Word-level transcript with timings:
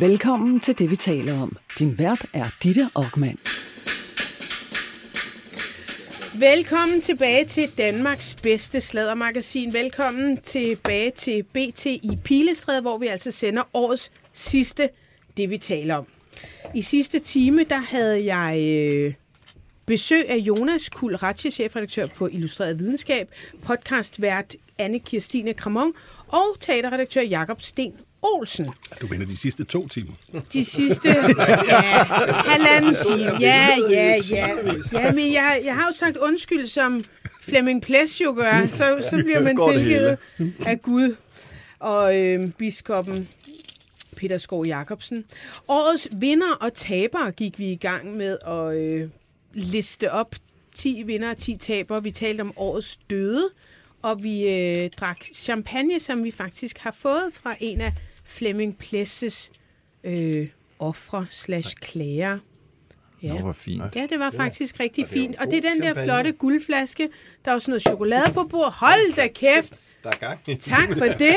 Velkommen 0.00 0.60
til 0.60 0.78
det, 0.78 0.90
vi 0.90 0.96
taler 0.96 1.42
om. 1.42 1.56
Din 1.78 1.98
vært 1.98 2.26
er 2.32 2.44
Ditte 2.62 2.88
Aukmann. 2.94 3.38
Velkommen 6.34 7.00
tilbage 7.00 7.44
til 7.44 7.70
Danmarks 7.78 8.34
bedste 8.42 8.80
sladdermagasin. 8.80 9.72
Velkommen 9.72 10.36
tilbage 10.36 11.10
til 11.10 11.42
BT 11.42 11.86
i 11.86 12.18
Pilestræde, 12.24 12.80
hvor 12.80 12.98
vi 12.98 13.06
altså 13.06 13.30
sender 13.30 13.62
årets 13.74 14.12
sidste, 14.32 14.88
det 15.36 15.50
vi 15.50 15.58
taler 15.58 15.94
om. 15.94 16.06
I 16.74 16.82
sidste 16.82 17.18
time, 17.18 17.64
der 17.64 17.78
havde 17.78 18.34
jeg 18.34 18.60
øh, 18.60 19.14
besøg 19.86 20.28
af 20.28 20.36
Jonas 20.36 20.88
Kul 20.88 21.18
chefredaktør 21.36 22.06
på 22.06 22.26
Illustreret 22.26 22.78
Videnskab, 22.78 23.28
podcastvært 23.62 24.56
Anne 24.78 24.98
Kirstine 24.98 25.54
Kramon 25.54 25.92
og 26.28 26.56
teaterredaktør 26.60 27.22
Jakob 27.22 27.62
Sten 27.62 27.94
Olsen. 28.34 28.70
Du 29.00 29.06
mener 29.10 29.26
de 29.26 29.36
sidste 29.36 29.64
to 29.64 29.88
timer? 29.88 30.12
De 30.52 30.64
sidste 30.64 31.08
ja, 31.68 32.04
halvanden 32.44 32.94
time. 33.06 33.40
Ja, 33.40 33.68
ja, 33.90 34.14
ja. 34.30 34.48
Ja, 34.92 35.12
men 35.12 35.32
jeg, 35.32 35.60
jeg 35.64 35.74
har 35.74 35.86
jo 35.86 35.92
sagt 35.98 36.16
undskyld, 36.16 36.66
som 36.66 37.04
Flemming 37.42 37.82
Ples 37.82 38.20
jo 38.20 38.34
gør. 38.36 38.66
Så, 38.66 39.08
så 39.10 39.22
bliver 39.24 39.42
man 39.42 39.58
tilgivet 39.72 40.18
af 40.66 40.82
Gud 40.82 41.16
og 41.78 42.16
øh, 42.16 42.50
biskoppen 42.58 43.28
Peter 44.16 44.38
Skov 44.38 44.66
Jacobsen. 44.66 45.24
Årets 45.68 46.08
vinder 46.12 46.52
og 46.60 46.74
tabere 46.74 47.30
gik 47.30 47.58
vi 47.58 47.72
i 47.72 47.76
gang 47.76 48.16
med 48.16 48.38
at 48.46 48.76
øh, 48.76 49.08
liste 49.52 50.12
op. 50.12 50.34
10 50.74 51.02
vinder 51.06 51.30
og 51.30 51.38
10 51.38 51.56
tabere. 51.56 52.02
Vi 52.02 52.10
talte 52.10 52.40
om 52.40 52.52
årets 52.56 52.98
døde, 53.10 53.48
og 54.02 54.22
vi 54.22 54.48
øh, 54.48 54.90
drak 54.90 55.18
champagne, 55.34 56.00
som 56.00 56.24
vi 56.24 56.30
faktisk 56.30 56.78
har 56.78 56.96
fået 56.98 57.24
fra 57.32 57.54
en 57.60 57.80
af 57.80 57.92
Flemming 58.26 58.78
Plesses 58.78 59.50
øh, 60.04 60.48
ofre 60.78 61.26
slash 61.30 61.76
klager. 61.80 62.38
Ja. 63.22 63.28
Nå, 63.28 63.38
hvor 63.40 63.52
fint. 63.52 63.82
Ja, 63.96 64.06
det 64.10 64.18
var 64.18 64.30
faktisk 64.30 64.80
rigtig 64.80 65.04
Og 65.04 65.10
det 65.10 65.16
jo 65.16 65.22
fint. 65.22 65.36
Og 65.36 65.46
det 65.46 65.64
er 65.64 65.70
den 65.70 65.78
der 65.80 65.86
champagne. 65.86 66.04
flotte 66.06 66.32
guldflaske. 66.32 67.08
Der 67.44 67.50
er 67.50 67.54
også 67.54 67.70
noget 67.70 67.82
chokolade 67.82 68.32
på 68.34 68.44
bord. 68.44 68.72
Hold 68.72 69.14
da 69.14 69.26
kæft! 69.28 69.80
Der 70.02 70.10
er 70.10 70.14
gang. 70.16 70.60
Tak 70.60 70.88
for 70.98 71.04
det. 71.24 71.36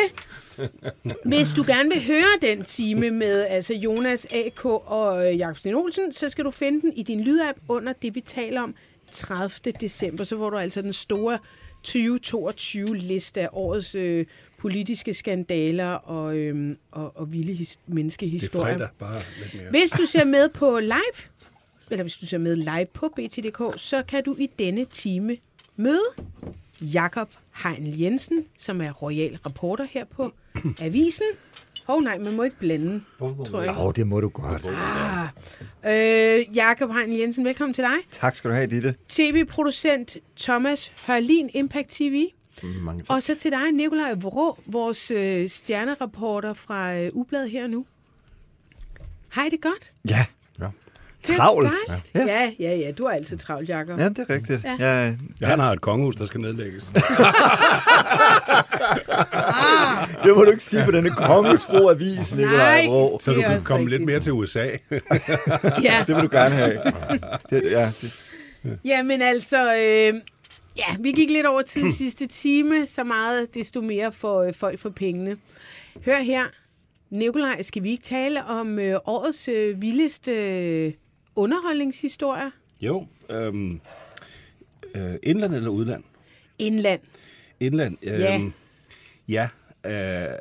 Hvis 1.25 1.47
du 1.55 1.63
gerne 1.67 1.89
vil 1.89 2.05
høre 2.07 2.37
den 2.41 2.63
time 2.63 3.11
med 3.11 3.45
altså 3.45 3.73
Jonas 3.73 4.27
AK 4.31 4.65
og 4.65 5.27
øh, 5.31 5.37
Jakob 5.37 5.57
Sten 5.57 5.75
Olsen, 5.75 6.11
så 6.11 6.29
skal 6.29 6.45
du 6.45 6.51
finde 6.51 6.81
den 6.81 6.93
i 6.93 7.03
din 7.03 7.21
lydapp 7.21 7.57
under 7.67 7.93
det, 7.93 8.15
vi 8.15 8.21
taler 8.21 8.61
om 8.61 8.75
30. 9.11 9.71
december. 9.81 10.23
Så 10.23 10.37
får 10.37 10.49
du 10.49 10.57
altså 10.57 10.81
den 10.81 10.93
store 10.93 11.39
2022-liste 11.87 13.41
af 13.41 13.49
årets 13.51 13.95
øh, 13.95 14.25
politiske 14.59 15.13
skandaler 15.13 15.87
og, 15.91 16.37
øh, 16.37 16.75
og, 16.91 17.17
og 17.17 17.31
vilde 17.31 17.53
his- 17.53 17.69
Det 17.69 17.75
er 17.91 17.93
menneskehistorier. 17.93 18.73
fredag, 18.73 18.87
bare 18.99 19.21
lidt 19.39 19.61
mere. 19.61 19.69
Hvis 19.71 19.91
du 19.91 20.05
ser 20.05 20.23
med 20.23 20.49
på 20.49 20.79
live, 20.79 21.19
eller 21.91 22.03
hvis 22.03 22.15
du 22.17 22.25
ser 22.25 22.37
med 22.37 22.55
live 22.55 22.85
på 22.93 23.13
BT.dk, 23.15 23.73
så 23.77 24.03
kan 24.07 24.23
du 24.23 24.35
i 24.39 24.49
denne 24.59 24.85
time 24.85 25.37
møde 25.75 26.01
Jakob 26.81 27.29
Heinl 27.63 27.99
Jensen, 28.01 28.45
som 28.57 28.81
er 28.81 28.91
royal 28.91 29.39
reporter 29.45 29.87
her 29.91 30.05
på 30.05 30.31
Avisen. 30.81 31.25
Åh 31.89 31.95
oh, 31.95 32.03
nej, 32.03 32.17
man 32.17 32.35
må 32.35 32.43
ikke 32.43 32.59
blande, 32.59 33.01
tror 33.19 33.61
jeg. 33.61 33.69
Åh, 33.69 33.85
oh, 33.85 33.93
det 33.95 34.07
må 34.07 34.19
du 34.21 34.29
godt. 34.29 34.67
Ah. 34.67 35.27
Øh, 36.39 36.55
Jakob 36.55 36.91
Heinl 36.91 37.19
Jensen, 37.19 37.45
velkommen 37.45 37.73
til 37.73 37.83
dig. 37.83 37.93
Tak 38.11 38.35
skal 38.35 38.49
du 38.49 38.55
have, 38.55 38.67
Ditte. 38.67 38.95
TV-producent 39.09 40.17
Thomas 40.39 40.91
Hørlin, 41.07 41.49
Impact 41.53 41.89
TV. 41.89 42.25
Mange 42.63 43.03
tak. 43.03 43.15
Og 43.15 43.23
så 43.23 43.35
til 43.35 43.51
dig, 43.51 43.71
Nikolaj 43.71 44.13
Vrå, 44.13 44.59
vores 44.65 45.11
øh, 45.11 45.49
stjernereporter 45.49 46.53
fra 46.53 46.93
øh, 46.95 47.09
Ubladet 47.13 47.51
her 47.51 47.67
nu. 47.67 47.85
Hej, 49.35 49.49
det 49.51 49.61
godt. 49.61 49.91
Ja, 50.09 50.25
er 50.61 51.35
Travlt. 51.37 51.73
Ja. 52.15 52.25
Ja. 52.25 52.51
ja, 52.59 52.75
ja, 52.75 52.91
du 52.91 53.03
er 53.05 53.09
altid 53.11 53.37
travlt, 53.37 53.69
Jacob. 53.69 53.99
ja 53.99 54.09
det 54.09 54.19
er 54.19 54.33
rigtigt. 54.33 54.63
Ja. 54.63 54.75
Ja. 54.79 55.05
Ja, 55.05 55.15
Ja, 55.41 55.47
han 55.47 55.59
har 55.59 55.71
et 55.71 55.81
kongehus, 55.81 56.15
der 56.15 56.25
skal 56.25 56.41
nedlægges. 56.41 56.83
det 60.23 60.35
må 60.35 60.43
du 60.43 60.51
ikke 60.51 60.63
sige 60.63 60.85
på 60.85 60.91
denne 60.91 61.09
kongesbro 61.09 61.89
avis, 61.89 62.35
Nikolaj 62.35 62.85
Vrå. 62.87 63.19
Så 63.21 63.33
du 63.33 63.41
kan 63.41 63.63
komme 63.63 63.85
rigtigt. 63.85 63.99
lidt 63.99 64.05
mere 64.05 64.19
til 64.19 64.31
USA. 64.33 64.65
Ja. 65.83 66.03
Det 66.07 66.15
vil 66.15 66.23
du 66.23 66.29
gerne 66.31 66.55
have. 66.55 66.81
Det, 67.49 67.63
ja, 67.71 67.91
det, 68.01 68.31
Jamen 68.85 69.21
altså, 69.21 69.73
øh, 69.75 70.13
ja, 70.77 70.95
vi 70.99 71.11
gik 71.11 71.29
lidt 71.29 71.45
over 71.45 71.61
tid 71.61 71.91
sidste 71.91 72.27
time, 72.27 72.85
så 72.85 73.03
meget 73.03 73.53
desto 73.55 73.81
mere 73.81 74.11
for 74.11 74.39
øh, 74.41 74.53
folk 74.53 74.79
for 74.79 74.89
pengene. 74.89 75.37
Hør 76.05 76.19
her, 76.19 76.45
Nikolaj, 77.09 77.61
skal 77.61 77.83
vi 77.83 77.91
ikke 77.91 78.03
tale 78.03 78.45
om 78.45 78.79
øh, 78.79 78.99
årets 79.05 79.47
øh, 79.47 79.81
vildeste 79.81 80.31
øh, 80.31 80.93
underholdningshistorier? 81.35 82.51
Jo, 82.81 83.07
øhm, 83.29 83.81
øh, 84.95 85.15
indland 85.23 85.53
eller 85.55 85.69
udland? 85.69 86.03
Indland. 86.59 87.01
Indland, 87.59 87.97
øhm, 88.01 88.53
Ja. 89.27 89.49
ja. 89.85 90.29
Øh, 90.31 90.37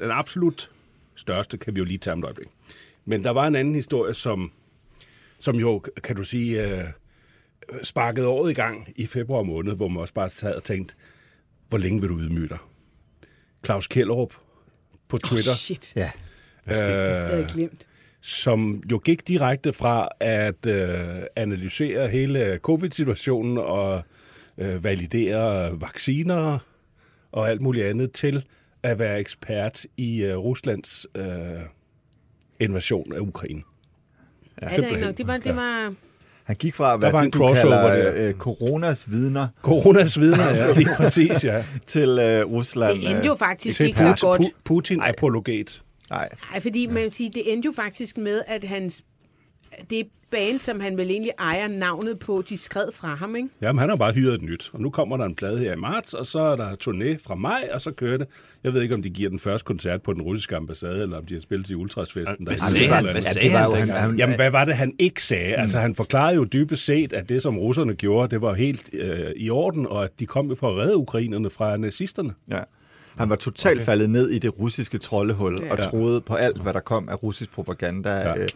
den 0.00 0.10
absolut 0.10 0.70
største 1.14 1.58
kan 1.58 1.74
vi 1.74 1.78
jo 1.78 1.84
lige 1.84 1.98
tage 1.98 2.12
om 2.12 2.18
et 2.18 2.24
øjeblik. 2.24 2.48
Men 3.04 3.24
der 3.24 3.30
var 3.30 3.46
en 3.46 3.54
anden 3.54 3.74
historie, 3.74 4.14
som, 4.14 4.52
som 5.40 5.56
jo, 5.56 5.78
kan 6.02 6.16
du 6.16 6.24
sige, 6.24 6.62
øh, 6.66 6.84
sparkede 7.82 8.26
året 8.26 8.50
i 8.50 8.54
gang 8.54 8.88
i 8.96 9.06
februar 9.06 9.42
måned, 9.42 9.76
hvor 9.76 9.88
man 9.88 10.00
også 10.00 10.14
bare 10.14 10.30
sad 10.30 10.54
og 10.54 10.64
tænkte, 10.64 10.94
hvor 11.68 11.78
længe 11.78 12.00
vil 12.00 12.10
du 12.10 12.18
ydmyge 12.18 12.48
dig? 12.48 12.58
Claus 13.64 13.86
Kjellerup 13.86 14.34
på 15.08 15.18
Twitter. 15.18 15.50
Oh, 15.50 15.56
shit, 15.56 15.96
ja. 15.96 16.10
det 16.68 16.76
havde 16.76 17.40
øh, 17.40 17.46
glemt. 17.46 17.86
som 18.20 18.82
jo 18.90 19.00
gik 19.04 19.28
direkte 19.28 19.72
fra 19.72 20.08
at 20.20 20.66
øh, 20.66 21.22
analysere 21.36 22.08
hele 22.08 22.58
covid-situationen 22.62 23.58
og 23.58 24.02
øh, 24.58 24.84
validere 24.84 25.80
vacciner 25.80 26.58
og 27.32 27.50
alt 27.50 27.60
muligt 27.60 27.86
andet 27.86 28.12
til 28.12 28.44
at 28.82 28.98
være 28.98 29.20
ekspert 29.20 29.86
i 29.96 30.24
øh, 30.24 30.36
Ruslands 30.36 31.06
øh, 31.14 31.24
invasion 32.60 33.12
af 33.12 33.20
Ukraine. 33.20 33.62
Ja, 34.60 34.66
det, 34.66 34.70
er 34.70 34.74
simpelthen. 34.74 35.06
nok, 35.06 35.16
det 35.16 35.26
var, 35.26 35.36
det 35.36 35.56
var 35.56 35.94
Han 36.48 36.56
gik 36.56 36.74
fra 36.74 36.94
at 36.94 37.02
være 37.02 37.12
var 37.12 37.18
det, 37.20 37.24
en 37.26 37.30
du 37.30 37.38
crossover 37.38 37.90
kalder 37.90 38.12
der. 38.12 38.28
øh, 38.28 38.34
coronas 38.34 39.10
vidner 39.10 39.48
Coronas 39.62 40.20
vidner, 40.20 40.54
ja, 40.54 40.72
lige 40.78 40.88
præcis, 40.96 41.44
ja. 41.44 41.64
til 41.86 42.08
øh, 42.08 42.44
Rusland. 42.46 42.98
det 43.00 43.10
endte 43.10 43.26
jo 43.26 43.34
faktisk 43.34 43.80
ikke 43.80 43.98
så 43.98 44.16
godt. 44.20 44.40
Pu- 44.42 44.52
Putin-apologet. 44.64 45.82
Nej, 46.10 46.28
Nej, 46.52 46.60
fordi 46.60 46.86
man 46.86 47.02
vil 47.02 47.10
sige, 47.12 47.30
det 47.34 47.52
endte 47.52 47.66
jo 47.66 47.72
faktisk 47.76 48.16
med, 48.18 48.42
at 48.46 48.64
hans, 48.64 49.02
det 49.90 50.06
band, 50.30 50.58
som 50.58 50.80
han 50.80 50.96
vel 50.96 51.10
egentlig 51.10 51.32
ejer 51.38 51.68
navnet 51.68 52.18
på, 52.18 52.44
de 52.48 52.58
skred 52.58 52.92
fra 52.92 53.14
ham, 53.14 53.36
ikke? 53.36 53.48
Jamen, 53.62 53.80
han 53.80 53.88
har 53.88 53.96
bare 53.96 54.12
hyret 54.12 54.34
et 54.34 54.42
nyt, 54.42 54.70
og 54.72 54.80
nu 54.80 54.90
kommer 54.90 55.16
der 55.16 55.24
en 55.24 55.34
plade 55.34 55.58
her 55.58 55.72
i 55.72 55.76
marts, 55.76 56.14
og 56.14 56.26
så 56.26 56.38
er 56.40 56.56
der 56.56 56.70
turné 56.70 57.26
fra 57.26 57.34
maj, 57.34 57.68
og 57.72 57.82
så 57.82 57.90
kører 57.90 58.18
det. 58.18 58.26
Jeg 58.64 58.74
ved 58.74 58.82
ikke, 58.82 58.94
om 58.94 59.02
de 59.02 59.10
giver 59.10 59.30
den 59.30 59.38
første 59.38 59.64
koncert 59.64 60.02
på 60.02 60.12
den 60.12 60.22
russiske 60.22 60.56
ambassade, 60.56 61.02
eller 61.02 61.18
om 61.18 61.26
de 61.26 61.34
har 61.34 61.40
spillet 61.40 61.66
til 61.66 61.76
Ultrasfesten. 61.76 62.36
Der 62.38 62.44
Hvad 62.44 62.52
er 62.54 62.58
sagde 62.70 62.84
et 62.84 62.92
han? 62.92 63.04
Hvad 63.04 63.22
sagde 63.22 63.50
han 63.50 64.16
Jamen, 64.18 64.36
hvad 64.36 64.50
var 64.50 64.64
det, 64.64 64.74
han 64.74 64.92
ikke 64.98 65.22
sagde? 65.22 65.56
Mm. 65.56 65.62
Altså, 65.62 65.78
han 65.78 65.94
forklarede 65.94 66.34
jo 66.34 66.44
dybest 66.44 66.84
set, 66.84 67.12
at 67.12 67.28
det, 67.28 67.42
som 67.42 67.58
russerne 67.58 67.94
gjorde, 67.94 68.30
det 68.30 68.42
var 68.42 68.54
helt 68.54 68.90
øh, 68.92 69.30
i 69.36 69.50
orden, 69.50 69.86
og 69.86 70.04
at 70.04 70.10
de 70.20 70.26
kom 70.26 70.48
jo 70.48 70.54
for 70.54 70.70
at 70.70 70.76
redde 70.76 70.96
ukrainerne 70.96 71.50
fra 71.50 71.76
nazisterne. 71.76 72.32
Ja. 72.50 72.58
Han 73.16 73.30
var 73.30 73.36
totalt 73.36 73.78
okay. 73.78 73.84
faldet 73.84 74.10
ned 74.10 74.30
i 74.30 74.38
det 74.38 74.58
russiske 74.58 74.98
troldehul 74.98 75.60
ja. 75.62 75.72
og 75.72 75.78
Ja. 75.78 75.84
troede 75.84 76.20
på 76.20 76.34
alt, 76.34 76.62
hvad 76.62 76.72
der 76.72 76.80
kom 76.80 77.08
af 77.08 77.22
russisk 77.22 77.52
propaganda. 77.52 78.10
Ja. 78.10 78.40
Ja. 78.40 78.46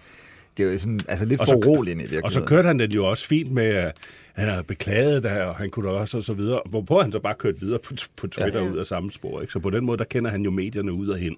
Det 0.56 0.72
jo 0.72 0.78
sådan, 0.78 1.00
altså 1.08 1.24
lidt 1.24 1.40
Og 1.40 1.46
for 1.46 1.56
uroligende 1.56 2.02
i 2.02 2.04
virkeligheden. 2.04 2.24
Og 2.24 2.32
så 2.32 2.40
kørte 2.44 2.66
han 2.66 2.78
den 2.78 2.90
jo 2.90 3.06
også 3.06 3.26
fint 3.26 3.52
med, 3.52 3.64
at 3.64 3.96
han 4.32 4.48
havde 4.48 4.62
beklaget 4.62 5.22
det, 5.22 5.30
og 5.30 5.56
han 5.56 5.70
kunne 5.70 5.90
også 5.90 6.16
og 6.16 6.24
så 6.24 6.32
videre. 6.32 6.60
Hvorpå 6.66 7.02
han 7.02 7.12
så 7.12 7.18
bare 7.18 7.34
kørte 7.34 7.60
videre 7.60 7.78
på, 7.78 7.94
på 8.16 8.26
Twitter 8.26 8.60
Ja. 8.60 8.66
ja. 8.66 8.72
ud 8.72 8.78
af 8.78 8.86
samme 8.86 9.10
spor. 9.10 9.40
Ikke? 9.40 9.52
Så 9.52 9.58
på 9.58 9.70
den 9.70 9.84
måde, 9.84 9.98
der 9.98 10.04
kender 10.04 10.30
han 10.30 10.42
jo 10.42 10.50
medierne 10.50 10.92
ud 10.92 11.08
og 11.08 11.18
hen. 11.18 11.36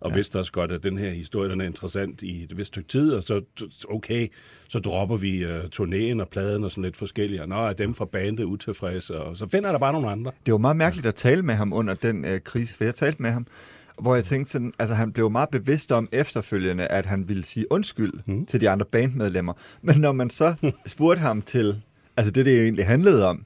Og 0.00 0.10
ja. 0.10 0.16
vidste 0.16 0.38
også 0.38 0.52
godt, 0.52 0.72
at 0.72 0.82
den 0.82 0.98
her 0.98 1.10
historie 1.10 1.50
den 1.50 1.60
er 1.60 1.64
interessant 1.64 2.22
i 2.22 2.42
et 2.42 2.56
vist 2.56 2.68
stykke 2.68 2.88
tid, 2.88 3.12
og 3.12 3.24
så, 3.24 3.42
okay, 3.88 4.28
så 4.68 4.78
dropper 4.78 5.16
vi 5.16 5.44
uh, 5.44 5.50
turnéen 5.50 6.20
og 6.20 6.28
pladen 6.28 6.64
og 6.64 6.70
sådan 6.70 6.84
lidt 6.84 6.96
forskellige. 6.96 7.42
Og 7.42 7.48
nå, 7.48 7.56
er 7.56 7.72
dem 7.72 7.94
fra 7.94 8.04
bandet 8.04 8.44
utilfredse, 8.44 9.18
og 9.18 9.36
så 9.36 9.48
finder 9.48 9.72
der 9.72 9.78
bare 9.78 9.92
nogle 9.92 10.10
andre. 10.10 10.32
Det 10.46 10.52
var 10.52 10.58
meget 10.58 10.76
mærkeligt 10.76 11.06
at 11.06 11.14
tale 11.14 11.42
med 11.42 11.54
ham 11.54 11.72
under 11.72 11.94
den 11.94 12.24
øh, 12.24 12.40
krise, 12.40 12.76
for 12.76 12.84
jeg 12.84 12.94
talte 12.94 13.22
med 13.22 13.30
ham, 13.30 13.46
hvor 14.00 14.14
jeg 14.14 14.24
tænkte 14.24 14.52
sådan, 14.52 14.72
altså 14.78 14.94
han 14.94 15.12
blev 15.12 15.30
meget 15.30 15.48
bevidst 15.48 15.92
om 15.92 16.08
efterfølgende, 16.12 16.86
at 16.86 17.06
han 17.06 17.28
ville 17.28 17.44
sige 17.44 17.66
undskyld 17.72 18.12
mm. 18.26 18.46
til 18.46 18.60
de 18.60 18.70
andre 18.70 18.86
bandmedlemmer. 18.86 19.52
Men 19.82 19.96
når 20.00 20.12
man 20.12 20.30
så 20.30 20.54
spurgte 20.86 21.20
ham 21.20 21.42
til, 21.42 21.82
altså 22.16 22.30
det, 22.30 22.46
det 22.46 22.62
egentlig 22.62 22.86
handlede 22.86 23.28
om, 23.28 23.44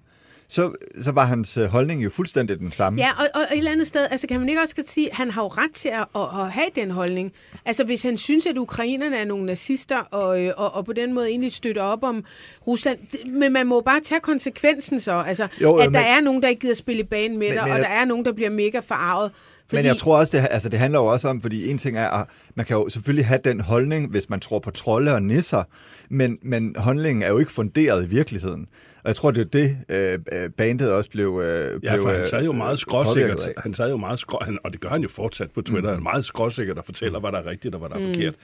så, 0.51 0.73
så 1.01 1.13
var 1.13 1.25
hans 1.25 1.57
øh, 1.57 1.65
holdning 1.67 2.05
jo 2.05 2.11
fuldstændig 2.11 2.59
den 2.59 2.71
samme. 2.73 3.01
Ja, 3.03 3.11
og, 3.19 3.27
og 3.35 3.41
et 3.41 3.59
eller 3.59 3.71
andet 3.73 3.87
sted, 3.87 4.07
altså 4.11 4.27
kan 4.27 4.41
man 4.41 4.49
ikke 4.49 4.61
også 4.61 4.75
sige, 4.87 5.11
at 5.11 5.17
han 5.17 5.31
har 5.31 5.43
jo 5.43 5.49
ret 5.49 5.71
til 5.75 5.89
at, 5.89 6.07
at, 6.17 6.41
at 6.41 6.53
have 6.53 6.67
den 6.75 6.91
holdning. 6.91 7.33
Altså 7.65 7.85
hvis 7.85 8.03
han 8.03 8.17
synes, 8.19 8.47
at 8.47 8.57
ukrainerne 8.57 9.17
er 9.17 9.25
nogle 9.25 9.47
nazister, 9.47 9.97
og, 9.99 10.45
øh, 10.45 10.53
og, 10.57 10.75
og 10.75 10.85
på 10.85 10.93
den 10.93 11.13
måde 11.15 11.29
egentlig 11.29 11.53
støtter 11.53 11.83
op 11.83 12.03
om 12.05 12.25
Rusland, 12.67 12.99
men 13.27 13.53
man 13.53 13.67
må 13.67 13.81
bare 13.81 14.01
tage 14.01 14.21
konsekvensen 14.21 15.01
så, 15.01 15.13
altså 15.13 15.49
Jo, 15.63 15.75
at 15.77 15.85
der 15.85 15.91
men- 15.91 16.01
er 16.01 16.21
nogen, 16.21 16.43
der 16.43 16.49
ikke 16.49 16.61
gider 16.61 16.75
spille 16.75 17.01
i 17.01 17.07
banen 17.07 17.39
med 17.39 17.49
Men- 17.49 17.57
dig, 17.57 17.65
men 17.65 17.73
og 17.73 17.79
jeg- 17.79 17.87
der 17.89 17.95
er 17.95 18.05
nogen, 18.05 18.25
der 18.25 18.33
bliver 18.33 18.51
mega 18.51 18.79
forarvet. 18.81 19.33
Men 19.73 19.85
jeg 19.85 19.97
tror 19.97 20.19
også, 20.19 20.37
det, 20.37 20.49
altså, 20.51 20.69
det 20.69 20.79
handler 20.79 20.99
jo 20.99 21.07
også 21.07 21.29
om, 21.29 21.43
fordi 21.43 21.71
en 21.71 21.79
ting 21.79 21.97
er, 21.97 22.09
at 22.09 22.27
man 22.55 22.67
kan 22.67 22.77
jo 22.77 22.89
selvfølgelig 22.89 23.27
have 23.27 23.41
den 23.45 23.61
holdning, 23.61 24.11
hvis 24.11 24.31
man 24.31 24.41
tror 24.41 24.59
på 24.59 24.71
trolde 24.71 25.15
og 25.15 25.23
nisser, 25.23 25.63
men, 26.11 26.39
men 26.43 26.77
holdningen 26.79 27.23
er 27.23 27.29
jo 27.29 27.39
ikke 27.39 27.53
funderet 27.53 28.05
i 28.05 28.09
virkeligheden. 28.09 28.67
Og 29.05 29.09
jeg 29.09 29.17
tror, 29.17 29.31
det 29.31 29.41
er 29.41 29.45
det, 29.45 29.77
øh, 29.89 30.19
øh, 30.43 30.51
bandet 30.51 30.93
også 30.93 31.11
blev 31.11 31.41
øh, 31.45 31.81
Ja, 31.85 31.97
for 31.97 32.11
han 32.19 32.27
sad 32.29 32.45
jo 32.45 32.51
øh, 32.53 32.57
meget 32.59 32.85
påvirket 32.91 33.33
skråsikkert. 33.39 33.53
Han 33.57 33.75
sad 33.75 33.91
jo 33.91 33.97
meget 33.97 34.19
skrå, 34.19 34.39
han, 34.45 34.59
og 34.65 34.73
det 34.73 34.81
gør 34.81 34.89
han 34.89 35.03
jo 35.03 35.09
fortsat 35.09 35.51
på 35.55 35.63
Twitter. 35.63 35.91
Han 35.91 35.99
er 35.99 36.03
meget 36.03 36.25
skråsikkert 36.25 36.79
og 36.79 36.85
fortæller, 36.85 37.21
hvad 37.21 37.33
der 37.33 37.39
er 37.39 37.47
rigtigt 37.47 37.75
og 37.75 37.79
hvad 37.81 37.89
der 37.89 37.97
er 37.97 38.15
forkert. 38.15 38.35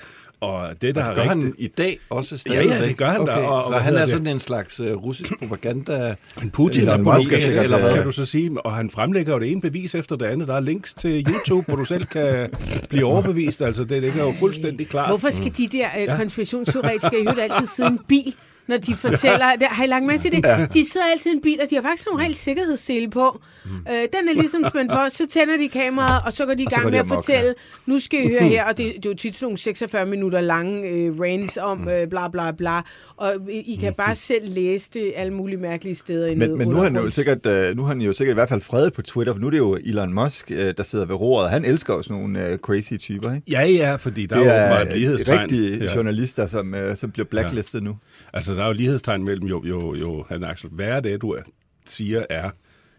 Og 0.40 0.70
det, 0.82 0.94
der 0.94 1.02
Og 1.04 1.10
er 1.10 1.14
det 1.14 1.16
gør 1.24 1.30
rigtigt... 1.32 1.44
han 1.44 1.54
i 1.58 1.66
dag 1.66 1.98
også 2.10 2.34
Ja, 2.34 2.38
stadigvæk. 2.38 2.80
ja, 2.80 2.86
det 2.86 2.96
gør 2.96 3.06
han 3.06 3.20
okay, 3.20 3.32
og- 3.32 3.64
og 3.64 3.72
så 3.72 3.78
han 3.78 3.94
er 3.94 3.98
det? 4.00 4.08
sådan 4.08 4.26
en 4.26 4.40
slags 4.40 4.80
uh, 4.80 4.86
russisk 5.04 5.32
propaganda. 5.38 6.14
Men 6.40 6.50
Putin 6.50 6.80
Eller 6.80 6.92
er 6.92 6.98
Musk 6.98 7.06
måske 7.16 7.34
er 7.34 7.38
sikkert, 7.40 7.64
eller 7.64 7.76
eller 7.76 7.88
hvad 7.88 7.96
kan 7.96 8.04
du 8.06 8.12
så 8.12 8.24
sige? 8.24 8.60
Og 8.66 8.72
han 8.74 8.90
fremlægger 8.90 9.32
jo 9.32 9.40
det 9.40 9.50
ene 9.50 9.60
bevis 9.60 9.94
efter 9.94 10.16
det 10.16 10.26
andet. 10.26 10.48
Der 10.48 10.54
er 10.54 10.60
links 10.60 10.94
til 10.94 11.26
YouTube, 11.28 11.64
hvor 11.68 11.76
du 11.76 11.84
selv 11.84 12.04
kan 12.04 12.50
blive 12.88 13.04
overbevist. 13.06 13.62
Altså, 13.62 13.84
det 13.84 14.02
ligger 14.02 14.24
jo 14.24 14.32
fuldstændig 14.38 14.88
klart. 14.88 15.08
Hvorfor 15.10 15.30
skal 15.30 15.52
de 15.56 15.68
der 15.68 15.86
øh, 16.00 16.16
konspirationsteoretikere 16.18 17.16
i 17.20 17.22
øvrigt 17.22 17.40
altid 17.40 17.66
sidde 17.66 17.88
i 17.88 17.92
en 17.92 18.00
bil, 18.08 18.34
når 18.68 18.76
de 18.76 18.94
fortæller... 18.94 19.46
Der, 19.60 19.68
har 19.68 19.84
I 19.84 19.86
lagt 19.86 20.04
med 20.04 20.18
til 20.18 20.32
det? 20.32 20.44
Ja. 20.44 20.66
De 20.74 20.90
sidder 20.90 21.06
altid 21.12 21.30
i 21.30 21.34
en 21.34 21.40
bil, 21.40 21.58
og 21.62 21.70
de 21.70 21.74
har 21.74 21.82
faktisk 21.82 22.04
som 22.04 22.16
regel 22.16 22.34
sikkerhedssele 22.34 23.10
på. 23.10 23.40
Mm. 23.64 23.70
Øh, 23.70 23.94
den 23.94 24.28
er 24.28 24.32
ligesom 24.34 24.64
spændt 24.68 24.92
for, 24.92 25.08
så 25.08 25.26
tænder 25.26 25.56
de 25.56 25.68
kameraet, 25.68 26.22
og 26.26 26.32
så 26.32 26.46
går 26.46 26.54
de 26.54 26.62
i 26.62 26.66
gang 26.66 26.90
med 26.90 26.98
at 26.98 27.06
fortælle, 27.08 27.54
nu 27.86 27.98
skal 28.00 28.24
I 28.24 28.28
høre 28.28 28.42
her, 28.42 28.64
og 28.64 28.78
det, 28.78 28.86
det 28.96 29.06
er 29.06 29.10
jo 29.10 29.14
tit 29.16 29.34
sådan 29.34 29.44
nogle 29.46 29.58
46 29.58 30.06
minutter 30.06 30.40
lange 30.40 30.88
øh, 30.88 31.20
rants 31.20 31.56
om 31.62 31.88
øh, 31.88 32.08
bla 32.08 32.28
bla 32.28 32.50
bla, 32.52 32.80
og 33.16 33.34
I, 33.50 33.78
kan 33.80 33.94
bare 33.94 34.14
selv 34.14 34.54
læse 34.54 34.90
det 34.94 35.12
alle 35.16 35.32
mulige 35.32 35.56
mærkelige 35.58 35.94
steder 35.94 36.26
i 36.26 36.34
Men, 36.34 36.38
noget 36.38 36.58
men 36.58 36.68
nu, 36.68 36.78
er 36.78 36.82
han 36.82 36.96
jo 36.96 37.10
sikkert, 37.10 37.46
øh, 37.46 37.76
nu 37.76 37.82
har 37.82 37.88
han 37.88 38.00
jo 38.00 38.12
sikkert 38.12 38.32
i 38.34 38.38
hvert 38.38 38.48
fald 38.48 38.60
fredet 38.60 38.92
på 38.92 39.02
Twitter, 39.02 39.32
for 39.32 39.40
nu 39.40 39.46
er 39.46 39.50
det 39.50 39.58
jo 39.58 39.78
Elon 39.84 40.12
Musk, 40.14 40.50
øh, 40.50 40.74
der 40.76 40.82
sidder 40.82 41.04
ved 41.06 41.14
roret. 41.14 41.50
Han 41.50 41.64
elsker 41.64 42.02
sådan 42.02 42.16
nogle 42.16 42.48
øh, 42.48 42.58
crazy 42.58 42.92
typer, 42.98 43.34
ikke? 43.34 43.50
Ja, 43.50 43.62
ja, 43.66 43.96
fordi 43.96 44.26
der 44.26 44.38
det 44.38 44.46
er 44.46 44.68
jo 44.68 44.74
åbenbart 44.76 44.96
lighedstegn. 44.98 45.40
rigtige 45.40 45.84
Ja. 45.84 45.94
journalister, 45.94 46.46
som, 46.46 46.74
øh, 46.74 46.96
som 46.96 47.10
bliver 47.10 47.26
blacklistet 47.26 47.82
nu. 47.82 47.96
Altså, 48.32 48.53
der 48.56 48.62
er 48.62 48.66
jo 48.66 48.72
lighedstegn 48.72 49.24
mellem 49.24 49.46
jo, 49.48 49.64
jo, 49.64 49.94
jo 49.94 50.24
han 50.28 50.44
Axel, 50.44 50.70
hvad 50.70 50.88
er 50.88 51.00
det, 51.00 51.22
du 51.22 51.30
er, 51.30 51.42
siger 51.86 52.26
er, 52.30 52.50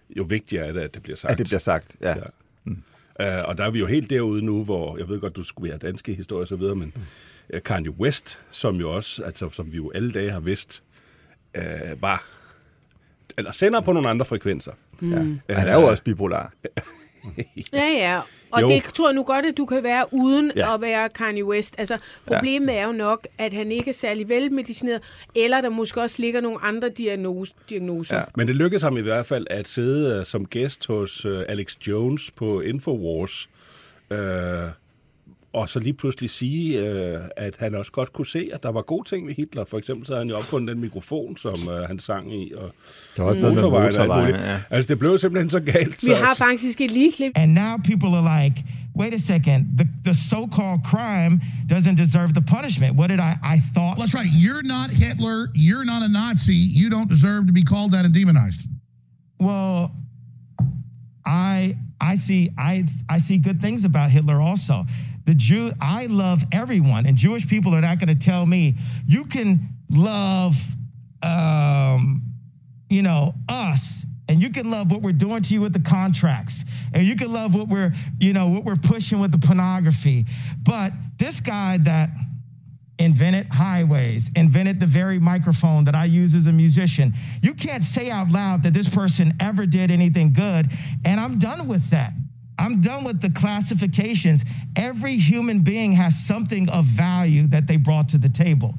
jo 0.10 0.24
vigtigere 0.24 0.68
er 0.68 0.74
det, 0.74 0.82
at 0.82 0.94
det 0.94 1.04
bliver 1.04 1.16
sagt. 1.16 1.32
At 1.32 1.38
det 1.38 1.48
bliver 1.48 1.60
sagt, 1.60 1.96
ja. 2.02 2.16
Ja. 2.18 2.24
Uh, 3.20 3.50
og 3.50 3.58
der 3.58 3.66
er 3.66 3.70
vi 3.70 3.80
jo 3.80 3.86
helt 3.86 4.10
derude 4.10 4.42
nu, 4.42 4.64
hvor, 4.64 4.98
jeg 4.98 5.10
ved 5.10 5.20
godt, 5.20 5.36
du 5.36 5.44
skulle 5.44 5.70
være 5.70 5.78
danske 5.78 6.14
historie 6.14 6.44
og 6.44 6.48
så 6.48 6.56
videre, 6.56 6.76
men 6.76 6.94
uh, 7.54 7.60
Kanye 7.62 7.92
West, 7.92 8.40
som 8.52 8.76
jo 8.76 8.92
også, 8.92 9.24
altså 9.24 9.50
som 9.50 9.72
vi 9.72 9.78
jo 9.78 9.92
alle 9.92 10.12
dage 10.12 10.32
har 10.32 10.40
vidst, 10.40 10.84
uh, 11.58 12.02
var, 12.02 12.26
eller 13.38 13.52
sender 13.52 13.82
på 13.82 13.94
nogle 13.94 14.10
andre 14.10 14.26
frekvenser. 14.26 14.72
Mm. 15.00 15.40
ja. 15.50 15.60
Han 15.60 15.68
er 15.68 15.74
jo 15.74 15.88
også 15.88 16.04
bipolar. 16.04 16.54
Ja, 17.74 17.88
ja. 17.88 18.22
Og 18.52 18.62
Jo. 18.62 18.70
det 18.70 18.84
tror 18.84 19.08
jeg 19.08 19.16
nu 19.16 19.24
godt, 19.24 19.46
at 19.46 19.58
du 19.58 19.66
kan 19.66 19.84
være 19.84 20.06
uden 20.12 20.52
Ja. 20.56 20.74
at 20.74 20.82
være 20.82 21.10
Kanye 21.10 21.46
West. 21.46 21.76
Altså, 21.78 21.98
problemet 22.28 22.74
ja. 22.74 22.80
er 22.80 22.86
jo 22.86 22.92
nok, 22.92 23.28
at 23.38 23.54
han 23.54 23.72
ikke 23.72 23.90
er 23.90 23.94
særlig 23.94 24.30
velmedicineret, 24.30 25.02
eller 25.36 25.62
der 25.62 25.70
måske 25.70 26.02
også 26.02 26.22
ligger 26.22 26.42
nogle 26.42 26.60
andre 26.62 26.90
diagnose, 26.90 27.54
diagnoser. 27.70 28.16
Ja. 28.16 28.20
Ja. 28.22 28.26
Men 28.36 28.48
det 28.48 28.56
lykkedes 28.56 28.82
ham 28.84 28.98
i 28.98 29.02
hvert 29.02 29.26
fald 29.26 29.48
at 29.50 29.68
sidde 29.68 30.20
uh, 30.20 30.26
som 30.26 30.46
gæst 30.46 30.88
hos 30.88 31.26
uh, 31.26 31.42
Alex 31.48 31.76
Jones 31.88 32.32
på 32.32 32.62
Infowars, 32.62 33.50
uh, 34.12 34.18
og 35.56 35.70
så 35.70 35.80
lige 35.80 35.94
pludselig 35.94 36.30
sige, 36.30 36.66
uh, 36.82 37.20
at 37.38 37.54
han 37.60 37.76
også 37.76 37.92
godt 37.92 38.14
kunne 38.14 38.28
se, 38.28 38.50
at 38.54 38.64
der 38.64 38.72
var 38.72 38.82
gode 38.82 39.10
ting 39.10 39.28
ved 39.28 39.34
Hitler. 39.36 39.66
For 39.72 39.78
eksempel 39.78 40.08
så 40.08 40.14
havde 40.14 40.22
han 40.26 40.30
jo 40.30 40.38
opfundet 40.38 40.68
den 40.76 40.82
mikrofon, 40.82 41.38
som 41.38 41.56
uh, 41.68 41.74
han 41.90 42.00
sang 42.00 42.34
i, 42.42 42.52
og 42.58 42.72
Der 43.18 43.24
er 43.24 43.28
også 43.28 43.40
noget 43.42 43.56
med 43.56 43.64
motorvejen 43.64 43.96
og 43.96 44.02
alt 44.02 44.08
motorvejene. 44.08 44.38
muligt. 44.38 44.50
Ja. 44.52 44.76
Altså, 44.76 44.88
det 44.90 45.00
blev 45.00 45.18
simpelthen 45.18 45.50
så 45.50 45.60
galt. 45.60 45.96
Vi 46.04 46.08
så, 46.08 46.16
har 46.16 46.36
faktisk 46.36 46.82
et 46.82 46.92
lige 46.92 47.12
klip. 47.18 47.32
And 47.36 47.52
now 47.54 47.74
people 47.92 48.10
are 48.20 48.26
like, 48.42 48.56
wait 49.02 49.14
a 49.14 49.18
second, 49.18 49.60
the, 49.80 49.88
the 50.08 50.14
so-called 50.32 50.82
crime 50.92 51.34
doesn't 51.74 51.98
deserve 52.06 52.30
the 52.40 52.46
punishment. 52.56 52.92
What 53.00 53.10
did 53.14 53.20
I, 53.20 53.34
I 53.56 53.58
thought? 53.76 53.96
That's 54.00 54.16
right. 54.20 54.32
You're 54.46 54.66
not 54.76 54.88
Hitler. 55.04 55.38
You're 55.68 55.86
not 55.94 56.02
a 56.10 56.12
Nazi. 56.20 56.60
You 56.82 56.88
don't 56.96 57.10
deserve 57.16 57.42
to 57.50 57.54
be 57.54 57.64
called 57.72 57.90
that 57.96 58.04
and 58.08 58.14
demonized. 58.22 58.62
Well, 59.48 59.92
I 61.26 61.76
I 62.12 62.14
see 62.26 62.42
I 62.72 62.74
I 63.16 63.18
see 63.28 63.38
good 63.48 63.60
things 63.66 63.82
about 63.92 64.08
Hitler 64.12 64.40
also. 64.50 64.86
The 65.26 65.34
Jew 65.34 65.72
I 65.82 66.06
love 66.06 66.44
everyone, 66.52 67.06
and 67.06 67.18
Jewish 67.18 67.48
people 67.48 67.74
are 67.74 67.82
not 67.82 68.00
going 68.00 68.10
to 68.10 68.26
tell 68.26 68.46
me 68.46 68.76
you 69.08 69.26
can 69.26 69.70
love, 69.90 70.56
um, 71.24 72.22
you 72.90 73.02
know, 73.02 73.34
us, 73.50 74.06
and 74.28 74.42
you 74.42 74.52
can 74.52 74.70
love 74.70 74.92
what 74.92 75.02
we're 75.02 75.12
doing 75.12 75.42
to 75.44 75.54
you 75.54 75.62
with 75.62 75.74
the 75.74 75.80
contracts, 75.80 76.64
and 76.94 77.06
you 77.06 77.16
can 77.16 77.32
love 77.32 77.56
what 77.56 77.68
we're 77.68 77.92
you 78.20 78.34
know 78.34 78.48
what 78.48 78.64
we're 78.64 78.76
pushing 78.76 79.20
with 79.20 79.32
the 79.32 79.40
pornography, 79.40 80.26
but 80.64 80.92
this 81.18 81.40
guy 81.40 81.78
that 81.78 82.10
invented 82.98 83.48
highways, 83.48 84.32
invented 84.36 84.80
the 84.80 84.86
very 84.86 85.20
microphone 85.20 85.84
that 85.84 85.96
I 85.96 86.06
use 86.06 86.34
as 86.34 86.48
a 86.48 86.52
musician. 86.52 87.14
You 87.42 87.54
can't 87.54 87.84
say 87.84 88.10
out 88.10 88.30
loud 88.30 88.64
that 88.64 88.74
this 88.74 88.88
person 88.88 89.34
ever 89.40 89.66
did 89.66 89.92
anything 89.92 90.34
good, 90.34 90.70
and 91.04 91.20
I'm 91.20 91.40
done 91.40 91.68
with 91.68 91.90
that. 91.90 92.14
I'm 92.62 92.82
done 92.82 93.06
with 93.08 93.20
the 93.22 93.32
classifications. 93.42 94.46
Every 94.76 95.18
human 95.32 95.64
being 95.64 95.98
has 95.98 96.14
something 96.28 96.70
of 96.70 96.86
value 96.98 97.48
that 97.48 97.64
they 97.68 97.78
brought 97.78 98.10
to 98.10 98.18
the 98.18 98.30
table, 98.30 98.72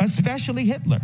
especially 0.00 0.64
Hitler. 0.72 1.00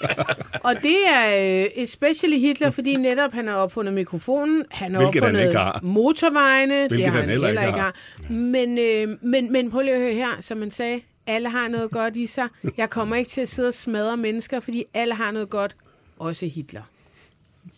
Og 0.68 0.74
det 0.82 0.96
er 1.08 1.60
øh, 1.62 1.82
especially 1.82 2.38
Hitler, 2.40 2.70
fordi 2.70 2.94
netop 2.96 3.32
han 3.32 3.46
har 3.46 3.54
opfundet 3.54 3.94
mikrofonen, 3.94 4.64
han 4.70 4.94
har 4.94 5.00
Hvilket 5.00 5.22
han 5.22 5.34
opfundet 5.36 5.56
har. 5.56 5.80
motorvejene, 5.82 6.88
det 6.88 7.04
har 7.04 7.10
han 7.10 7.20
han 7.20 7.28
heller 7.30 7.46
heller, 7.46 7.62
ikke 7.62 7.68
ikke 7.70 7.80
har. 7.80 7.94
Men, 8.32 8.78
øh, 8.78 9.16
men, 9.22 9.52
men 9.52 9.70
prøv 9.70 9.80
lige 9.82 9.94
at 9.94 10.00
høre 10.00 10.14
her, 10.14 10.40
som 10.40 10.58
man 10.58 10.70
sagde, 10.70 11.00
alle 11.26 11.50
har 11.50 11.68
noget 11.68 11.90
godt 11.90 12.16
i 12.16 12.26
sig. 12.26 12.48
Jeg 12.76 12.90
kommer 12.90 13.16
ikke 13.16 13.30
til 13.30 13.40
at 13.40 13.48
sidde 13.48 13.68
og 13.68 13.74
smadre 13.74 14.16
mennesker, 14.16 14.60
fordi 14.60 14.84
alle 14.94 15.14
har 15.14 15.30
noget 15.30 15.50
godt, 15.50 15.76
også 16.18 16.46
Hitler. 16.46 16.82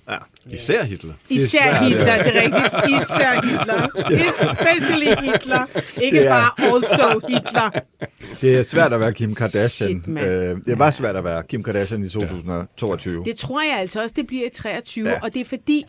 Ja, 0.09 0.17
især 0.51 0.85
Hitler. 0.85 1.13
Især 1.29 1.75
Hitler, 1.85 2.23
det 2.23 2.37
er 2.37 2.43
rigtigt. 2.43 3.03
Især 3.03 3.41
Hitler. 3.45 3.89
Especially 4.29 5.31
Hitler. 5.33 5.67
Ikke 6.03 6.19
er- 6.19 6.31
bare 6.31 6.51
also 6.75 7.21
Hitler. 7.29 7.71
Det 8.41 8.59
er 8.59 8.63
svært 8.63 8.93
at 8.93 9.01
være 9.01 9.13
Kim 9.13 9.35
Kardashian. 9.35 10.03
Shit, 10.05 10.19
øh, 10.19 10.57
det 10.67 10.79
var 10.79 10.91
svært 10.91 11.17
at 11.17 11.25
være 11.25 11.43
Kim 11.49 11.63
Kardashian 11.63 12.03
i 12.05 12.09
2022. 12.09 13.25
Det 13.25 13.37
tror 13.37 13.63
jeg 13.63 13.79
altså 13.79 14.03
også, 14.03 14.13
det 14.17 14.27
bliver 14.27 14.47
i 14.47 14.51
23, 14.55 15.09
Ja. 15.09 15.19
og 15.23 15.35
det 15.35 15.41
er 15.41 15.45
fordi, 15.45 15.85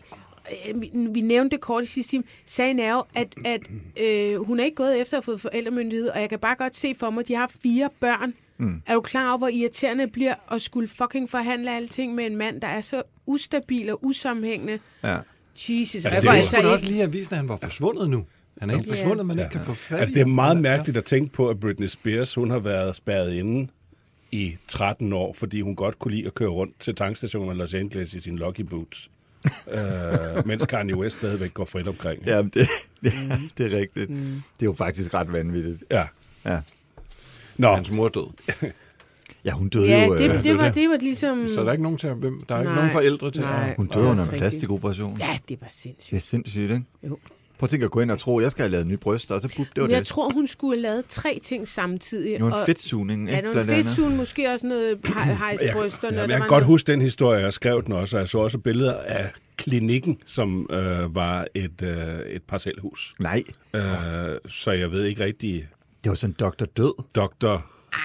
øh, 0.68 0.80
vi- 0.80 0.90
vi 1.12 1.20
nævnte 1.20 1.56
det 1.56 1.60
kort 1.60 1.84
i 1.84 1.86
sidste 1.86 2.10
time, 2.10 2.24
sagen 2.46 2.78
er 2.78 2.92
jo, 2.92 3.04
at, 3.14 3.28
at 3.44 3.60
øh, 4.02 4.46
hun 4.46 4.60
er 4.60 4.64
ikke 4.64 4.76
gået 4.76 5.00
efter 5.00 5.18
at 5.18 5.24
få 5.24 5.38
forældremyndighed, 5.38 6.08
og 6.08 6.20
jeg 6.20 6.28
kan 6.28 6.38
bare 6.38 6.56
godt 6.58 6.76
se 6.76 6.94
for 6.98 7.10
mig, 7.10 7.20
at 7.20 7.28
de 7.28 7.34
har 7.34 7.50
fire 7.62 7.88
børn. 8.00 8.34
Mm. 8.58 8.82
Er 8.86 8.94
du 8.94 9.00
klar 9.00 9.28
over, 9.28 9.38
hvor 9.38 9.48
irriterende 9.48 10.04
det 10.04 10.12
bliver 10.12 10.34
at 10.50 10.62
skulle 10.62 10.88
fucking 10.88 11.30
forhandle 11.30 11.76
alting 11.76 12.14
med 12.14 12.26
en 12.26 12.36
mand, 12.36 12.60
der 12.60 12.68
er 12.68 12.80
så 12.80 13.02
ustabil 13.26 13.90
og 13.90 14.04
usammenhængende? 14.04 14.78
Ja. 15.04 15.16
Jesus, 15.68 15.94
Altså, 15.94 16.08
det 16.08 16.14
jeg 16.16 16.24
var 16.24 16.32
altså 16.32 16.72
også 16.72 16.84
lige 16.86 16.96
have 16.96 17.12
vist, 17.12 17.32
at 17.32 17.36
han 17.38 17.48
var 17.48 17.56
forsvundet 17.56 18.10
nu. 18.10 18.24
Han 18.60 18.70
er 18.70 18.76
ikke 18.78 18.90
Ja. 18.90 18.94
forsvundet, 19.02 19.26
man 19.26 19.38
ikke 19.38 19.50
kan 19.50 19.60
få 19.60 19.72
fat 19.74 20.00
Altså, 20.00 20.14
det 20.14 20.20
er 20.20 20.26
meget 20.26 20.54
Ja. 20.56 20.60
mærkeligt 20.60 20.96
at 20.98 21.04
tænke 21.04 21.32
på, 21.32 21.48
at 21.48 21.60
Britney 21.60 21.86
Spears, 21.86 22.34
hun 22.34 22.50
har 22.50 22.58
været 22.58 22.96
spærret 22.96 23.32
inde 23.34 23.68
i 24.32 24.56
13 24.68 25.12
år, 25.12 25.32
fordi 25.32 25.60
hun 25.60 25.76
godt 25.76 25.98
kunne 25.98 26.14
lide 26.14 26.26
at 26.26 26.34
køre 26.34 26.48
rundt 26.48 26.80
til 26.80 26.94
tankstationer 26.94 27.52
i 27.52 27.56
Los 27.56 27.74
Angeles 27.74 28.14
i 28.14 28.20
sin 28.20 28.36
Lucky 28.36 28.60
Boots. 28.60 29.10
øh, 29.74 30.46
mens 30.46 30.66
Kanye 30.66 30.96
West 30.96 31.16
stadigvæk 31.16 31.54
går 31.54 31.64
frit 31.64 31.88
omkring. 31.88 32.22
Ja, 32.26 32.38
det, 32.42 32.54
det, 32.54 33.12
det 33.58 33.72
er 33.74 33.78
rigtigt. 33.78 34.08
Det 34.08 34.62
er 34.62 34.64
jo 34.66 34.74
faktisk 34.74 35.14
ret 35.14 35.32
vanvittigt. 35.32 35.84
ja. 35.90 36.04
Ja, 36.46 36.60
Nå, 37.56 37.74
Hans 37.74 37.90
mor 37.90 38.08
død. 38.08 38.26
ja 39.44 39.50
hun 39.52 39.68
døde 39.68 39.86
Ja, 39.88 40.04
jo... 40.06 40.16
det, 40.18 40.30
øh, 40.30 40.42
det, 40.42 40.58
var, 40.58 40.70
det 40.70 40.88
var 40.88 40.96
ligesom... 40.96 41.48
Så 41.48 41.60
der 41.60 41.68
er 41.68 41.72
ikke 41.72 41.82
nogen 41.82 41.98
til 41.98 42.06
at, 42.06 42.16
hvem, 42.16 42.44
der 42.48 42.54
er 42.54 42.58
ikke 42.60 42.68
Nej, 42.70 42.76
nogen 42.76 42.92
forældre 42.92 43.30
til 43.30 43.42
nej. 43.42 43.68
at... 43.70 43.76
hun 43.76 43.86
døde 43.86 44.04
er 44.06 44.10
under 44.10 44.22
en 44.22 44.28
rigtigt. 44.28 44.40
plastikoperation. 44.40 45.16
Ja, 45.20 45.38
det 45.48 45.58
var 45.60 45.66
sindssygt. 45.70 46.10
Det 46.10 46.16
er 46.16 46.20
sindssygt, 46.20 46.62
ikke? 46.70 46.82
Jo. 47.08 47.18
Prøv 47.58 47.66
at 47.66 47.70
tænke 47.70 47.84
at 47.84 47.90
gå 47.90 48.00
ind 48.00 48.10
og 48.10 48.18
tro, 48.18 48.40
jeg 48.40 48.50
skal 48.50 48.62
have 48.62 48.70
lavet 48.70 48.86
nye 48.86 48.96
bryster, 48.96 49.34
og 49.34 49.40
så 49.40 49.48
bup, 49.56 49.66
det 49.66 49.76
var 49.76 49.82
Men 49.82 49.90
jeg 49.90 49.98
det. 50.00 50.06
tror, 50.06 50.30
hun 50.30 50.46
skulle 50.46 50.74
have 50.76 50.82
lavet 50.82 51.04
tre 51.08 51.38
ting 51.42 51.68
samtidig. 51.68 52.32
Det 52.36 52.40
var 52.44 52.46
en 52.46 52.52
og- 52.52 52.66
fedtsugning, 52.66 53.28
Ja, 53.28 53.36
ikke? 53.36 53.50
blandt 53.52 53.70
andet. 53.70 53.84
fedtsugen, 53.86 54.16
måske 54.16 54.50
også 54.50 54.66
noget 54.66 54.98
jeg, 55.26 55.36
hejsbryster. 55.38 56.08
ja, 56.08 56.14
når 56.14 56.20
jeg 56.20 56.28
der 56.28 56.36
kan 56.36 56.40
godt 56.40 56.50
noget- 56.50 56.64
huske 56.66 56.86
den 56.92 57.00
historie, 57.00 57.40
jeg 57.40 57.52
skrev 57.52 57.82
den 57.84 57.92
også, 57.92 58.16
og 58.16 58.20
jeg 58.20 58.28
så 58.28 58.38
også 58.38 58.58
billeder 58.58 58.94
af 59.00 59.30
klinikken, 59.56 60.18
som 60.26 60.66
øh, 60.70 61.14
var 61.14 61.46
et, 61.54 61.82
øh, 61.82 62.18
et 62.30 62.42
parcelhus. 62.42 63.14
Nej, 63.18 63.42
Øh, 63.74 63.82
så 64.48 64.70
jeg 64.70 64.92
ved 64.92 65.04
ikke 65.04 65.24
rigtig, 65.24 65.66
det 66.04 66.10
var 66.10 66.14
sådan 66.16 66.34
Dr. 66.40 66.64
Død. 66.76 66.94
doktor... 67.14 67.66
Ej, 67.92 67.98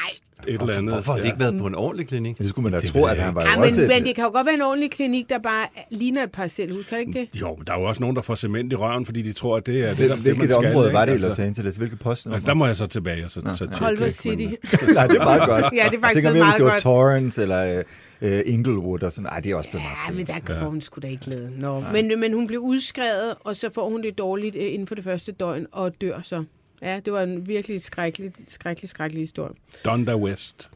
et 0.48 0.62
eller 0.62 0.77
andet. 0.77 0.94
Hvorfor 0.94 1.13
har 1.13 1.20
de 1.20 1.25
ikke 1.27 1.39
været 1.39 1.60
på 1.60 1.68
en 1.68 1.75
ordentlig 1.75 2.08
klinik? 2.08 2.38
Det 2.38 2.50
skulle 2.50 2.63
man 2.63 2.72
da 2.74 2.79
Det 2.79 2.89
tro, 2.91 3.00
ved 3.00 3.10
at 3.10 3.18
jeg 3.18 3.25
han 3.25 3.36
var 3.36 3.41
Ja, 3.41 3.56
jo 3.56 3.62
også 3.62 3.79
men, 3.79 3.88
men 3.89 4.03
det 4.06 4.15
kan 4.15 4.24
jo 4.24 4.29
godt 4.32 4.46
være 4.46 4.56
en 4.56 4.62
ordentlig 4.62 4.91
klinik, 4.91 5.29
der 5.29 5.38
bare 5.39 5.68
ligner 5.91 6.24
et 6.24 6.32
parcelhus, 6.32 6.88
kan 6.88 7.00
det 7.00 7.08
ikke 7.08 7.20
det? 7.34 7.41
Jo, 7.41 7.56
men 7.56 7.68
der 7.68 7.74
er 7.74 7.79
jo 7.79 7.84
også 7.86 8.01
nogen, 8.01 8.15
der 8.15 8.22
får 8.22 8.36
cement 8.36 8.74
i 8.74 8.75
røven, 8.75 9.06
fordi 9.06 9.22
de 9.22 9.34
tror, 9.34 9.58
at 9.58 9.65
det 9.65 9.84
er 9.84 9.89
det, 9.94 9.98
der, 9.98 10.15
det 10.15 10.24
Hvilket 10.24 10.38
man 10.39 10.50
skal. 10.51 10.68
område 10.70 10.88
ikke? 10.88 10.98
var 10.98 11.06
det 11.06 11.12
i 11.12 11.13
Altså, 11.13 11.27
Los 11.27 11.39
Angeles? 11.39 11.75
Hvilket 11.75 12.00
postnummer? 12.00 12.39
Der 12.39 12.53
må 12.53 12.65
jeg 12.65 12.77
så 12.77 12.86
tilbage 12.88 13.25
og 13.25 13.32
så, 13.32 13.41
så 13.46 13.58
tjekke. 13.58 13.75
Culver 13.75 13.91
ikke? 14.06 14.12
City. 14.12 14.44
Men, 14.44 14.58
Nej, 14.96 15.08
det 15.08 15.15
er 15.18 15.24
meget 15.24 15.41
godt. 15.46 15.63
Ja, 15.63 15.68
det 15.70 15.79
er 15.79 15.84
Jeg 15.84 15.91
faktisk 16.01 16.13
tænker 16.13 16.22
mere, 16.22 16.32
hvis 16.34 16.39
meget 16.41 16.58
det 16.58 16.65
var 16.65 16.72
godt. 16.72 16.82
Torrance 16.82 17.41
eller 17.41 17.84
øh, 18.22 18.41
Inglewood 18.46 19.03
og 19.03 19.12
sådan. 19.13 19.24
Nej, 19.24 19.39
det 19.39 19.51
er 19.51 19.56
også 19.56 19.70
blevet 19.70 19.84
Ja, 19.84 19.89
meget 20.12 20.18
men 20.18 20.27
der 20.46 20.53
kan 20.53 20.65
hun 20.70 20.82
sgu 20.82 21.00
da 21.01 21.08
ikke 21.08 21.29
lade. 21.29 21.51
Nå. 21.58 21.84
Men, 21.94 22.20
men 22.20 22.34
hun 22.34 22.48
blev 22.48 22.60
udskrevet, 22.60 23.34
og 23.39 23.56
så 23.56 23.70
får 23.75 23.89
hun 23.89 24.03
det 24.03 24.18
dårligt 24.18 24.56
øh, 24.56 24.74
inden 24.74 24.88
for 24.88 24.96
det 24.96 25.03
første 25.03 25.32
døgn, 25.32 25.65
og 25.72 26.01
dør 26.01 26.20
så. 26.24 26.44
Ja, 26.81 27.00
det 27.05 27.13
var 27.13 27.21
en 27.21 27.48
virkelig 27.48 27.81
skrækkelig, 27.81 28.33
skrækkelig, 28.48 28.89
skrækkelig 28.89 29.24
historie. 29.24 29.53
Donda 29.86 30.15
West. 30.15 30.69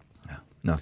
Nå. 0.63 0.73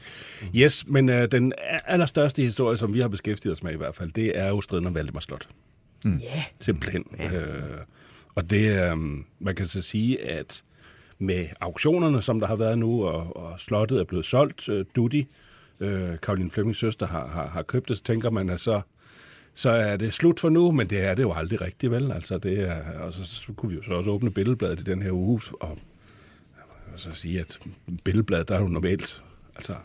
Yes, 0.56 0.88
men 0.88 1.10
uh, 1.10 1.16
den 1.16 1.54
allerstørste 1.86 2.42
historie, 2.42 2.78
som 2.78 2.94
vi 2.94 3.00
har 3.00 3.08
beskæftiget 3.08 3.54
os 3.54 3.64
med 3.64 3.74
i 3.74 3.78
hvert 3.78 3.96
fald, 3.96 4.12
det 4.12 4.38
er 4.38 4.48
jo 4.48 4.62
striden 4.62 4.88
om 4.88 4.96
Valdemar 4.96 5.20
Slot. 5.20 5.48
Ja. 6.06 6.44
Simpelthen. 6.60 7.06
Ja. 7.20 7.34
Øh, 7.34 7.78
og 8.36 8.50
det, 8.50 8.92
um, 8.92 9.26
man 9.40 9.56
kan 9.56 9.68
så 9.68 9.82
sige, 9.82 10.30
at 10.30 10.64
med 11.20 11.48
auktionerne, 11.62 12.22
som 12.22 12.40
der 12.40 12.48
har 12.48 12.56
været 12.56 12.78
nu, 12.78 13.06
og, 13.06 13.38
og 13.38 13.60
slottet 13.60 14.00
er 14.00 14.04
blevet 14.04 14.26
solgt, 14.26 14.70
uh, 14.70 14.82
Dudi, 14.96 15.28
uh, 15.80 15.88
Karoline 16.24 16.52
Flemmings 16.52 16.80
søster, 16.80 17.08
har, 17.08 17.28
har, 17.28 17.48
har 17.48 17.62
købt 17.62 17.90
det, 17.90 17.98
så 17.98 18.04
tænker 18.04 18.30
man, 18.30 18.50
at 18.50 18.62
så, 18.62 18.82
så 19.54 19.70
er 19.70 19.98
det 19.98 20.14
slut 20.14 20.40
for 20.40 20.50
nu, 20.50 20.72
men 20.72 20.88
det 20.88 21.02
er 21.02 21.16
det 21.16 21.24
jo 21.24 21.34
aldrig 21.34 21.62
rigtigt, 21.62 21.92
vel? 21.92 22.12
Altså, 22.12 22.38
det 22.38 22.60
er, 22.60 23.00
og 23.00 23.14
så, 23.14 23.26
så 23.26 23.54
kunne 23.54 23.70
vi 23.70 23.76
jo 23.76 23.84
så 23.84 23.94
også 23.94 24.12
åbne 24.12 24.32
billedbladet 24.32 24.80
i 24.80 24.84
den 24.84 25.02
her 25.02 25.12
uge, 25.12 25.42
og, 25.60 25.78
og 26.94 27.00
så 27.00 27.10
sige, 27.14 27.40
at 27.40 27.60
billedbladet, 28.04 28.48
der 28.48 28.56
er 28.56 28.62
jo 28.62 28.68
normalt, 28.68 29.24
altså, 29.56 29.76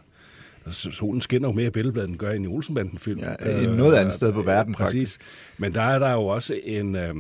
altså, 0.67 0.91
solen 0.91 1.21
skinner 1.21 1.49
jo 1.49 1.53
mere 1.53 1.67
i 1.67 1.71
billedbladet, 1.71 2.11
end 2.11 2.19
gør 2.19 2.33
i 2.33 2.37
en 2.37 2.47
Olsenbanden-film. 2.47 3.21
Ja, 3.21 3.61
i 3.61 3.67
noget 3.67 3.97
andet 3.97 4.15
sted 4.15 4.33
på 4.33 4.43
verden, 4.43 4.75
Præcis. 4.75 5.19
Men 5.59 5.75
der 5.75 5.83
er 5.83 5.99
der 5.99 6.13
jo 6.13 6.27
også 6.27 6.61
en, 6.65 6.95
øh, 6.95 7.15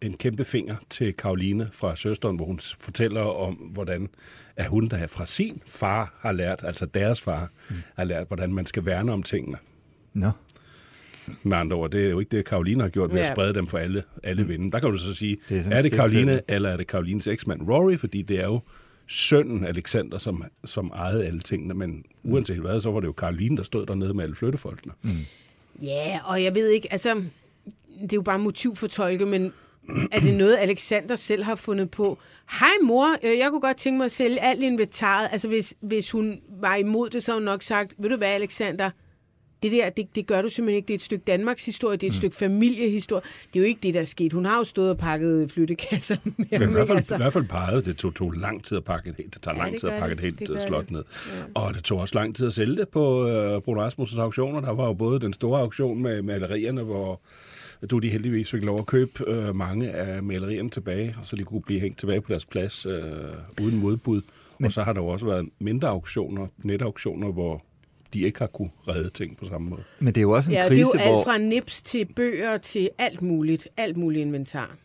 en 0.00 0.16
kæmpe 0.16 0.44
finger 0.44 0.76
til 0.90 1.12
Karoline 1.12 1.68
fra 1.72 1.96
søsteren, 1.96 2.36
hvor 2.36 2.46
hun 2.46 2.60
fortæller 2.80 3.20
om, 3.20 3.54
hvordan 3.54 4.08
at 4.56 4.66
hun, 4.66 4.88
der 4.88 5.06
fra 5.06 5.26
sin 5.26 5.62
far 5.66 6.14
har 6.20 6.32
lært, 6.32 6.60
altså 6.64 6.86
deres 6.86 7.20
far, 7.20 7.50
mm. 7.70 7.76
har 7.96 8.04
lært, 8.04 8.26
hvordan 8.26 8.54
man 8.54 8.66
skal 8.66 8.84
værne 8.84 9.12
om 9.12 9.22
tingene. 9.22 9.58
Nå. 10.12 10.30
Med 11.42 11.56
andre 11.56 11.76
ord, 11.76 11.90
det 11.90 12.04
er 12.06 12.10
jo 12.10 12.18
ikke 12.20 12.36
det, 12.36 12.44
Karoline 12.44 12.82
har 12.82 12.88
gjort 12.90 13.12
ved 13.14 13.20
at 13.20 13.26
Ja. 13.28 13.34
sprede 13.34 13.54
dem 13.54 13.66
for 13.66 13.78
alle, 13.78 14.02
alle 14.22 14.46
vinde. 14.46 14.72
Der 14.72 14.80
kan 14.80 14.90
du 14.90 14.96
så 14.96 15.14
sige, 15.14 15.36
Det 15.48 15.66
er 15.66 15.76
er, 15.76 15.82
det. 15.82 15.92
Karoline, 15.92 16.40
eller 16.48 16.68
er 16.70 16.76
det 16.76 16.86
Karolines 16.86 17.26
eksmand 17.26 17.68
Rory? 17.68 17.96
Fordi 17.98 18.22
det 18.22 18.40
er 18.40 18.44
jo 18.46 18.60
sønnen 19.08 19.64
Alexander, 19.66 20.18
som, 20.18 20.44
som 20.64 20.86
ejede 20.94 21.26
alle 21.26 21.40
tingene. 21.40 21.74
Men 21.74 22.04
uanset 22.24 22.56
hvad, 22.58 22.80
så 22.80 22.90
var 22.90 23.00
det 23.00 23.06
jo 23.06 23.12
Karoline, 23.12 23.56
der 23.56 23.62
stod 23.62 23.86
dernede 23.86 24.14
med 24.14 24.24
alle 24.24 24.36
flyttefolkene. 24.36 24.92
Mm. 25.02 25.10
Ja, 25.82 26.18
og 26.24 26.42
jeg 26.42 26.54
ved 26.54 26.68
ikke, 26.68 26.92
altså, 26.92 27.14
det 28.02 28.12
er 28.12 28.16
jo 28.16 28.22
bare 28.22 28.38
motivfortolke, 28.38 29.26
men 29.26 29.52
er 30.12 30.20
det 30.20 30.34
noget, 30.34 30.56
Alexander 30.60 31.16
selv 31.16 31.42
har 31.42 31.54
fundet 31.54 31.90
på? 31.90 32.18
Hej 32.60 32.68
mor, 32.82 33.06
øh, 33.24 33.38
jeg 33.38 33.48
kunne 33.50 33.60
godt 33.60 33.76
tænke 33.76 33.96
mig 33.96 34.04
at 34.04 34.12
sælge 34.12 34.40
alt 34.40 34.62
inventaret. 34.62 35.28
Altså, 35.32 35.48
hvis, 35.48 35.74
hvis 35.80 36.10
hun 36.10 36.40
var 36.60 36.74
imod 36.76 37.10
det, 37.10 37.22
så 37.22 37.32
havde 37.32 37.40
hun 37.40 37.44
nok 37.44 37.62
sagt, 37.62 37.94
ved 37.98 38.10
du 38.10 38.16
hvad, 38.16 38.28
Alexander, 38.28 38.90
det 39.62 39.72
der, 39.72 39.90
det, 39.90 40.06
det 40.14 40.26
gør 40.26 40.42
du 40.42 40.48
simpelthen 40.48 40.76
ikke. 40.76 40.86
Det 40.88 40.94
er 40.94 40.98
et 40.98 41.02
stykke 41.02 41.24
Danmarks 41.26 41.64
historie, 41.64 41.96
det 41.96 42.02
er 42.06 42.10
et 42.10 42.14
mm. 42.14 42.16
stykke 42.16 42.36
familiehistorie. 42.36 43.22
Det 43.52 43.58
er 43.58 43.60
jo 43.62 43.66
ikke 43.66 43.80
det, 43.82 43.94
der 43.94 44.00
er 44.00 44.04
sket. 44.04 44.32
Hun 44.32 44.44
har 44.44 44.56
jo 44.58 44.64
stået 44.64 44.90
og 44.90 44.98
pakket 44.98 45.50
flyttekasser 45.50 46.16
med 46.24 46.46
Men 46.58 46.68
i 46.68 46.72
hvert 46.72 46.86
fald, 46.86 46.98
altså. 46.98 47.14
i 47.14 47.18
hvert 47.18 47.32
fald 47.32 47.44
peget, 47.44 47.84
det 47.86 47.96
tog, 47.96 48.14
tog 48.14 48.32
lang 48.32 48.64
tid 48.64 48.76
at 48.76 48.84
pakke 48.84 49.10
et 49.10 49.16
helt, 49.16 49.34
det 49.34 49.42
tager 49.42 49.54
Ja, 49.56 49.62
lang 49.62 49.72
det 49.72 49.80
tid 49.80 49.88
at 49.88 50.00
pakke 50.00 50.16
det. 50.16 50.24
et 50.24 50.38
helt 50.38 50.38
Det 50.48 50.56
øh, 50.56 50.66
slot 50.66 50.84
det. 50.84 50.90
ned. 50.90 51.04
Og 51.54 51.74
det 51.74 51.84
tog 51.84 51.98
også 51.98 52.14
lang 52.14 52.36
tid 52.36 52.46
at 52.46 52.52
sælge 52.52 52.76
det 52.76 52.88
på 52.88 53.28
øh, 53.28 53.60
Bruno 53.62 53.80
Rasmussens 53.80 54.18
auktioner. 54.18 54.60
Der 54.60 54.70
var 54.70 54.86
jo 54.86 54.92
både 54.92 55.20
den 55.20 55.32
store 55.32 55.60
auktion 55.60 56.02
med 56.02 56.22
malerierne, 56.22 56.82
hvor 56.82 57.20
du 57.90 57.98
de 57.98 58.08
heldigvis 58.10 58.50
fik 58.50 58.62
lov 58.62 58.78
at 58.78 58.86
købe 58.86 59.10
øh, 59.26 59.54
mange 59.56 59.90
af 59.90 60.22
malerierne 60.22 60.70
tilbage, 60.70 61.14
og 61.20 61.26
så 61.26 61.36
de 61.36 61.44
kunne 61.44 61.62
blive 61.62 61.80
hængt 61.80 61.98
tilbage 61.98 62.20
på 62.20 62.28
deres 62.28 62.44
plads 62.44 62.86
øh, 62.86 63.02
uden 63.62 63.78
modbud. 63.80 64.22
Men... 64.58 64.66
Og 64.66 64.72
så 64.72 64.82
har 64.82 64.92
der 64.92 65.00
jo 65.00 65.06
også 65.06 65.26
været 65.26 65.48
mindre 65.58 65.88
auktioner, 65.88 66.46
netauktioner, 66.64 67.32
hvor 67.32 67.64
de 68.14 68.20
ikke 68.22 68.38
har 68.38 68.46
kunne 68.46 68.70
redde 68.88 69.10
ting 69.10 69.36
på 69.36 69.44
samme 69.46 69.68
måde. 69.70 69.82
Men 69.98 70.06
det 70.14 70.16
er 70.16 70.22
jo 70.22 70.30
også 70.30 70.50
en 70.50 70.56
Ja, 70.56 70.60
det 70.62 70.66
er 70.66 70.68
krise, 70.68 70.80
jo 70.94 71.00
alt 71.00 71.08
hvor... 71.10 71.24
fra 71.24 71.38
nips 71.38 71.82
til 71.82 72.04
bøger 72.16 72.58
til 72.58 72.90
alt 72.98 73.22
muligt. 73.22 73.68
Alt 73.76 73.96
muligt 73.96 74.20
inventar. 74.22 74.76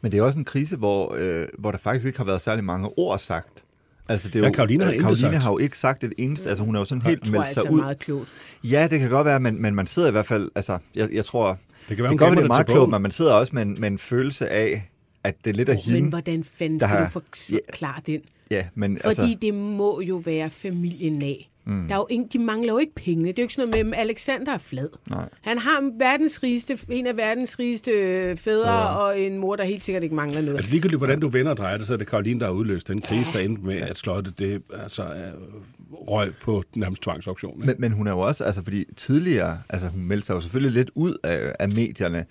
Men 0.00 0.12
det 0.12 0.18
er 0.18 0.22
også 0.22 0.38
en 0.38 0.44
krise, 0.44 0.76
hvor, 0.76 1.14
øh, 1.18 1.46
hvor 1.58 1.70
der 1.70 1.78
faktisk 1.78 2.06
ikke 2.06 2.18
har 2.18 2.24
været 2.24 2.40
særlig 2.42 2.64
mange 2.64 2.88
ord 2.98 3.18
sagt. 3.18 3.64
Altså, 4.08 4.28
det 4.28 4.36
er 4.36 4.40
Ja, 4.40 4.46
jo, 4.46 4.52
Karoline 4.52 4.84
har 4.84 4.92
øh, 4.92 4.98
Karoline 5.00 5.18
sagt. 5.20 5.34
har 5.36 5.50
jo 5.50 5.58
ikke 5.58 5.78
sagt 5.78 6.04
et 6.04 6.12
eneste. 6.18 6.48
Altså, 6.48 6.64
hun 6.64 6.74
er 6.74 6.78
jo 6.80 6.84
sådan 6.84 7.02
helt 7.02 7.30
meldt 7.30 7.44
altså 7.46 7.60
sig 7.60 7.66
er 7.68 7.70
ud. 7.72 7.80
meget 7.80 7.98
klogt. 7.98 8.28
Ja, 8.64 8.88
det 8.90 9.00
kan 9.00 9.10
godt 9.10 9.24
være, 9.24 9.40
men, 9.40 9.62
men 9.62 9.74
man 9.74 9.86
sidder 9.86 10.08
i 10.08 10.12
hvert 10.12 10.26
fald... 10.26 10.50
Altså, 10.54 10.78
jeg, 10.94 11.08
jeg 11.12 11.24
tror... 11.24 11.58
Det 11.88 11.96
kan 11.96 12.02
være, 12.04 12.12
det 12.12 12.18
kan 12.18 12.26
godt 12.26 12.36
være, 12.36 12.42
det 12.42 12.44
er 12.44 12.48
meget 12.54 12.66
klogt, 12.66 12.90
men 12.90 13.02
man 13.02 13.10
sidder 13.10 13.32
også 13.32 13.54
med 13.54 13.62
en, 13.62 13.76
med 13.80 13.88
en 13.88 13.98
følelse 13.98 14.48
af, 14.48 14.90
at 15.24 15.34
det 15.44 15.50
er 15.50 15.54
lidt 15.54 15.68
af 15.68 15.74
Oh, 15.76 15.82
hende. 15.82 16.00
men 16.00 16.08
hvordan 16.08 16.44
fanden 16.44 16.78
skal 16.80 16.88
har- 16.88 17.04
du 17.04 17.10
forklare 17.10 18.00
den? 18.06 18.20
Ja, 18.50 18.66
men 18.74 18.98
Fordi 19.02 19.08
altså... 19.08 19.36
det 19.42 19.54
må 19.54 20.00
jo 20.00 20.16
være 20.24 20.50
familien 20.50 21.22
af. 21.22 21.50
Mm. 21.68 21.88
Der 21.88 21.94
er 21.94 21.98
jo 21.98 22.06
ingen, 22.10 22.28
de 22.32 22.38
mangler 22.38 22.72
jo 22.72 22.78
ikke 22.78 22.94
penge. 22.94 23.26
Det 23.26 23.38
er 23.38 23.42
jo 23.42 23.44
ikke 23.44 23.54
sådan 23.54 23.70
noget 23.70 23.86
med, 23.86 23.94
at 23.94 24.00
Alexander 24.00 24.52
er 24.52 24.58
flad. 24.58 24.88
Nej. 25.10 25.28
Han 25.40 25.58
har 25.58 25.98
verdens 25.98 26.42
rigeste, 26.42 26.78
en 26.88 27.06
af 27.06 27.16
verdens 27.16 27.58
rigeste 27.58 27.90
øh, 27.90 28.36
fædre, 28.36 28.72
ja. 28.72 28.84
og 28.84 29.20
en 29.20 29.38
mor, 29.38 29.56
der 29.56 29.64
helt 29.64 29.82
sikkert 29.82 30.02
ikke 30.02 30.14
mangler 30.14 30.40
noget. 30.40 30.56
Altså 30.56 30.70
ligegyldigt, 30.70 31.00
hvordan 31.00 31.20
du 31.20 31.28
vender 31.28 31.50
og 31.50 31.56
drejer 31.56 31.78
det, 31.78 31.86
så 31.86 31.92
er 31.92 31.96
det 31.96 32.06
Karoline, 32.06 32.40
der 32.40 32.46
har 32.46 32.52
udløst 32.52 32.88
den 32.88 33.00
krise, 33.00 33.32
der 33.32 33.38
endte 33.38 33.62
med, 33.62 33.76
at 33.76 33.98
slottet 33.98 34.38
det, 34.38 34.62
altså, 34.82 35.02
er 35.02 35.30
røg 35.90 36.32
på 36.42 36.62
nærmest 36.76 37.02
tvangsauktion. 37.02 37.66
Men, 37.66 37.74
men 37.78 37.92
hun 37.92 38.06
er 38.06 38.12
jo 38.12 38.18
også, 38.18 38.44
altså 38.44 38.62
fordi 38.62 38.84
tidligere, 38.96 39.58
altså 39.68 39.88
hun 39.88 40.02
meldte 40.02 40.26
sig 40.26 40.34
jo 40.34 40.40
selvfølgelig 40.40 40.72
lidt 40.72 40.90
ud 40.94 41.16
af, 41.24 41.54
af 41.58 41.68
medierne, 41.68 42.26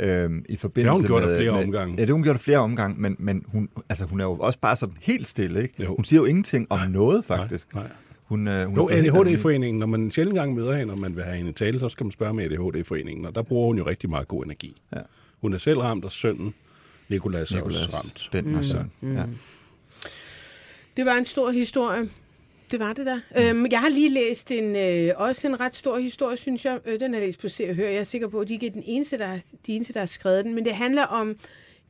øhm, 0.00 0.44
i 0.48 0.56
forbindelse 0.56 1.00
hun 1.00 1.06
gjort 1.06 1.22
med... 1.22 1.36
flere 1.36 1.52
med, 1.52 1.62
omgange. 1.64 1.94
Ja, 1.94 2.00
det 2.00 2.08
har 2.08 2.14
hun 2.14 2.22
gjort 2.22 2.40
flere 2.40 2.58
omgange, 2.58 3.00
men, 3.00 3.16
men 3.18 3.44
hun, 3.48 3.68
altså, 3.88 4.04
hun 4.04 4.20
er 4.20 4.24
jo 4.24 4.32
også 4.32 4.58
bare 4.58 4.76
sådan 4.76 4.96
helt 5.00 5.26
stille, 5.26 5.62
ikke? 5.62 5.82
Jo. 5.82 5.94
Hun 5.96 6.04
siger 6.04 6.20
jo 6.20 6.24
ingenting 6.24 6.66
om 6.70 6.80
noget, 6.90 7.24
faktisk. 7.24 7.74
Nej, 7.74 7.82
nej. 7.82 7.92
Hun, 8.32 8.48
øh, 8.48 8.66
hun 8.66 8.76
Jo, 8.76 8.88
er. 8.88 8.96
ADHD-foreningen, 8.96 9.78
når 9.78 9.86
man 9.86 10.10
sjældent 10.10 10.36
gang 10.36 10.54
møder 10.54 10.76
hende, 10.76 10.92
og 10.92 10.98
man 10.98 11.16
vil 11.16 11.24
have 11.24 11.36
hende 11.36 11.50
i 11.50 11.54
tale, 11.54 11.80
så 11.80 11.88
skal 11.88 12.04
man 12.04 12.12
spørge 12.12 12.34
med 12.34 12.44
ADHD-foreningen, 12.44 13.26
og 13.26 13.34
der 13.34 13.42
bruger 13.42 13.66
hun 13.66 13.78
jo 13.78 13.86
rigtig 13.86 14.10
meget 14.10 14.28
god 14.28 14.44
energi. 14.44 14.82
Ja. 14.96 15.00
Hun 15.40 15.52
er 15.52 15.58
selv 15.58 15.78
ramt, 15.78 16.04
og 16.04 16.12
sønnen, 16.12 16.54
Nikolas, 17.08 17.52
er 17.52 17.62
også 17.62 17.78
ramt. 17.94 18.28
Bentner 18.32 18.62
søn. 18.62 18.92
Mm. 19.00 19.16
Ja. 19.16 19.22
Det 20.96 21.06
var 21.06 21.16
en 21.16 21.24
stor 21.24 21.50
historie. 21.50 22.08
Det 22.70 22.80
var 22.80 22.92
det 22.92 23.06
der. 23.06 23.20
Øhm, 23.38 23.66
jeg 23.70 23.80
har 23.80 23.88
lige 23.88 24.08
læst 24.08 24.50
en, 24.50 24.76
øh, 24.76 25.14
også 25.16 25.48
en 25.48 25.60
ret 25.60 25.74
stor 25.74 25.98
historie, 25.98 26.36
synes 26.36 26.64
jeg. 26.64 26.78
Øh, 26.86 27.00
den 27.00 27.12
har 27.12 27.20
jeg 27.20 27.26
læst 27.28 27.40
på 27.40 27.48
Se 27.48 27.68
og 27.68 27.74
Hør. 27.74 27.88
Jeg 27.88 27.96
er 27.96 28.02
sikker 28.02 28.28
på, 28.28 28.40
at 28.40 28.48
de 28.48 28.52
ikke 28.54 28.66
er 28.66 28.70
den 28.70 28.82
eneste, 28.86 29.18
der, 29.18 29.38
de 29.66 29.72
eneste, 29.72 29.92
der 29.92 29.98
har 29.98 30.06
skrevet 30.06 30.44
den. 30.44 30.54
Men 30.54 30.64
det 30.64 30.74
handler 30.74 31.02
om 31.02 31.36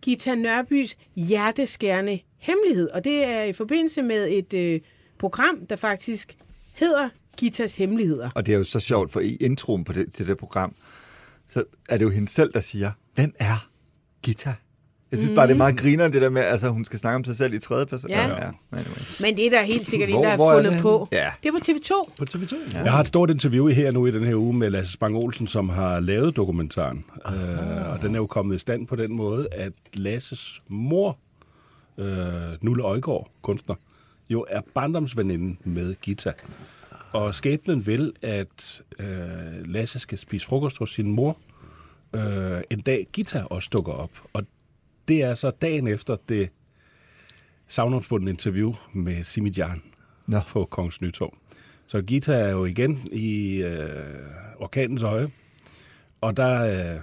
Gita 0.02 0.34
Nørbys 0.34 0.96
hjerteskærende 1.16 2.18
hemmelighed. 2.38 2.88
Og 2.88 3.04
det 3.04 3.24
er 3.24 3.42
i 3.42 3.52
forbindelse 3.52 4.02
med 4.02 4.28
et 4.28 4.54
øh, 4.54 4.80
program, 5.22 5.66
der 5.66 5.76
faktisk 5.76 6.36
hedder 6.72 7.08
Gitas 7.36 7.76
Hemmeligheder. 7.76 8.30
Og 8.34 8.46
det 8.46 8.54
er 8.54 8.58
jo 8.58 8.64
så 8.64 8.80
sjovt, 8.80 9.12
for 9.12 9.20
i 9.20 9.36
introen 9.36 9.84
på 9.84 9.92
det, 9.92 10.12
til 10.14 10.26
det 10.26 10.38
program, 10.38 10.74
så 11.46 11.64
er 11.88 11.98
det 11.98 12.04
jo 12.04 12.10
hende 12.10 12.28
selv, 12.28 12.52
der 12.52 12.60
siger, 12.60 12.90
hvem 13.14 13.34
er 13.38 13.68
Gita? 14.22 14.54
Jeg 15.10 15.18
synes 15.18 15.34
bare, 15.34 15.46
det 15.46 15.52
er 15.52 15.58
meget 15.58 15.78
griner 15.78 16.08
det 16.08 16.22
der 16.22 16.30
med, 16.30 16.42
at 16.42 16.52
altså, 16.52 16.68
hun 16.68 16.84
skal 16.84 16.98
snakke 16.98 17.16
om 17.16 17.24
sig 17.24 17.36
selv 17.36 17.54
i 17.54 17.58
tredje 17.58 17.86
person. 17.86 18.10
Ja. 18.10 18.28
ja. 18.28 18.50
Anyway. 18.72 19.20
Men 19.20 19.36
det 19.36 19.46
er 19.46 19.50
der 19.50 19.62
helt 19.62 19.86
sikkert 19.86 20.10
en, 20.10 20.22
der 20.22 20.30
har 20.30 20.36
fundet 20.36 20.72
det 20.72 20.82
på. 20.82 21.08
Ja. 21.12 21.28
Det 21.42 21.48
er 21.48 21.52
på 21.52 21.58
TV2. 21.66 22.12
På 22.18 22.24
TV2? 22.30 22.54
Jeg 22.84 22.92
har 22.92 23.00
et 23.00 23.08
stort 23.08 23.30
interview 23.30 23.66
her 23.66 23.90
nu 23.90 24.06
i 24.06 24.10
den 24.10 24.24
her 24.24 24.34
uge 24.34 24.54
med 24.54 24.70
Lasse 24.70 24.92
Spang 24.92 25.16
Olsen, 25.16 25.46
som 25.46 25.68
har 25.68 26.00
lavet 26.00 26.36
dokumentaren. 26.36 27.04
Øh, 27.26 27.92
og 27.92 28.02
den 28.02 28.14
er 28.14 28.18
jo 28.18 28.26
kommet 28.26 28.56
i 28.56 28.58
stand 28.58 28.86
på 28.86 28.96
den 28.96 29.12
måde, 29.12 29.48
at 29.52 29.72
Lasses 29.94 30.62
mor, 30.68 31.18
øh, 31.98 32.06
Nulle 32.60 32.82
Øjgaard, 32.82 33.30
kunstner, 33.42 33.74
jo 34.30 34.46
er 34.48 34.60
barndomsveninde 34.74 35.56
med 35.64 35.94
Gita. 36.02 36.32
Og 37.12 37.34
skæbnen 37.34 37.86
vil, 37.86 38.12
at 38.22 38.82
øh, 38.98 39.66
Lasse 39.66 39.98
skal 39.98 40.18
spise 40.18 40.46
frokost 40.46 40.78
hos 40.78 40.94
sin 40.94 41.12
mor. 41.12 41.36
Øh, 42.14 42.62
en 42.70 42.80
dag 42.80 43.06
Gita 43.12 43.42
også 43.50 43.68
dukker 43.72 43.92
op. 43.92 44.10
Og 44.32 44.46
det 45.08 45.22
er 45.22 45.34
så 45.34 45.50
dagen 45.50 45.88
efter 45.88 46.16
det 46.28 46.50
savnomsbundne 47.66 48.30
interview 48.30 48.74
med 48.92 49.24
Simi 49.24 49.50
Jan 49.56 49.82
Nå. 50.26 50.40
på 50.48 50.64
Kongens 50.64 51.00
Nytorv. 51.00 51.34
Så 51.86 52.02
Gita 52.02 52.32
er 52.32 52.50
jo 52.50 52.64
igen 52.64 53.08
i 53.12 53.56
øh, 53.56 53.90
orkanens 54.58 55.02
øje, 55.02 55.30
og 56.20 56.36
der 56.36 56.94
øh, 56.94 57.00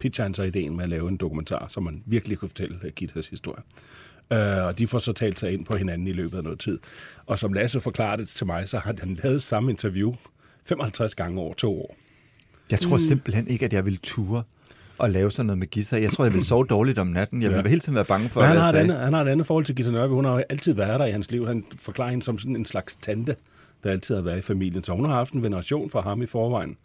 pitcher 0.00 0.24
han 0.24 0.34
så 0.34 0.42
ideen 0.42 0.76
med 0.76 0.84
at 0.84 0.90
lave 0.90 1.08
en 1.08 1.16
dokumentar, 1.16 1.66
så 1.68 1.80
man 1.80 2.02
virkelig 2.06 2.38
kunne 2.38 2.48
fortælle 2.48 2.78
øh, 2.84 2.90
Gitas 2.96 3.26
historie. 3.28 3.62
Øh, 4.32 4.64
og 4.64 4.78
de 4.78 4.86
får 4.86 4.98
så 4.98 5.12
talt 5.12 5.40
sig 5.40 5.52
ind 5.52 5.64
på 5.64 5.76
hinanden 5.76 6.06
i 6.06 6.12
løbet 6.12 6.36
af 6.38 6.44
noget 6.44 6.58
tid. 6.58 6.78
Og 7.26 7.38
som 7.38 7.52
Lasse 7.52 7.80
forklarede 7.80 8.22
det 8.22 8.28
til 8.28 8.46
mig, 8.46 8.68
så 8.68 8.78
har 8.78 8.94
han 9.00 9.18
lavet 9.24 9.42
samme 9.42 9.70
interview 9.70 10.14
55 10.64 11.14
gange 11.14 11.40
over 11.40 11.54
to 11.54 11.80
år. 11.80 11.96
Jeg 12.70 12.80
tror 12.80 12.98
simpelthen 12.98 13.48
ikke, 13.48 13.64
at 13.64 13.72
jeg 13.72 13.84
vil 13.84 13.98
ture 14.02 14.42
at 15.02 15.10
lave 15.10 15.30
sådan 15.30 15.46
noget 15.46 15.58
med 15.58 15.66
Gita. 15.66 16.00
Jeg 16.02 16.10
tror, 16.10 16.24
jeg 16.24 16.32
ville 16.32 16.46
sove 16.46 16.64
dårligt 16.66 16.98
om 16.98 17.06
natten. 17.06 17.42
Jeg 17.42 17.50
ville 17.50 17.62
Ja. 17.62 17.68
hele 17.68 17.80
tiden 17.80 17.94
være 17.94 18.04
bange 18.04 18.28
for, 18.28 18.40
Men 18.40 18.48
han 18.48 18.56
har, 18.56 18.68
et 18.72 18.76
andet, 18.76 18.96
han 18.98 19.12
har 19.12 19.22
et 19.22 19.28
andet 19.28 19.46
forhold 19.46 19.64
til 19.64 19.74
Gita 19.74 19.90
Nørby. 19.90 20.10
Hun 20.12 20.24
har 20.24 20.32
jo 20.32 20.42
altid 20.48 20.72
været 20.72 21.00
der 21.00 21.06
i 21.06 21.10
hans 21.10 21.30
liv. 21.30 21.46
Han 21.46 21.64
forklarer 21.78 22.10
hende 22.10 22.24
som 22.24 22.38
sådan 22.38 22.56
en 22.56 22.64
slags 22.66 22.96
tante, 22.96 23.36
der 23.84 23.90
altid 23.90 24.14
har 24.14 24.22
været 24.22 24.38
i 24.38 24.42
familien. 24.42 24.84
Så 24.84 24.92
hun 24.92 25.04
har 25.04 25.12
haft 25.14 25.32
en 25.32 25.42
veneration 25.42 25.90
for 25.90 26.00
ham 26.00 26.22
i 26.22 26.26
forvejen. 26.26 26.76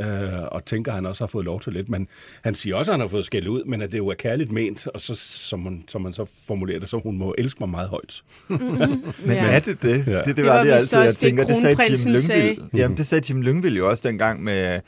Øh, 0.00 0.42
og 0.52 0.64
tænker, 0.64 0.92
at 0.92 0.94
han 0.94 1.06
også 1.06 1.22
har 1.24 1.28
fået 1.28 1.44
lov 1.44 1.60
til 1.60 1.72
lidt. 1.72 1.88
Men 1.88 2.08
han 2.44 2.54
siger 2.54 2.76
også, 2.76 2.92
at 2.92 2.94
han 2.94 3.00
har 3.00 3.08
fået 3.08 3.24
skæld 3.24 3.48
ud, 3.48 3.64
men 3.64 3.82
at 3.82 3.92
det 3.92 3.98
jo 3.98 4.08
er 4.08 4.14
kærligt 4.14 4.52
ment. 4.52 4.86
Og 4.86 5.00
så, 5.00 5.14
som, 5.14 5.60
hun, 5.60 5.84
som 5.88 6.00
man 6.02 6.12
så 6.12 6.26
formulerer 6.46 6.78
det, 6.78 6.88
så 6.90 6.98
hun 6.98 7.18
må 7.18 7.34
elske 7.38 7.56
mig 7.60 7.68
meget 7.68 7.88
højt. 7.88 8.22
Men 8.48 9.00
Ja. 9.26 9.46
er 9.46 9.58
det 9.60 9.82
det? 9.82 10.06
Ja. 10.06 10.12
Det, 10.18 10.24
det, 10.26 10.36
Det 10.36 10.44
var 10.46 10.62
det, 10.62 10.74
vist 10.74 10.94
altid, 10.94 10.98
jeg 10.98 11.08
det, 11.08 11.16
tænker. 11.16 11.44
Det 11.44 11.56
sagde 11.56 11.76
Jim 11.82 12.12
Lyngvild. 12.14 12.80
Jamen, 12.80 12.96
det 12.96 13.06
sagde 13.06 13.24
Jim 13.28 13.42
Lyngvild 13.42 13.76
jo 13.76 13.88
også 13.90 14.08
dengang 14.08 14.42
med, 14.42 14.80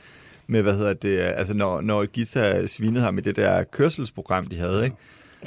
med 0.46 0.62
hvad 0.62 0.74
hedder 0.76 0.92
det, 0.94 1.18
altså 1.18 1.54
når, 1.54 1.80
når 1.80 2.06
Gita 2.06 2.66
svinede 2.66 3.02
ham 3.04 3.18
i 3.18 3.20
det 3.20 3.36
der 3.36 3.62
kørselsprogram, 3.64 4.46
de 4.46 4.56
havde, 4.58 4.84
ikke? 4.84 4.96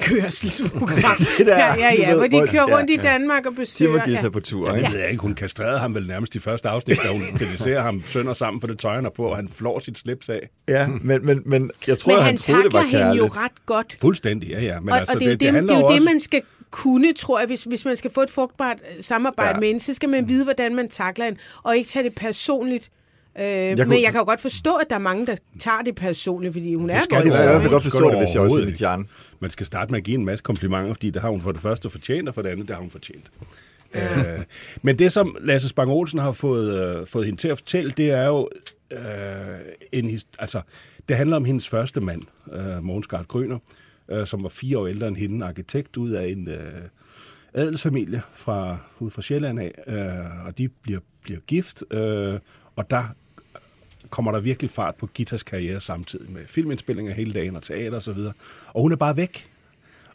Kørselsprogram. 0.02 1.18
Det 1.38 1.48
der, 1.48 1.58
ja, 1.58 1.74
ja, 1.76 1.96
du 1.96 2.02
ja, 2.02 2.10
ved, 2.12 2.18
hvor 2.18 2.28
de 2.28 2.48
kører 2.52 2.66
ja, 2.70 2.78
rundt 2.78 2.90
i 2.90 2.96
ja. 2.96 3.02
Danmark 3.02 3.46
og 3.46 3.52
De 3.52 3.56
besøger. 3.58 3.92
må 3.92 3.98
give 4.06 4.16
ja. 4.16 4.22
sig 4.22 4.32
på 4.32 4.40
tur, 4.40 4.76
Ja, 4.76 4.82
det 4.82 4.92
ved 4.92 5.00
jeg 5.00 5.10
ikke. 5.10 5.22
Hun 5.22 5.34
kastrerede 5.36 5.80
ham 5.80 5.96
vel 5.96 6.08
nærmest 6.08 6.36
i 6.36 6.40
første 6.40 6.70
afsnit, 6.70 6.98
da 7.04 7.08
hun 7.12 7.22
kritiserer 7.40 7.82
ham 7.82 8.02
sønder 8.08 8.34
sammen 8.34 8.62
for 8.62 8.68
det 8.68 8.80
tøj, 8.80 8.96
han 8.96 9.12
på, 9.16 9.24
og 9.26 9.36
han 9.36 9.50
flår 9.56 9.80
sit 9.80 9.98
slips 9.98 10.30
af. 10.30 10.50
Ja, 10.68 10.88
men, 11.02 11.26
men, 11.26 11.42
men 11.46 11.72
jeg 11.88 11.98
tror, 11.98 12.12
Men 12.12 12.18
han, 12.18 12.26
han 12.26 12.38
troede, 12.38 12.64
det 12.64 12.74
var 12.74 12.82
takler 12.82 13.00
hende 13.00 13.16
jo 13.16 13.24
kærligt. 13.28 13.38
ret 13.38 13.66
godt. 13.66 13.98
Fuldstændig, 14.02 14.50
ja, 14.50 14.62
ja. 14.62 14.80
Men 14.80 14.90
og, 14.90 14.98
altså, 15.00 15.14
og 15.14 15.20
det 15.20 15.26
er 15.28 15.32
jo 15.32 15.38
det, 15.38 15.40
det, 15.40 15.54
det 15.54 15.64
det, 15.64 15.72
er 15.72 15.78
jo 15.80 15.86
også... 15.86 15.96
det, 15.96 16.04
man 16.06 16.20
skal 16.20 16.42
kunne, 16.72 17.14
tror 17.14 17.40
jeg, 17.40 17.48
hvis, 17.48 17.64
hvis 17.64 17.86
man 17.86 17.98
skal 17.98 18.12
få 18.14 18.22
et 18.22 18.30
frugtbart 18.30 18.78
samarbejde 19.02 19.50
Ja. 19.50 19.54
ja. 19.56 19.60
med 19.60 19.68
hende, 19.68 19.80
så 19.84 19.94
skal 19.94 20.10
man 20.10 20.30
vide, 20.30 20.44
hvordan 20.44 20.76
man 20.76 20.90
takler 20.90 21.26
hende, 21.26 21.40
og 21.64 21.78
ikke 21.78 21.90
tage 21.90 22.04
det 22.04 22.16
personligt. 22.16 22.90
Øh, 23.40 23.46
jeg 23.46 23.78
kunne- 23.78 23.86
men 23.90 24.04
jeg 24.04 24.12
kan 24.12 24.20
jo 24.20 24.26
godt 24.26 24.42
forstå, 24.42 24.76
at 24.76 24.86
der 24.90 24.96
er 24.96 25.00
mange, 25.00 25.26
der 25.28 25.36
tager 25.60 25.82
det 25.82 25.96
personligt, 25.96 26.54
fordi 26.54 26.74
hun 26.76 26.90
er 26.90 27.00
skal 27.00 27.16
Jeg 27.16 27.24
kan 27.24 27.32
voldsom. 27.32 27.48
fald 27.48 27.62
ikke? 27.62 27.70
godt 27.70 27.84
Det 27.84 27.92
forstå 27.92 28.10
det, 28.10 28.18
hvis 28.20 28.34
jeg 28.36 28.42
også 28.42 28.62
er 28.62 28.66
hjerne. 28.66 29.06
Man 29.40 29.50
skal 29.50 29.66
starte 29.66 29.92
med 29.92 29.98
at 30.00 30.04
give 30.04 30.16
en 30.18 30.26
masse 30.26 30.44
komplimenter, 30.44 30.94
fordi 30.94 31.10
det 31.10 31.22
har 31.22 31.30
hun 31.30 31.42
for 31.42 31.52
det 31.52 31.62
første 31.62 31.90
fortjent, 31.90 32.28
og 32.30 32.36
for 32.36 32.42
det 32.42 32.50
andet, 32.50 32.68
det 32.68 32.76
har 32.76 32.82
hun 32.82 32.90
fortjent. 32.90 33.32
Øh, 33.94 34.02
men 34.84 35.00
det, 35.00 35.12
som 35.12 35.36
Lasse 35.42 35.68
Spang 35.70 35.92
Olsen 35.92 36.20
har 36.20 36.32
fået, 36.32 36.98
øh, 37.00 37.08
fået 37.08 37.26
hende 37.26 37.40
til 37.42 37.48
at 37.48 37.58
fortælle, 37.58 37.92
det 37.92 38.12
er 38.12 38.26
jo 38.26 38.50
øh, 38.92 39.00
en 39.92 40.10
his- 40.10 40.28
altså, 40.40 40.62
det 41.10 41.18
handler 41.18 41.36
om 41.36 41.46
hendes 41.46 41.68
første 41.70 42.02
mand, 42.02 42.22
øh, 42.54 42.84
Mogens 42.84 43.08
Gart 43.08 43.28
Grøner, 43.28 43.58
øh, 44.12 44.28
som 44.28 44.44
var 44.44 44.50
fire 44.50 44.78
år 44.78 44.88
ældre 44.88 45.08
end 45.08 45.16
hende, 45.18 45.46
arkitekt 45.46 45.98
ud 45.98 46.12
af 46.12 46.28
en 46.28 46.48
øh, 46.50 46.58
adelsfamilie 47.54 48.22
fra, 48.36 48.78
ud 49.00 49.12
fra 49.12 49.22
Sjælland 49.22 49.60
af, 49.60 49.72
øh, 49.88 50.46
og 50.48 50.58
de 50.58 50.68
bliver, 50.70 51.00
bliver 51.24 51.40
gift, 51.40 51.84
øh, 51.92 52.40
og 52.76 52.90
der 52.90 53.04
kommer 54.16 54.32
der 54.32 54.40
virkelig 54.40 54.72
fart 54.72 54.96
på 54.96 55.08
Gitas 55.08 55.44
karriere 55.44 55.82
samtidig 55.82 56.32
med 56.32 56.42
filmindspillinger 56.48 57.14
hele 57.14 57.34
dagen 57.34 57.56
og 57.56 57.64
teater 57.64 57.98
og 57.98 58.04
så 58.04 58.14
videre. 58.14 58.34
Og 58.68 58.82
hun 58.82 58.92
er 58.92 58.96
bare 58.96 59.18
væk. 59.18 59.50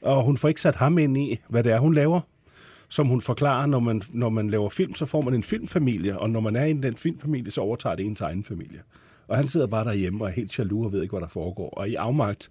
Og 0.01 0.25
hun 0.25 0.37
får 0.37 0.49
ikke 0.49 0.61
sat 0.61 0.75
ham 0.75 0.99
ind 0.99 1.19
i, 1.19 1.39
hvad 1.49 1.65
det 1.65 1.73
er, 1.73 1.79
hun 1.79 1.95
laver. 1.95 2.21
Som 2.89 3.07
hun 3.07 3.21
forklarer, 3.21 3.67
når 3.67 3.81
man, 3.81 4.03
når 4.09 4.29
man 4.29 4.51
laver 4.51 4.71
film, 4.71 4.95
så 4.95 5.07
får 5.07 5.21
man 5.21 5.35
en 5.35 5.43
filmfamilie, 5.43 6.19
og 6.19 6.31
når 6.31 6.41
man 6.41 6.57
er 6.57 6.65
i 6.65 6.73
den 6.73 6.97
filmfamilie, 6.97 7.53
så 7.53 7.61
overtager 7.61 7.97
det 7.97 8.07
ens 8.07 8.21
egen 8.21 8.45
familie. 8.45 8.81
Og 9.29 9.37
han 9.37 9.49
sidder 9.49 9.67
bare 9.67 9.85
derhjemme 9.85 10.25
og 10.25 10.29
er 10.29 10.33
helt 10.33 10.59
jaloux 10.59 10.87
og 10.87 10.93
ved 10.93 11.03
ikke, 11.03 11.13
hvad 11.13 11.21
der 11.21 11.29
foregår. 11.29 11.71
Og 11.71 11.89
i 11.89 11.95
afmagt, 11.95 12.51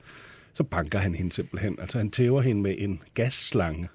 så 0.53 0.63
banker 0.63 0.99
han 0.99 1.15
hende 1.15 1.31
simpelthen. 1.31 1.79
Altså 1.79 1.97
han 1.97 2.11
tæver 2.11 2.41
hende 2.41 2.61
med 2.61 2.75
en 2.77 3.01
gasslange. 3.13 3.89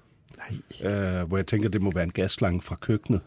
Øh, 0.83 1.21
hvor 1.21 1.37
jeg 1.37 1.47
tænker, 1.47 1.69
det 1.69 1.81
må 1.81 1.91
være 1.91 2.03
en 2.03 2.11
gasslange 2.11 2.61
fra 2.61 2.75
køkkenet. 2.75 3.21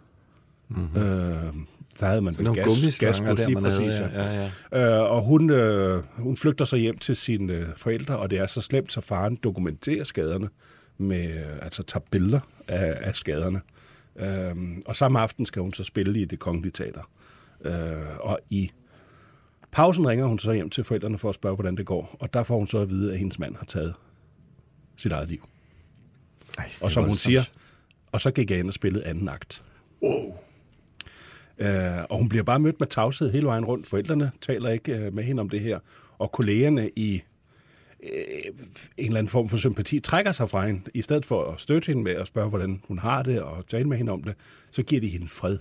Mm-hmm. 0.68 1.02
Øh, 1.02 1.54
der 2.00 2.06
havde 2.06 2.22
man 2.22 2.38
vel 2.38 2.54
gas, 2.54 2.66
gummislanger 2.66 3.12
gas 3.12 3.20
på, 3.20 3.26
der, 3.26 3.46
lige 3.46 3.60
man 3.60 3.64
havde, 3.64 3.86
præcis. 3.86 4.00
ja. 4.00 4.08
Ja, 4.08 4.50
ja. 4.72 5.04
Øh, 5.04 5.10
og 5.10 5.22
hun, 5.22 5.50
øh, 5.50 6.02
hun 6.16 6.36
flygter 6.36 6.64
så 6.64 6.76
hjem 6.76 6.98
til 6.98 7.16
sine 7.16 7.52
øh, 7.52 7.66
forældre, 7.76 8.18
og 8.18 8.30
det 8.30 8.38
er 8.38 8.46
så 8.46 8.60
slemt, 8.60 8.92
så 8.92 9.00
faren 9.00 9.36
dokumenterer 9.36 10.04
skaderne, 10.04 10.48
med, 10.98 11.30
øh, 11.30 11.58
altså 11.62 11.82
tager 11.82 12.04
billeder 12.10 12.40
af, 12.68 12.98
af 13.00 13.16
skaderne. 13.16 13.60
Øh, 14.16 14.56
og 14.86 14.96
samme 14.96 15.20
aften 15.20 15.46
skal 15.46 15.62
hun 15.62 15.72
så 15.72 15.84
spille 15.84 16.20
i 16.20 16.24
det 16.24 16.38
kongelige 16.38 16.72
teater. 16.72 17.10
Øh, 17.64 18.18
og 18.20 18.38
i 18.50 18.70
pausen 19.72 20.08
ringer 20.08 20.26
hun 20.26 20.38
så 20.38 20.52
hjem 20.52 20.70
til 20.70 20.84
forældrene 20.84 21.18
for 21.18 21.28
at 21.28 21.34
spørge, 21.34 21.54
hvordan 21.54 21.76
det 21.76 21.86
går. 21.86 22.16
Og 22.20 22.34
der 22.34 22.42
får 22.42 22.58
hun 22.58 22.66
så 22.66 22.78
at 22.78 22.90
vide, 22.90 23.12
at 23.12 23.18
hendes 23.18 23.38
mand 23.38 23.56
har 23.56 23.64
taget 23.64 23.94
sit 24.96 25.12
eget 25.12 25.28
liv. 25.28 25.48
Ej, 26.58 26.70
Og 26.82 26.92
som 26.92 27.04
hun 27.04 27.16
siger, 27.16 27.42
og 28.12 28.20
så 28.20 28.30
gik 28.30 28.50
jeg 28.50 28.58
ind 28.58 28.68
og 28.68 28.74
spillede 28.74 29.04
anden 29.04 29.28
akt. 29.28 29.64
Wow. 30.02 30.36
Øh, 31.58 32.04
og 32.10 32.18
hun 32.18 32.28
bliver 32.28 32.42
bare 32.44 32.58
mødt 32.60 32.80
med 32.80 32.86
tavshed 32.88 33.32
hele 33.32 33.46
vejen 33.46 33.64
rundt. 33.64 33.86
Forældrene 33.86 34.30
taler 34.40 34.70
ikke 34.70 34.92
øh, 34.96 35.14
med 35.14 35.24
hende 35.24 35.40
om 35.40 35.48
det 35.48 35.60
her. 35.60 35.78
Og 36.18 36.32
kollegerne 36.32 36.90
i 36.96 37.22
øh, 38.02 38.10
en 38.96 39.06
eller 39.06 39.18
anden 39.18 39.28
form 39.30 39.48
for 39.48 39.56
sympati 39.56 40.00
trækker 40.00 40.32
sig 40.32 40.50
fra 40.50 40.66
hende. 40.66 40.80
I 40.94 41.02
stedet 41.02 41.24
for 41.24 41.50
at 41.52 41.60
støtte 41.60 41.86
hende 41.86 42.02
med 42.02 42.12
at 42.12 42.26
spørge, 42.26 42.48
hvordan 42.48 42.82
hun 42.88 42.98
har 42.98 43.22
det, 43.22 43.42
og 43.42 43.66
tale 43.66 43.84
med 43.88 43.96
hende 43.96 44.12
om 44.12 44.22
det, 44.22 44.34
så 44.70 44.82
giver 44.82 45.00
de 45.00 45.08
hende 45.08 45.28
fred. 45.28 45.58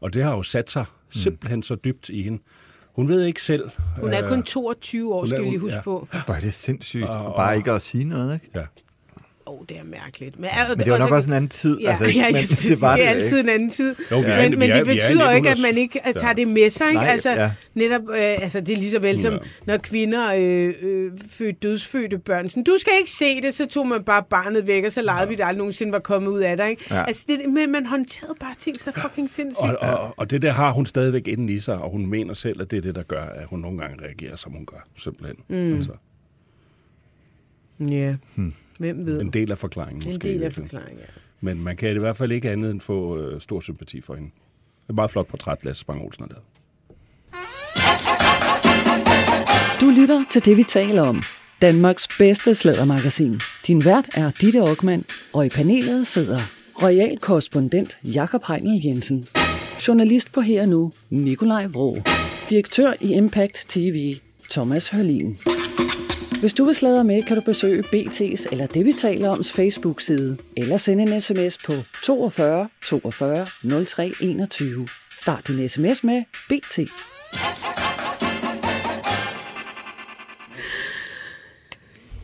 Og 0.00 0.14
det 0.14 0.22
har 0.22 0.30
jo 0.36 0.42
sat 0.42 0.70
sig 0.70 0.84
simpelthen 1.10 1.62
så 1.62 1.74
dybt 1.74 2.08
i 2.08 2.22
hende. 2.22 2.42
Hun 2.92 3.08
ved 3.08 3.24
ikke 3.24 3.42
selv. 3.42 3.70
Hun 4.00 4.12
er 4.12 4.22
øh, 4.22 4.28
kun 4.28 4.42
22 4.42 5.14
år, 5.14 5.18
hun 5.18 5.24
er- 5.24 5.28
skal 5.28 5.44
vi 5.50 5.56
huske 5.56 5.76
ja. 5.76 5.82
på. 5.82 6.08
Hvor 6.26 6.34
er 6.34 6.40
det 6.40 6.54
sindssygt. 6.54 7.04
Og- 7.04 7.26
Og 7.26 7.34
bare 7.36 7.56
ikke 7.56 7.72
at 7.72 7.82
sige 7.82 8.04
noget, 8.04 8.34
ikke? 8.34 8.50
Ja. 8.54 8.64
Åh, 9.50 9.60
oh, 9.60 9.66
det 9.68 9.76
er 9.78 9.84
mærkeligt. 9.84 10.38
Men, 10.38 10.50
Men 10.68 10.78
det 10.78 10.92
var 10.92 10.98
nok 10.98 11.10
også 11.10 11.30
en 11.30 11.36
anden 11.36 11.48
tid. 11.48 11.78
Ja, 11.80 11.90
altså, 11.90 12.04
ja, 12.18 12.24
men 12.26 12.34
det 12.34 12.50
var 12.50 12.56
sige, 12.56 12.74
det 12.76 12.82
er 12.82 12.92
det 12.96 13.02
altid 13.02 13.38
ikke. 13.38 13.50
en 13.50 13.54
anden 13.54 13.70
tid. 13.70 13.94
Jo, 14.10 14.18
vi 14.18 14.24
er 14.26 14.42
men, 14.50 14.58
men 14.58 14.70
er- 14.70 14.74
det 14.74 14.80
er 14.80 14.84
betyder 14.84 15.30
jo 15.30 15.36
ikke, 15.36 15.48
at 15.48 15.58
1900. 15.58 15.62
man 15.62 15.78
ikke 15.78 16.00
øh, 16.08 16.14
tager 16.14 16.32
det 16.32 16.48
med 16.48 16.70
sig. 16.70 16.86
Ikke? 16.88 17.00
Nej, 17.00 17.08
altså, 17.08 17.30
ja. 17.30 17.50
netop, 17.74 18.02
øh, 18.10 18.16
altså, 18.20 18.60
det 18.60 18.72
er 18.72 18.76
lige 18.76 18.90
så 18.90 18.98
vel 18.98 19.20
som, 19.20 19.32
Ja. 19.32 19.38
når 19.66 19.76
kvinder 19.76 20.34
øh, 20.34 20.74
øh, 20.82 21.12
fødte 21.30 21.58
dødsfødte 21.62 22.18
børn. 22.18 22.48
Sådan, 22.48 22.64
du 22.64 22.76
skal 22.78 22.92
ikke 22.98 23.10
se 23.10 23.40
det, 23.42 23.54
så 23.54 23.66
tog 23.66 23.86
man 23.88 24.04
bare 24.04 24.22
barnet 24.30 24.66
væk, 24.66 24.84
og 24.84 24.92
så 24.92 25.02
legede 25.02 25.28
vi, 25.28 25.34
det 25.34 25.42
aldrig 25.44 25.58
nogensinde 25.58 25.92
var 25.92 25.98
kommet 25.98 26.30
ud 26.30 26.40
af 26.40 26.56
dig. 26.56 26.70
Ikke? 26.70 26.84
Ja. 26.90 27.04
Altså, 27.06 27.24
det, 27.28 27.48
men 27.52 27.72
man 27.72 27.86
håndterede 27.86 28.34
bare 28.40 28.54
ting 28.58 28.80
så 28.80 28.92
fucking 29.02 29.30
sindssygt. 29.30 29.76
Og, 29.76 29.76
og, 29.98 30.14
og 30.16 30.30
det 30.30 30.42
der 30.42 30.52
har 30.52 30.70
hun 30.72 30.86
stadigvæk 30.86 31.28
inden 31.28 31.48
i 31.48 31.60
sig, 31.60 31.78
og 31.78 31.90
hun 31.90 32.06
mener 32.06 32.34
selv, 32.34 32.60
at 32.62 32.70
det 32.70 32.76
er 32.76 32.80
det, 32.82 32.94
der 32.94 33.02
gør, 33.02 33.22
at 33.24 33.46
hun 33.46 33.58
nogle 33.60 33.78
gange 33.78 34.04
reagerer, 34.04 34.36
som 34.36 34.52
hun 34.52 34.66
gør, 34.66 34.86
simpelthen. 34.98 35.36
Mm. 35.48 35.76
Altså, 35.76 35.92
Ja, 37.88 38.14
hvem 38.80 39.06
ved? 39.06 39.20
en 39.20 39.30
del 39.30 39.50
af 39.50 39.58
forklaringen 39.58 40.02
En 40.02 40.08
måske. 40.08 40.28
i 40.30 40.32
del 40.32 40.42
af 40.42 40.52
forklaringen, 40.52 40.98
ja. 40.98 41.04
Men 41.40 41.64
man 41.64 41.76
kan 41.76 41.96
i 41.96 41.98
hvert 41.98 42.16
fald 42.16 42.32
ikke 42.32 42.50
andet 42.50 42.70
end 42.70 42.80
få 42.80 43.18
øh, 43.18 43.40
stor 43.40 43.60
sympati 43.60 44.00
for 44.00 44.14
hende. 44.14 44.30
Det 44.30 44.88
er 44.88 44.92
et 44.92 44.94
meget 44.94 45.10
flot 45.10 45.26
portræt, 45.26 45.64
Lasse 45.64 45.80
Spang 45.80 46.02
Olsen 46.02 46.24
har 46.24 46.28
lavet. 46.28 46.44
Du 49.80 50.00
lytter 50.00 50.24
til 50.30 50.44
det, 50.44 50.56
vi 50.56 50.62
taler 50.62 51.02
om. 51.02 51.22
Danmarks 51.62 52.08
bedste 52.18 52.54
slædermagasin. 52.54 53.40
Din 53.66 53.84
vært 53.84 54.08
er 54.14 54.30
Ditte 54.40 54.60
Aukmann, 54.60 55.04
og 55.32 55.46
i 55.46 55.48
panelet 55.48 56.06
sidder 56.06 56.40
royal 56.82 57.18
korrespondent 57.18 57.98
Jakob 58.04 58.42
Heinel 58.48 58.80
Jensen, 58.84 59.28
journalist 59.88 60.32
på 60.32 60.40
Her 60.40 60.62
og 60.62 60.68
Nu, 60.68 60.92
Nikolaj 61.10 61.66
Vrå, 61.66 61.98
direktør 62.50 62.92
i 63.00 63.12
Impact 63.14 63.64
TV, 63.68 64.16
Thomas 64.50 64.88
Hørlin. 64.88 65.38
Hvis 66.40 66.54
du 66.54 66.64
vil 66.64 66.74
sladre 66.74 67.04
med, 67.04 67.22
kan 67.22 67.36
du 67.36 67.42
besøge 67.42 67.82
BT's 67.82 68.52
eller 68.52 68.66
det, 68.66 68.86
vi 68.86 68.92
taler 68.92 69.30
oms 69.30 69.52
Facebook-side, 69.52 70.38
eller 70.56 70.76
sende 70.76 71.02
en 71.02 71.20
sms 71.20 71.58
på 71.58 71.72
42 72.04 72.68
42 72.84 73.46
03 73.86 74.12
21. 74.20 74.88
Start 75.18 75.48
din 75.48 75.68
sms 75.68 76.04
med 76.04 76.22
BT. 76.48 76.78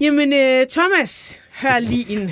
Jamen, 0.00 0.32
øh, 0.32 0.66
Thomas 0.70 1.38
Hørlin. 1.60 2.30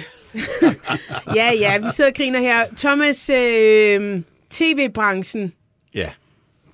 ja, 1.38 1.52
ja, 1.52 1.78
vi 1.78 1.86
sidder 1.92 2.10
og 2.10 2.16
griner 2.16 2.40
her. 2.40 2.66
Thomas, 2.76 3.30
øh, 3.30 4.22
tv-branchen. 4.50 5.52
Ja, 5.94 6.10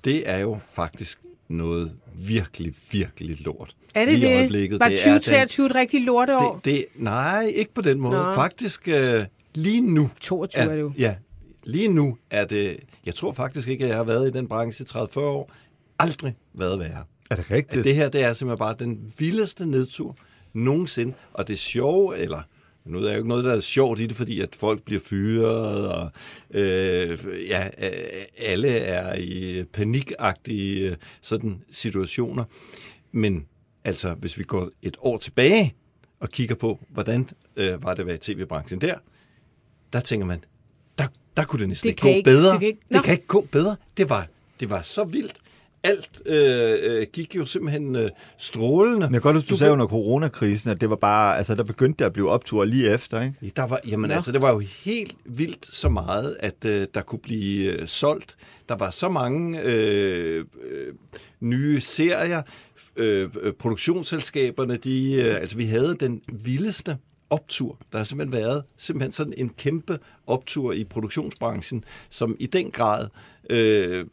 det 0.03 0.29
er 0.29 0.37
jo 0.37 0.59
faktisk 0.73 1.19
noget 1.47 1.91
virkelig, 2.15 2.73
virkelig 2.91 3.41
lort. 3.41 3.75
Er 3.95 4.05
det 4.05 4.13
Lige 4.19 4.27
i 4.27 4.31
det? 4.31 4.37
øjeblikket. 4.37 4.79
Var 4.79 4.87
Det 4.89 4.99
er 5.07 5.11
den- 5.11 5.19
2023 5.19 5.65
et 5.65 5.75
rigtig 5.75 6.01
lorteår? 6.05 6.55
Det, 6.55 6.65
det, 6.65 6.85
nej, 6.95 7.45
ikke 7.55 7.73
på 7.73 7.81
den 7.81 7.99
måde. 7.99 8.17
Nå. 8.17 8.33
Faktisk 8.33 8.87
øh, 8.87 9.25
lige 9.55 9.81
nu... 9.81 10.09
22 10.21 10.63
er 10.63 10.69
det 10.75 10.81
jo. 10.81 10.93
Ja, 10.97 11.15
lige 11.63 11.87
nu 11.87 12.17
er 12.29 12.45
det... 12.45 12.77
Jeg 13.05 13.15
tror 13.15 13.31
faktisk 13.31 13.67
ikke, 13.67 13.83
at 13.83 13.89
jeg 13.89 13.97
har 13.97 14.03
været 14.03 14.27
i 14.27 14.31
den 14.31 14.47
branche 14.47 14.83
i 14.83 14.97
30-40 14.97 15.19
år. 15.19 15.51
Aldrig 15.99 16.35
været 16.53 16.79
værre. 16.79 17.03
Er 17.31 17.35
det 17.35 17.51
rigtigt? 17.51 17.79
At 17.79 17.85
det 17.85 17.95
her, 17.95 18.09
det 18.09 18.21
er 18.23 18.33
simpelthen 18.33 18.59
bare 18.59 18.75
den 18.79 19.13
vildeste 19.17 19.65
nedtur 19.65 20.17
nogensinde. 20.53 21.13
Og 21.33 21.47
det 21.47 21.59
sjove, 21.59 22.17
eller 22.17 22.41
nu 22.85 22.97
er 22.97 23.01
der 23.01 23.11
jo 23.11 23.17
ikke 23.17 23.29
noget, 23.29 23.45
der 23.45 23.55
er 23.55 23.59
sjovt 23.59 23.99
i 23.99 24.07
det, 24.07 24.15
fordi 24.15 24.39
at 24.41 24.55
folk 24.55 24.83
bliver 24.83 25.01
fyret, 25.05 25.87
og 25.91 26.09
øh, 26.53 27.17
ja, 27.47 27.65
øh, 27.65 27.91
alle 28.39 28.69
er 28.69 29.15
i 29.15 29.63
panikagtige 29.73 30.89
øh, 30.89 30.95
sådan 31.21 31.61
situationer. 31.71 32.43
Men 33.11 33.45
altså, 33.83 34.13
hvis 34.13 34.37
vi 34.37 34.43
går 34.43 34.69
et 34.81 34.97
år 34.99 35.17
tilbage 35.17 35.75
og 36.19 36.29
kigger 36.29 36.55
på, 36.55 36.79
hvordan 36.89 37.29
øh, 37.55 37.83
var 37.83 37.93
det 37.93 37.99
at 37.99 38.05
være 38.07 38.15
i 38.15 38.19
tv-branchen 38.19 38.81
der, 38.81 38.95
der 39.93 39.99
tænker 39.99 40.25
man, 40.27 40.43
der, 40.97 41.07
der 41.37 41.43
kunne 41.43 41.59
det 41.59 41.67
næsten 41.67 41.87
Det 41.87 41.91
ikke 41.91 42.01
gå 42.01 42.07
ikke- 42.07 42.23
bedre. 42.23 42.51
det 42.51 42.59
kan 42.59 42.67
ikke- 42.67 42.79
det 42.87 42.95
Nå. 42.95 43.01
kan 43.01 43.13
ikke 43.13 43.27
gå 43.27 43.47
bedre. 43.51 43.75
Det 43.97 44.09
var, 44.09 44.27
det 44.59 44.69
var 44.69 44.81
så 44.81 45.03
vildt, 45.03 45.35
alt 45.83 46.21
øh, 46.25 46.79
øh, 46.81 47.07
gik 47.13 47.35
jo 47.35 47.45
simpelthen 47.45 47.95
øh, 47.95 48.09
strålende. 48.37 48.99
Men 48.99 49.13
jeg 49.13 49.21
kan 49.21 49.21
godt 49.21 49.35
huske, 49.35 49.49
du 49.49 49.53
Du 49.53 49.59
sagde 49.59 49.73
under 49.73 49.87
coronakrisen, 49.87 50.71
at 50.71 50.81
det 50.81 50.89
var 50.89 50.95
bare, 50.95 51.37
altså 51.37 51.55
der 51.55 51.63
begyndte 51.63 51.99
det 51.99 52.05
at 52.05 52.13
blive 52.13 52.29
optur 52.29 52.63
lige 52.63 52.89
efter, 52.89 53.21
ikke? 53.21 53.51
Der 53.55 53.63
var, 53.63 53.79
jamen 53.87 54.07
Nå. 54.07 54.15
altså, 54.15 54.31
det 54.31 54.41
var 54.41 54.51
jo 54.51 54.59
helt 54.59 55.15
vildt 55.25 55.75
så 55.75 55.89
meget, 55.89 56.37
at 56.39 56.65
øh, 56.65 56.87
der 56.93 57.01
kunne 57.01 57.19
blive 57.19 57.71
øh, 57.71 57.87
solgt. 57.87 58.35
Der 58.69 58.75
var 58.75 58.89
så 58.89 59.09
mange 59.09 59.61
øh, 59.63 60.45
øh, 60.71 60.93
nye 61.39 61.81
serier. 61.81 62.41
Øh, 62.95 63.29
øh, 63.41 63.53
produktionsselskaberne, 63.53 64.77
de, 64.77 65.13
øh, 65.13 65.35
altså 65.35 65.57
vi 65.57 65.65
havde 65.65 65.95
den 65.99 66.21
vildeste 66.27 66.97
optur. 67.29 67.77
Der 67.91 67.97
har 67.97 68.05
simpelthen 68.05 68.41
været 68.43 68.63
simpelthen 68.77 69.11
sådan 69.11 69.33
en 69.37 69.49
kæmpe 69.49 69.99
optur 70.27 70.73
i 70.73 70.83
produktionsbranchen, 70.83 71.83
som 72.09 72.35
i 72.39 72.45
den 72.45 72.71
grad 72.71 73.07
øh, 73.49 74.05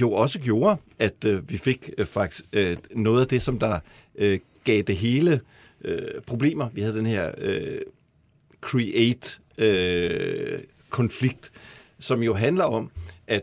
jo 0.00 0.12
også 0.12 0.40
gjorde, 0.40 0.76
at 0.98 1.24
øh, 1.24 1.50
vi 1.50 1.56
fik 1.56 1.90
øh, 1.98 2.06
faktisk 2.06 2.44
øh, 2.52 2.76
noget 2.90 3.20
af 3.20 3.26
det, 3.26 3.42
som 3.42 3.58
der 3.58 3.78
øh, 4.14 4.40
gav 4.64 4.82
det 4.82 4.96
hele 4.96 5.40
øh, 5.84 6.22
problemer. 6.26 6.68
Vi 6.68 6.80
havde 6.80 6.96
den 6.96 7.06
her 7.06 7.32
øh, 7.38 7.80
create-konflikt, 8.60 11.50
øh, 11.54 11.60
som 11.98 12.22
jo 12.22 12.34
handler 12.34 12.64
om, 12.64 12.90
at 13.26 13.42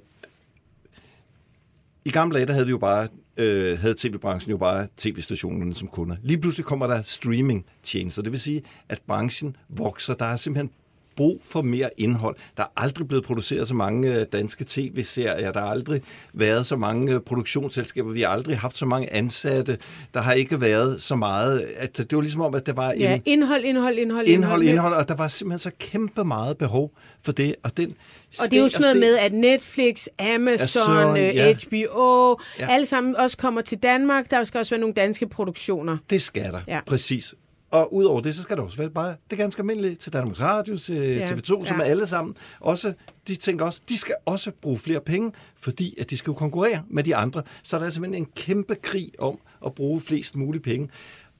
i 2.05 2.09
gamle 2.09 2.35
dage, 2.35 2.45
der 2.45 2.53
havde 2.53 2.65
vi 2.65 2.71
jo 2.71 2.77
bare 2.77 3.07
øh, 3.37 3.79
havde 3.79 3.95
tv-branchen 3.97 4.51
jo 4.51 4.57
bare 4.57 4.87
tv-stationerne 4.97 5.75
som 5.75 5.87
kunder. 5.87 6.15
Lige 6.23 6.37
pludselig 6.37 6.65
kommer 6.65 6.87
der 6.87 7.01
streaming-tjenester. 7.01 8.21
Det 8.21 8.31
vil 8.31 8.39
sige, 8.39 8.63
at 8.89 9.01
branchen 9.07 9.55
vokser. 9.69 10.13
Der 10.13 10.25
er 10.25 10.35
simpelthen 10.35 10.71
brug 11.15 11.41
for 11.45 11.61
mere 11.61 11.89
indhold. 11.97 12.35
Der 12.57 12.63
er 12.63 12.67
aldrig 12.77 13.07
blevet 13.07 13.23
produceret 13.25 13.67
så 13.67 13.75
mange 13.75 14.13
øh, 14.19 14.25
danske 14.33 14.65
tv-serier. 14.67 15.51
Der 15.51 15.59
har 15.59 15.67
aldrig 15.67 16.01
været 16.33 16.65
så 16.65 16.75
mange 16.75 17.13
øh, 17.13 17.19
produktionsselskaber. 17.19 18.11
Vi 18.11 18.21
har 18.21 18.27
aldrig 18.29 18.57
haft 18.57 18.77
så 18.77 18.85
mange 18.85 19.13
ansatte. 19.13 19.77
Der 20.13 20.21
har 20.21 20.33
ikke 20.33 20.61
været 20.61 21.01
så 21.01 21.15
meget. 21.15 21.59
At 21.77 21.97
det 21.97 22.15
var 22.15 22.21
ligesom 22.21 22.41
om, 22.41 22.55
at 22.55 22.65
der 22.65 22.73
var 22.73 22.93
Ja, 22.97 23.15
en 23.15 23.21
indhold, 23.25 23.63
indhold, 23.63 23.97
indhold, 23.97 24.27
indhold, 24.27 24.63
indhold, 24.63 24.93
og 24.93 25.07
der 25.09 25.15
var 25.15 25.27
simpelthen 25.27 25.59
så 25.59 25.71
kæmpe 25.79 26.23
meget 26.23 26.57
behov 26.57 26.91
for 27.23 27.31
det. 27.31 27.55
Og, 27.63 27.77
den 27.77 27.95
Og 28.39 28.51
det 28.51 28.57
er 28.59 28.63
jo 28.63 28.69
sådan 28.69 28.81
noget 28.83 28.97
med, 28.99 29.17
at 29.17 29.33
Netflix, 29.33 30.05
Amazon, 30.19 31.17
øh, 31.17 31.23
ja. 31.35 31.53
HBO, 31.53 32.37
Ja. 32.59 32.67
alle 32.69 32.85
sammen 32.85 33.15
også 33.15 33.37
kommer 33.37 33.61
til 33.61 33.77
Danmark. 33.77 34.31
Der 34.31 34.43
skal 34.43 34.59
også 34.59 34.69
være 34.75 34.79
nogle 34.81 34.93
danske 34.93 35.27
produktioner. 35.27 35.97
Det 36.09 36.21
skal 36.21 36.43
der, 36.53 36.59
Ja. 36.67 36.75
ja. 36.75 36.81
præcis. 36.85 37.35
Og 37.71 37.93
udover 37.93 38.21
det, 38.21 38.35
så 38.35 38.41
skal 38.41 38.57
der 38.57 38.63
også 38.63 38.77
være 38.77 38.89
bare 38.89 39.15
det 39.29 39.37
ganske 39.37 39.59
almindelige 39.59 39.95
til 39.95 40.13
Danmarks 40.13 40.39
Radio, 40.39 40.77
til 40.77 40.95
Ja, 40.95 41.13
ja. 41.13 41.25
TV2, 41.25 41.43
som 41.43 41.65
ja. 41.65 41.73
er 41.73 41.83
alle 41.83 42.07
sammen. 42.07 42.35
Også, 42.59 42.93
de 43.27 43.35
tænker 43.35 43.65
også, 43.65 43.81
de 43.89 43.97
skal 43.97 44.15
også 44.25 44.51
bruge 44.61 44.77
flere 44.77 45.01
penge, 45.01 45.31
fordi 45.59 45.95
at 45.99 46.09
de 46.09 46.17
skal 46.17 46.31
jo 46.31 46.35
konkurrere 46.35 46.83
med 46.87 47.03
de 47.03 47.15
andre. 47.15 47.43
Så 47.63 47.79
der 47.79 47.85
er 47.85 47.89
simpelthen 47.89 48.23
en 48.23 48.29
kæmpe 48.35 48.75
krig 48.75 49.11
om 49.19 49.39
at 49.65 49.73
bruge 49.73 50.01
flest 50.01 50.35
mulige 50.35 50.61
penge. 50.61 50.89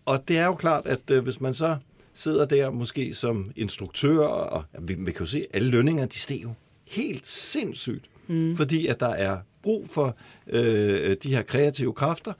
Og 0.06 0.28
det 0.28 0.38
er 0.38 0.46
jo 0.46 0.56
klart, 0.56 0.86
at 0.86 1.12
øh, 1.12 1.24
hvis 1.24 1.42
man 1.42 1.54
så 1.54 1.78
sidder 2.14 2.46
der 2.46 2.70
måske 2.70 3.14
som 3.14 3.52
instruktør, 3.56 4.20
og 4.20 4.64
ja, 4.74 4.80
vi, 4.82 4.94
vi 4.94 5.12
kan 5.12 5.20
jo 5.20 5.26
se, 5.26 5.40
at 5.40 5.46
alle 5.54 5.70
lønninger, 5.70 6.06
de 6.06 6.20
steg 6.20 6.44
jo 6.44 6.54
helt 6.88 7.28
sindssygt. 7.28 8.10
Mm. 8.28 8.56
Fordi 8.56 8.88
at 8.88 9.00
der 9.00 9.08
er 9.10 9.38
brug 9.62 9.90
for 9.90 10.16
øh, 10.48 11.18
de 11.24 11.36
her 11.36 11.42
kreative 11.42 11.94
kræfter. 11.94 12.34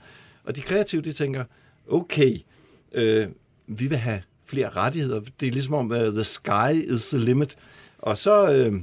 Og 0.44 0.56
de 0.56 0.60
kreative, 0.60 1.02
de 1.02 1.12
tænker, 1.12 1.44
okay, 1.88 2.38
øh, 2.92 3.28
vi 3.70 3.86
vil 3.86 3.98
have 3.98 4.22
flere 4.46 4.68
rettigheder. 4.68 5.20
Det 5.40 5.48
er 5.48 5.52
ligesom 5.52 5.74
om, 5.74 5.90
uh, 5.90 5.96
the 5.96 6.24
sky 6.24 6.72
is 6.72 7.08
the 7.08 7.18
limit. 7.18 7.56
Og 7.98 8.18
så 8.18 8.52
øh, 8.52 8.80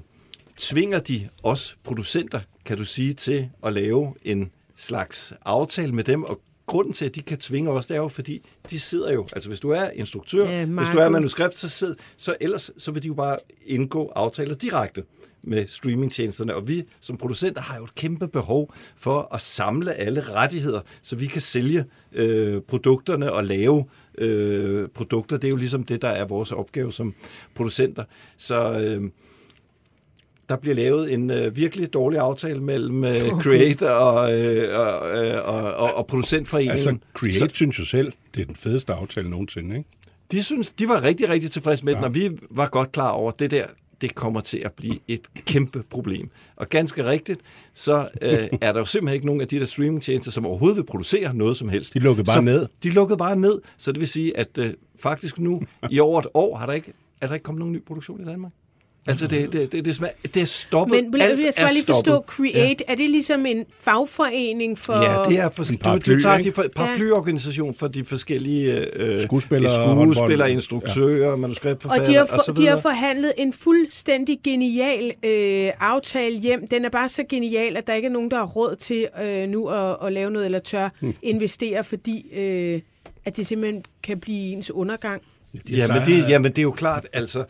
tvinger 0.57 0.99
de 0.99 1.29
os 1.43 1.77
producenter, 1.83 2.39
kan 2.65 2.77
du 2.77 2.85
sige, 2.85 3.13
til 3.13 3.49
at 3.63 3.73
lave 3.73 4.13
en 4.23 4.51
slags 4.75 5.33
aftale 5.45 5.91
med 5.91 6.03
dem, 6.03 6.23
og 6.23 6.41
grunden 6.65 6.93
til, 6.93 7.05
at 7.05 7.15
de 7.15 7.21
kan 7.21 7.37
tvinge 7.37 7.71
os, 7.71 7.85
det 7.85 7.95
er 7.95 8.01
jo, 8.01 8.07
fordi 8.07 8.45
de 8.69 8.79
sidder 8.79 9.13
jo, 9.13 9.27
altså 9.33 9.49
hvis 9.49 9.59
du 9.59 9.69
er 9.69 9.89
instruktør, 9.89 10.49
Ja, 10.49 10.65
hvis 10.65 10.87
du 10.93 10.97
er 10.97 11.09
manuskript, 11.09 11.55
så, 11.55 11.69
sid, 11.69 11.95
så 12.17 12.35
ellers 12.39 12.71
så 12.77 12.91
vil 12.91 13.03
de 13.03 13.07
jo 13.07 13.13
bare 13.13 13.37
indgå 13.65 14.11
aftaler 14.15 14.55
direkte 14.55 15.03
med 15.43 15.67
streamingtjenesterne, 15.67 16.55
og 16.55 16.67
vi 16.67 16.83
som 17.01 17.17
producenter 17.17 17.61
har 17.61 17.77
jo 17.77 17.83
et 17.83 17.95
kæmpe 17.95 18.27
behov 18.27 18.73
for 18.97 19.33
at 19.35 19.41
samle 19.41 19.93
alle 19.93 20.21
rettigheder, 20.21 20.81
så 21.01 21.15
vi 21.15 21.25
kan 21.25 21.41
sælge 21.41 21.85
øh, 22.13 22.61
produkterne 22.61 23.31
og 23.33 23.43
lave 23.45 23.85
øh, 24.17 24.87
produkter. 24.93 25.37
Det 25.37 25.47
er 25.47 25.49
jo 25.49 25.55
ligesom 25.55 25.83
det, 25.83 26.01
der 26.01 26.07
er 26.09 26.25
vores 26.25 26.51
opgave 26.51 26.91
som 26.91 27.13
producenter. 27.55 28.03
Så 28.37 28.79
øh, 28.79 29.09
der 30.49 30.55
bliver 30.57 30.75
lavet 30.75 31.13
en 31.13 31.29
øh, 31.31 31.55
virkelig 31.55 31.93
dårlig 31.93 32.19
aftale 32.19 32.59
mellem 32.63 33.03
øh, 33.03 33.13
Creator 33.13 33.87
og, 33.89 34.41
øh, 34.41 34.79
og, 34.79 35.25
øh, 35.25 35.47
og, 35.47 35.73
og, 35.73 35.93
og 35.93 36.07
producentforeningen. 36.07 36.73
Altså, 36.73 36.97
Create 37.13 37.39
Så- 37.39 37.47
synes 37.53 37.79
jo 37.79 37.85
selv, 37.85 38.13
det 38.35 38.41
er 38.41 38.45
den 38.45 38.55
fedeste 38.55 38.93
aftale 38.93 39.29
nogensinde, 39.29 39.77
ikke? 39.77 39.89
de 40.31 40.43
synes, 40.43 40.69
de 40.69 40.87
var 40.89 41.03
rigtig, 41.03 41.29
rigtig 41.29 41.51
tilfredse 41.51 41.85
med 41.85 41.95
den, 41.95 42.03
og 42.03 42.15
vi 42.15 42.29
var 42.51 42.67
godt 42.67 42.91
klar 42.91 43.09
over, 43.09 43.31
det 43.31 43.51
der, 43.51 43.65
det 44.01 44.15
kommer 44.15 44.39
til 44.39 44.57
at 44.57 44.73
blive 44.73 44.97
et 45.07 45.21
kæmpe 45.45 45.83
problem. 45.89 46.29
Og 46.55 46.69
ganske 46.69 47.05
rigtigt, 47.05 47.41
så 47.73 48.09
øh, 48.21 48.31
er 48.61 48.71
der 48.71 48.79
jo 48.79 48.85
simpelthen 48.85 49.15
ikke 49.15 49.25
nogen 49.25 49.41
af 49.41 49.47
de 49.47 49.59
der 49.59 49.65
streamingtjenester, 49.65 50.31
som 50.31 50.45
overhovedet 50.45 50.77
vil 50.77 50.83
producere 50.83 51.33
noget 51.33 51.57
som 51.57 51.69
helst. 51.69 51.93
De 51.93 51.99
lukkede 51.99 52.25
bare 52.25 52.35
så, 52.35 52.41
ned. 52.41 52.67
De 52.83 52.89
lukkede 52.89 53.17
bare 53.17 53.35
ned, 53.35 53.61
så 53.77 53.91
det 53.91 53.99
vil 53.99 54.07
sige, 54.07 54.37
at 54.37 54.57
øh, 54.57 54.73
faktisk 54.99 55.39
nu, 55.39 55.61
i 55.91 55.99
over 55.99 56.19
et 56.19 56.27
år, 56.33 56.57
har 56.57 56.65
der 56.65 56.73
ikke, 56.73 56.93
er 57.21 57.27
der 57.27 57.33
ikke 57.33 57.43
kommet 57.43 57.59
nogen 57.59 57.73
ny 57.73 57.83
produktion 57.83 58.21
i 58.21 58.25
Danmark. 58.25 58.51
Altså, 59.07 59.27
det, 59.27 59.53
det, 59.53 59.71
det, 59.71 59.85
det, 59.85 60.01
er, 60.01 60.07
det 60.33 60.41
er 60.41 60.45
stoppet. 60.45 61.05
Men 61.11 61.21
Alt 61.21 61.45
jeg 61.45 61.53
skal 61.53 61.63
bare 61.65 61.73
lige 61.73 61.85
forstå. 61.85 62.21
Create, 62.27 62.57
ja. 62.87 62.91
er 62.93 62.95
det 62.95 63.09
ligesom 63.09 63.45
en 63.45 63.65
fagforening 63.79 64.79
for... 64.79 64.93
Ja, 64.93 65.29
det 65.29 65.39
er 65.39 65.49
for, 65.49 65.63
En 65.63 65.77
du, 65.77 65.83
paraply, 65.83 66.13
du 66.13 66.21
tager 66.21 66.37
ikke? 66.37 66.49
de 66.49 66.53
for, 66.55 66.65
paraplyorganisation 66.75 67.73
for 67.73 67.87
de 67.87 68.05
forskellige 68.05 68.71
øh, 68.93 69.21
Skuespillere, 69.21 69.23
skuespillere 69.23 69.95
håndbold. 69.95 70.49
instruktører, 70.51 71.17
ja. 71.25 71.31
Og 71.31 71.39
manuskriptforfattere 71.39 72.11
de 72.11 72.15
har, 72.17 72.23
og 72.23 72.39
så 72.45 72.53
for, 72.55 72.61
de 72.61 72.67
har 72.67 72.79
forhandlet 72.79 73.33
en 73.37 73.53
fuldstændig 73.53 74.39
genial 74.43 75.13
øh, 75.23 75.71
aftale 75.79 76.39
hjem. 76.39 76.67
Den 76.67 76.85
er 76.85 76.89
bare 76.89 77.09
så 77.09 77.23
genial, 77.29 77.77
at 77.77 77.87
der 77.87 77.93
ikke 77.93 78.05
er 78.05 78.11
nogen, 78.11 78.31
der 78.31 78.37
har 78.37 78.45
råd 78.45 78.75
til 78.75 79.07
øh, 79.23 79.49
nu 79.49 79.67
at, 79.67 79.95
at 80.03 80.13
lave 80.13 80.31
noget, 80.31 80.45
eller 80.45 80.59
tør 80.59 80.89
Hmm. 80.99 81.13
investere, 81.21 81.83
fordi 81.83 82.25
øh, 82.33 82.81
at 83.25 83.37
det 83.37 83.47
simpelthen 83.47 83.83
kan 84.03 84.19
blive 84.19 84.53
ens 84.53 84.71
undergang. 84.71 85.21
Ja, 85.69 85.87
men 85.87 86.05
det, 86.05 86.29
jamen, 86.29 86.51
det 86.51 86.57
er 86.57 86.63
jo 86.63 86.71
klart, 86.71 87.07
altså, 87.13 87.43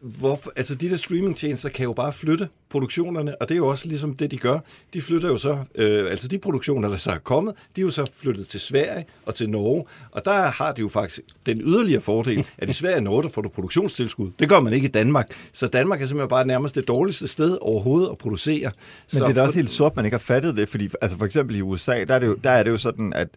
hvorfor, 0.00 0.52
altså 0.56 0.74
de 0.74 0.90
der 0.90 0.96
streamingtjenester 0.96 1.68
kan 1.68 1.84
jo 1.84 1.92
bare 1.92 2.12
flytte 2.12 2.48
produktionerne, 2.70 3.42
og 3.42 3.48
det 3.48 3.54
er 3.54 3.58
jo 3.58 3.66
også 3.66 3.88
ligesom 3.88 4.14
det, 4.14 4.30
de 4.30 4.36
gør. 4.36 4.58
De 4.94 5.02
flytter 5.02 5.28
jo 5.28 5.36
så, 5.36 5.58
øh, 5.74 6.10
altså 6.10 6.28
de 6.28 6.38
produktioner, 6.38 6.88
der 6.88 6.96
så 6.96 7.10
er 7.10 7.18
kommet, 7.18 7.54
de 7.76 7.80
er 7.80 7.84
jo 7.84 7.90
så 7.90 8.06
flyttet 8.16 8.48
til 8.48 8.60
Sverige 8.60 9.04
og 9.26 9.34
til 9.34 9.50
Norge, 9.50 9.84
og 10.10 10.24
der 10.24 10.46
har 10.46 10.72
de 10.72 10.80
jo 10.80 10.88
faktisk 10.88 11.20
den 11.46 11.60
yderligere 11.60 12.00
fordel, 12.00 12.46
at 12.58 12.70
i 12.70 12.72
Sverige 12.72 12.96
og 12.96 13.02
Norge, 13.02 13.22
der 13.22 13.28
får 13.28 13.42
du 13.42 13.48
produktionstilskud. 13.48 14.30
Det 14.38 14.48
gør 14.48 14.60
man 14.60 14.72
ikke 14.72 14.88
i 14.88 14.90
Danmark. 14.90 15.30
Så 15.52 15.66
Danmark 15.66 16.02
er 16.02 16.06
simpelthen 16.06 16.28
bare 16.28 16.46
nærmest 16.46 16.74
det 16.74 16.88
dårligste 16.88 17.28
sted 17.28 17.58
overhovedet 17.60 18.08
at 18.10 18.18
producere. 18.18 18.70
Men 19.12 19.18
så 19.18 19.24
det 19.24 19.30
er 19.30 19.34
da 19.34 19.42
også 19.42 19.58
helt 19.58 19.70
sort, 19.70 19.96
man 19.96 20.04
ikke 20.04 20.14
har 20.14 20.18
fattet 20.18 20.56
det, 20.56 20.68
fordi 20.68 20.88
altså 21.00 21.18
for 21.18 21.24
eksempel 21.24 21.56
i 21.56 21.60
USA, 21.60 22.04
der 22.04 22.14
er 22.14 22.18
det 22.18 22.26
jo, 22.26 22.34
der 22.34 22.50
er 22.50 22.62
det 22.62 22.70
jo 22.70 22.76
sådan, 22.76 23.12
at 23.12 23.28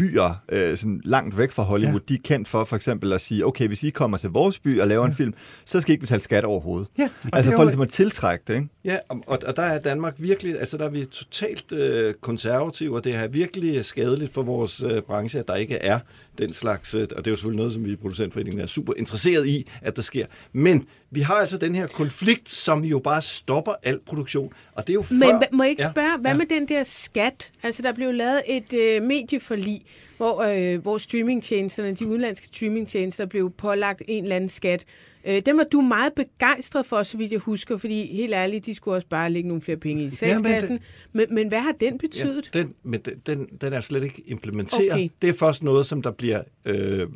byer 0.00 0.42
øh, 0.48 0.76
sådan 0.76 1.00
langt 1.04 1.38
væk 1.38 1.50
fra 1.50 1.62
Hollywood, 1.62 2.00
ja. 2.00 2.04
de 2.08 2.14
er 2.14 2.18
kendt 2.24 2.48
for 2.48 2.64
for 2.64 2.76
eksempel 2.76 3.12
at 3.12 3.20
sige, 3.20 3.46
okay, 3.46 3.66
hvis 3.68 3.82
I 3.84 3.90
kommer 3.90 4.18
til 4.18 4.30
vores 4.30 4.58
by 4.58 4.80
og 4.80 4.88
laver 4.88 5.06
en 5.06 5.14
film, 5.14 5.34
så 5.64 5.80
skal 5.80 5.90
I 5.90 5.94
ikke 5.94 6.00
betale 6.00 6.20
skat 6.20 6.44
overhovedet. 6.44 6.88
Ja, 6.98 7.08
altså 7.32 7.52
for 7.52 7.62
ligesom 7.64 7.80
at 7.82 7.88
tiltrække 7.88 8.44
det, 8.48 8.54
ikke? 8.54 8.68
Ja, 8.84 8.96
og, 9.08 9.22
og- 9.26 9.38
og 9.46 9.56
der 9.56 9.62
er 9.62 9.78
Danmark 9.80 10.14
virkelig, 10.18 10.58
altså 10.60 10.76
der 10.76 10.84
er 10.84 10.90
vi 10.90 11.04
totalt 11.04 11.72
øh, 11.72 12.14
konservative, 12.20 12.96
og 12.96 13.04
det 13.04 13.14
er 13.14 13.28
virkelig 13.28 13.84
skadeligt 13.84 14.32
for 14.34 14.42
vores 14.42 14.82
øh, 14.82 15.02
branche, 15.02 15.38
at 15.40 15.48
der 15.48 15.54
ikke 15.54 15.74
er 15.76 15.98
den 16.38 16.52
slags, 16.52 16.94
øh, 16.94 17.00
og 17.00 17.08
det 17.16 17.26
er 17.26 17.30
jo 17.30 17.36
selvfølgelig 17.36 17.56
noget, 17.58 17.72
som 17.72 17.84
vi 17.84 17.92
i 17.92 17.96
Producentforeningen 17.96 18.60
er 18.60 18.66
super 18.66 18.92
interesseret 18.96 19.46
i, 19.46 19.68
at 19.82 19.96
der 19.96 20.02
sker. 20.02 20.26
Men 20.52 20.86
vi 21.10 21.20
har 21.20 21.34
altså 21.34 21.56
den 21.58 21.74
her 21.74 21.86
konflikt, 21.86 22.50
som 22.50 22.84
jo 22.84 22.98
bare 22.98 23.22
stopper 23.22 23.72
al 23.82 24.00
produktion, 24.06 24.52
og 24.72 24.86
det 24.86 24.90
er 24.90 24.94
jo 24.94 25.02
før... 25.02 25.14
Men 25.16 25.42
må 25.52 25.62
jeg 25.62 25.70
ikke 25.70 25.82
Ja, 25.82 25.90
spørge, 25.90 26.18
hvad 26.20 26.30
ja. 26.30 26.36
med 26.36 26.46
den 26.46 26.68
der 26.68 26.82
skat? 26.82 27.52
Altså, 27.62 27.82
der 27.82 27.92
blev 27.92 28.12
lavet 28.14 28.42
et 28.46 28.72
øh, 28.72 29.02
medieforlig, 29.02 29.82
hvor, 30.20 30.42
øh, 30.42 30.82
hvor 30.82 30.98
streamingtjenesterne, 30.98 31.94
de 31.94 32.06
udenlandske 32.06 32.46
streamingtjenester, 32.46 33.26
blev 33.26 33.50
pålagt 33.50 34.02
en 34.08 34.22
eller 34.22 34.36
anden 34.36 34.50
skat. 34.50 34.84
Øh, 35.24 35.42
den 35.46 35.56
var 35.56 35.64
du 35.64 35.80
meget 35.80 36.12
begejstret 36.12 36.86
for, 36.86 37.02
så 37.02 37.16
vidt 37.16 37.32
jeg 37.32 37.40
husker, 37.40 37.76
fordi 37.76 38.16
helt 38.16 38.34
ærligt, 38.34 38.66
de 38.66 38.74
skulle 38.74 38.96
også 38.96 39.06
bare 39.06 39.30
lægge 39.30 39.48
nogle 39.48 39.62
flere 39.62 39.76
penge 39.76 40.02
i 40.02 40.04
Ja, 40.04 40.08
men 40.10 40.38
statskassen. 40.38 40.80
men, 41.12 41.26
men, 41.30 41.48
hvad 41.48 41.58
har 41.58 41.72
den 41.72 41.98
betydet? 41.98 42.50
Ja, 42.54 42.58
den, 42.58 42.74
men 42.82 43.00
den, 43.26 43.46
den, 43.60 43.72
er 43.72 43.80
slet 43.80 44.04
ikke 44.04 44.22
implementeret. 44.26 44.92
Okay. 44.92 45.08
Det 45.22 45.30
er 45.30 45.34
først 45.34 45.62
noget, 45.62 45.86
som 45.86 46.02
der 46.02 46.10
bliver... 46.10 46.42
Øh, 46.64 47.06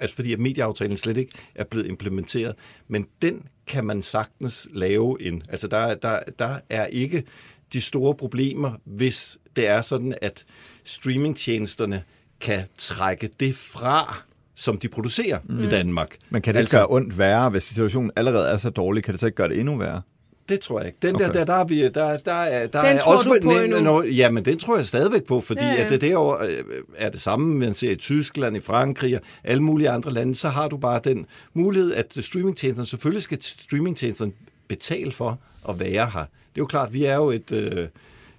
altså 0.00 0.16
fordi 0.16 0.32
at 0.32 0.38
medieaftalen 0.38 0.96
slet 0.96 1.16
ikke 1.16 1.32
er 1.54 1.64
blevet 1.64 1.86
implementeret. 1.86 2.54
Men 2.88 3.06
den 3.22 3.42
kan 3.66 3.84
man 3.84 4.02
sagtens 4.02 4.68
lave 4.72 5.22
en... 5.22 5.42
Altså 5.48 5.68
der, 5.68 5.94
der, 5.94 6.20
der 6.38 6.58
er 6.68 6.86
ikke 6.86 7.24
de 7.72 7.80
store 7.80 8.14
problemer, 8.14 8.72
hvis 8.84 9.38
det 9.56 9.66
er 9.66 9.80
sådan, 9.80 10.14
at 10.22 10.44
streamingtjenesterne 10.84 12.02
kan 12.40 12.62
trække 12.78 13.30
det 13.40 13.54
fra, 13.54 14.22
som 14.54 14.78
de 14.78 14.88
producerer 14.88 15.38
mm. 15.44 15.64
i 15.64 15.68
Danmark. 15.68 16.16
Men 16.30 16.42
kan 16.42 16.54
det 16.54 16.60
altså, 16.60 16.76
ikke 16.76 16.80
gøre 16.80 16.96
ondt 16.96 17.18
værre, 17.18 17.50
hvis 17.50 17.62
situationen 17.62 18.10
allerede 18.16 18.48
er 18.48 18.56
så 18.56 18.70
dårlig? 18.70 19.04
Kan 19.04 19.12
det 19.12 19.20
så 19.20 19.26
ikke 19.26 19.36
gøre 19.36 19.48
det 19.48 19.60
endnu 19.60 19.76
værre? 19.76 20.02
Det 20.48 20.60
tror 20.60 20.78
jeg 20.78 20.86
ikke. 20.86 20.98
Den 21.02 21.14
Okay. 21.14 21.24
der, 21.26 21.32
der, 21.32 21.44
der 21.44 21.54
er 21.54 21.64
vi, 21.64 21.88
der, 21.88 22.16
der, 22.16 22.32
er, 22.32 22.66
der 22.66 22.80
Den 22.82 22.96
er 22.96 23.00
tror 23.00 23.16
også 23.16 23.28
du 23.28 23.38
på 23.42 23.50
endnu? 23.50 24.02
ja, 24.02 24.30
men 24.30 24.44
den 24.44 24.58
tror 24.58 24.76
jeg 24.76 24.86
stadigvæk 24.86 25.24
på, 25.24 25.40
fordi 25.40 25.60
Ja, 25.60 25.66
ja, 25.66 25.72
ja. 25.72 25.78
ja. 25.78 25.84
at 25.84 25.90
det 25.90 26.00
derovre 26.00 26.46
øh, 26.46 26.64
er 26.96 27.10
det 27.10 27.20
samme, 27.20 27.54
man 27.54 27.74
ser 27.74 27.90
i 27.90 27.96
Tyskland, 27.96 28.56
i 28.56 28.60
Frankrig 28.60 29.14
og 29.16 29.22
alle 29.44 29.62
mulige 29.62 29.90
andre 29.90 30.12
lande, 30.12 30.34
så 30.34 30.48
har 30.48 30.68
du 30.68 30.76
bare 30.76 31.00
den 31.04 31.26
mulighed, 31.54 31.94
at 31.94 32.16
streamingtjenesterne, 32.20 32.86
selvfølgelig 32.86 33.22
skal 33.22 33.38
streamingtjenesterne 33.42 34.32
betale 34.68 35.12
for 35.12 35.38
at 35.68 35.80
være 35.80 36.10
her. 36.14 36.20
Det 36.20 36.60
er 36.60 36.62
jo 36.62 36.66
klart, 36.66 36.92
vi 36.92 37.04
er 37.04 37.14
jo 37.14 37.30
et, 37.30 37.52
øh, 37.52 37.88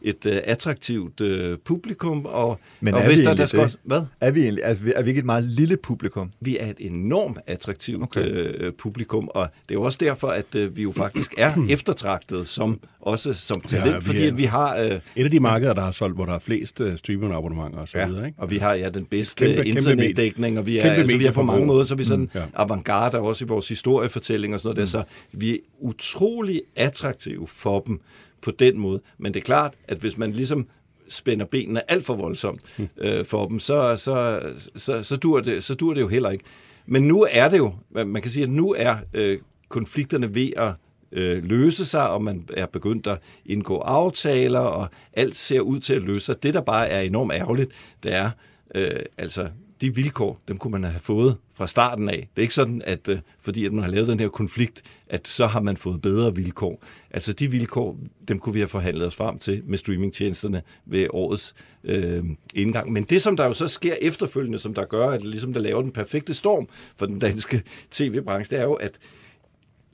et 0.06 0.26
øh, 0.26 0.41
attraktivt 0.44 1.22
øh, 1.22 1.58
publikum, 1.65 2.26
og, 2.26 2.60
Men 2.82 2.94
og 2.94 3.00
er 3.00 3.04
vi 3.04 3.10
der, 3.10 3.18
egentlig 3.22 3.38
der 3.38 3.46
skal 3.46 3.58
det? 3.60 3.65
også, 3.65 3.78
hvad? 3.84 4.02
Er 4.22 4.32
vi, 4.32 4.41
egentlig, 4.44 4.62
er, 4.65 4.74
vi, 4.74 4.94
er 4.96 5.02
vi 5.04 5.10
ikke 5.10 5.20
et 5.20 5.26
meget 5.26 5.44
lille 5.44 5.78
publikum? 5.78 6.32
Vi 6.41 6.58
er 6.60 6.70
et 6.70 6.76
enormt 6.80 7.38
attraktivt 7.48 8.04
Okay. 8.04 8.30
øh, 8.30 8.74
publikum, 8.74 9.28
og 9.34 9.48
det 9.63 9.72
er 9.72 9.76
jo 9.76 9.82
også 9.82 9.98
derfor, 10.02 10.28
at 10.28 10.56
øh, 10.56 10.78
vi 10.78 10.82
jo 10.82 10.91
faktisk 10.91 11.34
er 11.38 11.54
eftertragtet 11.70 12.48
som, 12.48 12.80
også 13.02 13.34
som 13.34 13.62
talent, 13.62 13.88
Ja, 13.91 13.96
vi 13.98 14.02
fordi 14.02 14.24
er- 14.24 14.28
at 14.28 14.38
vi 14.38 14.44
har... 14.44 14.78
Øh, 14.78 15.00
Et 15.15 15.24
af 15.24 15.32
de 15.32 15.39
markeder, 15.39 15.74
der 15.74 15.82
har 15.82 15.91
solgt, 15.91 16.15
hvor 16.15 16.26
der 16.26 16.34
er 16.34 16.39
flest 16.39 16.82
uh, 16.82 16.96
streaming-abonnementer 16.96 17.80
og 17.80 17.88
så 17.88 17.98
Ja, 18.00 18.08
videre, 18.08 18.26
ikke? 18.28 18.39
og 18.39 18.52
vi 18.52 18.58
har 18.58 18.74
ja 18.74 18.89
den 18.89 19.06
bedste 19.06 19.46
Kæmpe- 19.46 19.63
internetdækning, 19.63 20.60
og 20.60 20.65
vi 20.65 20.78
er, 20.78 20.91
altså, 20.91 21.18
vi 21.18 21.26
er 21.26 21.32
på 21.32 21.44
mange 21.44 21.65
måder, 21.65 21.84
så 21.84 21.94
er 21.94 21.98
vi 21.98 22.04
sådan 22.04 22.24
Mm, 22.26 22.30
ja. 22.39 22.41
avantgarde 22.54 23.20
også 23.20 23.46
i 23.46 23.48
vores 23.48 23.70
historiefortælling 23.70 24.54
og 24.54 24.60
sådan 24.60 24.68
noget 24.68 24.78
mm. 24.78 24.82
der, 24.82 24.86
så 24.86 25.04
vi 25.32 25.54
er 25.54 25.58
utrolig 25.80 26.62
attraktive 26.76 27.48
for 27.48 27.80
dem 27.80 28.00
på 28.45 28.51
den 28.51 28.77
måde. 28.79 29.01
Men 29.17 29.34
det 29.34 29.39
er 29.39 29.43
klart, 29.43 29.73
at 29.88 29.97
hvis 29.97 30.17
man 30.17 30.31
ligesom 30.31 30.67
spænder 31.10 31.45
benene 31.45 31.91
alt 31.91 32.05
for 32.05 32.15
voldsomt 32.15 32.62
Mm. 32.77 32.88
øh, 32.97 33.25
for 33.25 33.47
dem, 33.47 33.60
så, 33.60 33.95
så, 33.95 34.41
så, 34.75 35.03
så, 35.03 35.15
dur 35.15 35.39
det, 35.41 35.63
så 35.63 35.75
dur 35.75 35.93
det 35.93 36.01
jo 36.01 36.08
heller 36.08 36.29
ikke. 36.29 36.43
Men 36.86 37.03
nu 37.03 37.27
er 37.31 37.49
det 37.49 37.58
jo, 37.58 37.73
man 37.91 38.08
man 38.08 38.21
kan 38.21 38.31
sige, 38.31 38.43
at 38.43 38.49
nu 38.49 38.73
er 38.77 38.95
øh, 39.13 39.39
konflikterne 39.69 40.36
ved 40.36 40.51
at 40.58 40.71
øh, 41.12 41.43
løse 41.43 41.86
sig, 41.86 42.10
og 42.10 42.23
man 42.23 42.47
er 42.53 42.65
begyndt 42.65 43.08
at 43.08 43.17
indgå 43.45 43.77
aftaler, 43.77 44.60
og 44.60 44.88
alt 45.13 45.36
ser 45.36 45.60
ud 45.60 45.79
til 45.79 45.93
at 45.93 46.01
løse 46.01 46.25
sig. 46.25 46.43
Det, 46.43 46.53
der 46.53 46.62
bare 46.62 46.88
er 46.89 47.01
enormt 47.01 47.34
ærgerligt, 47.34 47.71
det 48.03 48.13
er, 48.13 48.29
øh, 48.75 48.99
altså, 49.17 49.47
de 49.86 49.95
vilkår, 49.95 50.41
dem 50.48 50.58
kunne 50.58 50.71
man 50.71 50.84
have 50.84 51.00
fået 51.00 51.38
fra 51.54 51.67
starten 51.67 52.10
af. 52.10 52.15
Det 52.15 52.38
er 52.38 52.41
ikke 52.41 52.54
sådan, 52.54 52.82
at 52.86 53.10
øh, 53.10 53.19
fordi 53.39 53.65
at 53.65 53.74
man 53.74 53.84
har 53.84 53.91
lavet 53.91 54.08
den 54.08 54.19
her 54.19 54.30
konflikt, 54.30 54.82
at 55.08 55.28
så 55.28 55.48
har 55.48 55.62
man 55.62 55.78
fået 55.78 56.02
bedre 56.02 56.36
vilkår. 56.36 56.84
Altså 57.12 57.34
de 57.34 57.52
vilkår, 57.52 57.98
dem 58.28 58.39
kunne 58.39 58.54
vi 58.54 58.60
have 58.60 58.67
forhandlet 58.67 59.08
os 59.08 59.15
frem 59.15 59.39
til 59.39 59.63
med 59.65 59.78
streamingtjenesterne 59.78 60.62
ved 60.86 61.08
årets 61.10 61.56
øh, 61.84 62.24
indgang. 62.54 62.91
Men 62.91 63.04
det, 63.04 63.21
som 63.21 63.38
der 63.38 63.45
jo 63.45 63.54
så 63.54 63.67
sker 63.67 63.95
efterfølgende, 64.02 64.60
som 64.60 64.74
der 64.74 64.86
gør, 64.86 65.10
at 65.10 65.24
ligesom 65.24 65.54
der 65.54 65.62
laver 65.62 65.82
den 65.82 65.91
perfekte 65.91 66.34
storm 66.34 66.67
for 66.98 67.06
den 67.06 67.19
danske 67.19 67.63
tv-branche, 67.91 68.56
det 68.56 68.62
er 68.62 68.65
jo, 68.67 68.74
at 68.74 69.00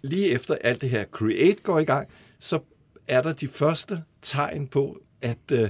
lige 0.02 0.30
efter 0.30 0.56
alt 0.62 0.82
det 0.82 0.90
her 0.90 1.06
Create 1.12 1.64
går 1.64 1.80
i 1.80 1.84
gang, 1.84 2.08
så 2.40 2.60
er 3.08 3.22
der 3.22 3.34
de 3.34 3.48
første 3.48 4.04
tegn 4.22 4.68
på, 4.68 5.02
at 5.22 5.52
øh, 5.52 5.70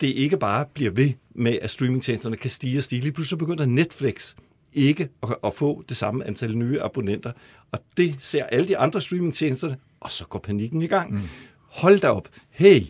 det 0.00 0.06
ikke 0.06 0.36
bare 0.36 0.66
bliver 0.74 0.90
ved 0.90 1.12
med, 1.34 1.58
at 1.62 1.70
streamingtjenesterne 1.70 2.36
kan 2.36 2.50
stige 2.50 2.78
og 2.78 2.82
stige. 2.82 3.00
Lige 3.00 3.12
pludselig 3.12 3.38
begynder 3.38 3.66
Netflix 3.66 4.34
ikke 4.72 5.08
at, 5.22 5.34
at 5.44 5.54
få 5.54 5.84
det 5.88 5.96
samme 5.96 6.26
antal 6.26 6.56
nye 6.56 6.82
abonnenter. 6.82 7.32
Og 7.72 7.78
det 7.96 8.16
ser 8.20 8.44
alle 8.44 8.68
de 8.68 8.78
andre 8.78 9.00
streamingtjenester, 9.00 9.74
og 10.00 10.10
så 10.10 10.24
går 10.24 10.38
panikken 10.38 10.82
i 10.82 10.86
gang. 10.86 11.12
Mm. 11.12 11.20
Hold 11.68 12.00
da 12.00 12.08
op. 12.08 12.28
Hey, 12.50 12.80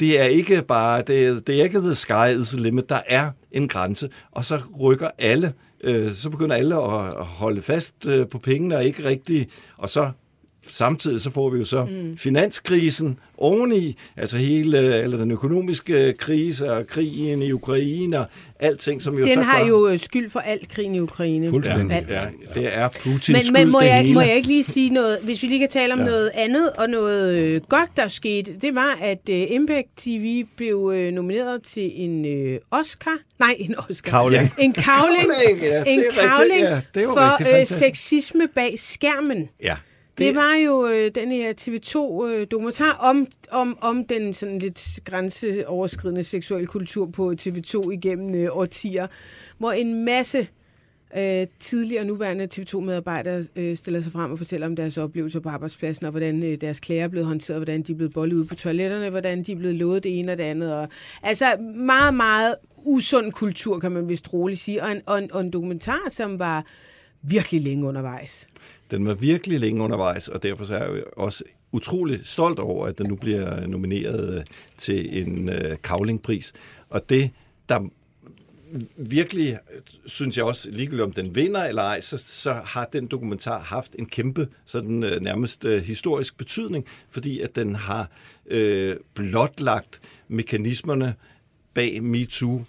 det 0.00 0.20
er 0.20 0.24
ikke 0.24 0.62
bare, 0.62 1.02
det 1.02 1.26
er, 1.26 1.40
det 1.40 1.60
er 1.60 1.64
ikke 1.64 1.78
the 1.78 1.94
sky 1.94 2.40
is 2.40 2.48
the 2.48 2.60
limit. 2.60 2.88
Der 2.88 3.00
er 3.06 3.30
en 3.52 3.68
grænse. 3.68 4.10
Og 4.30 4.44
så 4.44 4.60
rykker 4.80 5.08
alle, 5.18 5.52
øh, 5.80 6.14
så 6.14 6.30
begynder 6.30 6.56
alle 6.56 6.74
at, 6.74 7.24
holde 7.24 7.62
fast 7.62 8.06
øh, 8.06 8.28
på 8.28 8.38
pengene 8.38 8.76
og 8.76 8.84
ikke 8.84 9.04
rigtig, 9.04 9.48
og 9.76 9.90
så 9.90 10.10
samtidig 10.68 11.20
så 11.20 11.30
får 11.30 11.50
vi 11.50 11.58
jo 11.58 11.64
så 11.64 11.84
mm. 11.84 12.16
finanskrisen 12.18 13.18
oveni, 13.38 13.96
altså 14.16 14.38
hele 14.38 15.02
eller 15.02 15.16
den 15.16 15.30
økonomiske 15.30 16.12
krise 16.12 16.72
og 16.72 16.86
krigen 16.86 17.42
i 17.42 17.52
Ukraine 17.52 18.20
og 18.20 18.26
alting, 18.60 19.02
som 19.02 19.18
jo 19.18 19.24
så 19.24 19.30
Den 19.30 19.42
har 19.42 19.58
gør, 19.58 19.66
jo 19.66 19.88
øh, 19.88 19.98
skyld 19.98 20.30
for 20.30 20.40
alt 20.40 20.68
krigen 20.68 20.94
i 20.94 21.00
Ukraine. 21.00 21.48
Fuldstændig. 21.48 21.96
Alt. 21.96 22.10
ja, 22.10 22.26
det 22.54 22.76
er 22.76 22.88
Putins 22.88 23.28
Men, 23.28 23.44
skyld, 23.44 23.58
men 23.58 23.68
må, 23.68 23.80
det 23.80 23.86
jeg, 23.86 24.00
hele. 24.00 24.14
må 24.14 24.20
jeg 24.20 24.36
ikke 24.36 24.48
lige 24.48 24.64
sige 24.64 24.90
noget, 24.90 25.18
hvis 25.22 25.42
vi 25.42 25.48
lige 25.48 25.58
kan 25.60 25.68
tale 25.68 25.92
om 25.92 25.98
ja. 25.98 26.04
Noget 26.04 26.30
andet 26.34 26.70
og 26.70 26.90
noget 26.90 27.38
øh, 27.38 27.60
godt, 27.68 27.90
der 27.96 28.08
skete, 28.08 28.52
det 28.62 28.74
var, 28.74 28.98
at 29.02 29.28
øh, 29.30 29.46
Impact 29.50 29.88
TV 29.96 30.44
blev 30.56 30.92
øh, 30.94 31.12
nomineret 31.12 31.62
til 31.62 31.92
en 31.94 32.24
øh, 32.24 32.58
Oscar. 32.70 33.18
Nej, 33.38 33.56
en 33.58 33.74
Oscar. 33.90 34.10
Kavling. 34.10 34.52
En 34.58 34.72
kavling. 34.72 35.30
Kavling, 35.44 35.62
ja, 35.62 35.84
en 35.86 36.02
kavling 36.12 36.60
ja, 36.60 37.06
for 37.06 37.60
øh, 37.60 37.66
sexisme 37.66 38.48
bag 38.54 38.74
skærmen. 38.78 39.48
Ja. 39.62 39.76
Det 40.18 40.34
var 40.34 40.54
jo 40.54 40.86
øh, 40.86 41.10
den 41.14 41.32
her 41.32 41.52
TV2-dokumentar 41.52 42.92
om, 42.92 43.26
om, 43.50 43.78
om 43.80 44.04
den 44.04 44.34
sådan 44.34 44.58
lidt 44.58 45.00
grænseoverskridende 45.04 46.24
seksuelle 46.24 46.66
kultur 46.66 47.06
på 47.06 47.34
TV2 47.40 47.90
igennem 47.90 48.34
øh, 48.34 48.56
årtier, 48.56 49.06
hvor 49.58 49.72
en 49.72 50.04
masse 50.04 50.48
øh, 51.16 51.46
tidligere 51.58 52.02
og 52.02 52.06
nuværende 52.06 52.48
TV2-medarbejdere 52.54 53.44
øh, 53.56 53.76
stiller 53.76 54.00
sig 54.00 54.12
frem 54.12 54.32
og 54.32 54.38
fortæller 54.38 54.66
om 54.66 54.76
deres 54.76 54.98
oplevelser 54.98 55.40
på 55.40 55.48
arbejdspladsen, 55.48 56.06
og 56.06 56.10
hvordan 56.10 56.42
øh, 56.42 56.60
deres 56.60 56.80
klager 56.80 57.04
er 57.04 57.08
blevet 57.08 57.26
håndteret, 57.26 57.58
hvordan 57.58 57.82
de 57.82 57.92
er 57.92 57.96
blevet 57.96 58.12
bollet 58.12 58.36
ude 58.36 58.46
på 58.46 58.54
toiletterne, 58.54 59.10
hvordan 59.10 59.42
de 59.42 59.52
er 59.52 59.56
blevet 59.56 59.74
lovet 59.74 60.02
det 60.02 60.18
ene 60.18 60.32
og 60.32 60.38
det 60.38 60.44
andet. 60.44 60.74
Og, 60.74 60.88
altså 61.22 61.56
meget, 61.76 62.14
meget 62.14 62.54
usund 62.76 63.32
kultur, 63.32 63.78
kan 63.78 63.92
man 63.92 64.08
vist 64.08 64.32
roligt 64.32 64.60
sige, 64.60 64.82
og 64.82 64.92
en, 64.92 65.02
og 65.06 65.18
en, 65.18 65.32
og 65.32 65.40
en 65.40 65.50
dokumentar, 65.50 66.00
som 66.10 66.38
var 66.38 66.64
virkelig 67.22 67.62
længe 67.62 67.86
undervejs. 67.86 68.46
Den 68.90 69.06
var 69.06 69.14
virkelig 69.14 69.60
længe 69.60 69.82
undervejs, 69.82 70.28
og 70.28 70.42
derfor 70.42 70.64
så 70.64 70.74
er 70.74 70.94
jeg 70.94 71.04
også 71.16 71.44
utrolig 71.72 72.20
stolt 72.24 72.58
over, 72.58 72.86
at 72.86 72.98
den 72.98 73.06
nu 73.06 73.16
bliver 73.16 73.66
nomineret 73.66 74.38
øh, 74.38 74.44
til 74.78 75.22
en 75.22 75.48
øh, 75.48 75.76
kavlingpris. 75.82 76.52
Og 76.90 77.08
det, 77.08 77.30
der 77.68 77.88
virkelig, 78.96 79.58
øh, 79.74 79.80
synes 80.06 80.36
jeg 80.36 80.44
også, 80.44 80.70
ligegyldigt 80.70 81.02
om 81.02 81.12
den 81.12 81.34
vinder 81.34 81.64
eller 81.64 81.82
ej, 81.82 82.00
så, 82.00 82.18
så 82.18 82.52
har 82.52 82.84
den 82.92 83.06
dokumentar 83.06 83.58
haft 83.58 83.94
en 83.98 84.06
kæmpe, 84.06 84.48
sådan 84.64 85.02
øh, 85.02 85.20
nærmest 85.20 85.64
øh, 85.64 85.82
historisk 85.82 86.38
betydning, 86.38 86.86
fordi 87.10 87.40
at 87.40 87.56
den 87.56 87.74
har 87.74 88.10
øh, 88.46 88.96
blotlagt 89.14 90.00
mekanismerne 90.28 91.14
bag 91.74 92.02
MeToo, 92.02 92.64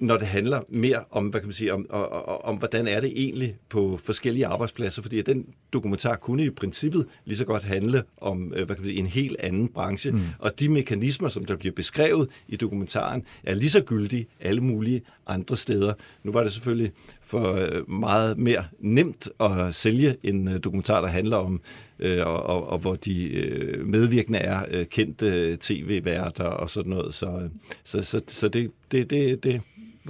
når 0.00 0.16
det 0.16 0.26
handler 0.26 0.60
mere 0.68 1.04
om, 1.10 1.26
hvad 1.26 1.40
kan 1.40 1.46
man 1.46 1.52
sige, 1.52 1.74
om, 1.74 1.86
om, 1.90 2.08
om 2.44 2.56
hvordan 2.56 2.86
er 2.86 3.00
det 3.00 3.12
egentlig 3.16 3.56
på 3.68 4.00
forskellige 4.04 4.46
arbejdspladser, 4.46 5.02
fordi 5.02 5.22
den 5.22 5.46
dokumentar 5.72 6.16
kunne 6.16 6.44
i 6.44 6.50
princippet 6.50 7.06
lige 7.24 7.36
så 7.36 7.44
godt 7.44 7.64
handle 7.64 8.02
om, 8.16 8.52
øh, 8.56 8.66
hvad 8.66 8.76
kan 8.76 8.82
man 8.82 8.90
sige, 8.90 8.98
en 8.98 9.06
helt 9.06 9.36
anden 9.40 9.68
branche, 9.68 10.12
mm. 10.12 10.20
og 10.38 10.60
de 10.60 10.68
mekanismer, 10.68 11.28
som 11.28 11.44
der 11.44 11.56
bliver 11.56 11.74
beskrevet 11.74 12.28
i 12.48 12.56
dokumentaren, 12.56 13.22
er 13.42 13.54
lige 13.54 13.70
så 13.70 13.80
gyldige 13.80 14.26
alle 14.40 14.60
mulige 14.60 15.02
andre 15.26 15.56
steder. 15.56 15.94
Nu 16.24 16.32
var 16.32 16.42
det 16.42 16.52
selvfølgelig 16.52 16.92
for 17.22 17.54
øh, 17.54 17.90
meget 17.90 18.38
mere 18.38 18.64
nemt 18.80 19.28
at 19.40 19.74
sælge 19.74 20.16
en 20.22 20.48
øh, 20.48 20.60
dokumentar, 20.64 21.00
der 21.00 21.08
handler 21.08 21.36
om, 21.36 21.60
øh, 21.98 22.26
og, 22.26 22.42
og, 22.42 22.68
og 22.68 22.78
hvor 22.78 22.94
de 22.94 23.34
øh, 23.34 23.86
medvirkende 23.86 24.38
er 24.38 24.64
øh, 24.70 24.86
kendte 24.86 25.56
tv-værter 25.56 26.44
og 26.44 26.70
sådan 26.70 26.90
noget, 26.90 27.14
så, 27.14 27.48
så, 27.84 28.02
så, 28.02 28.20
så 28.28 28.48
det, 28.48 28.70
det, 28.92 29.10
det, 29.10 29.44
det 29.44 29.60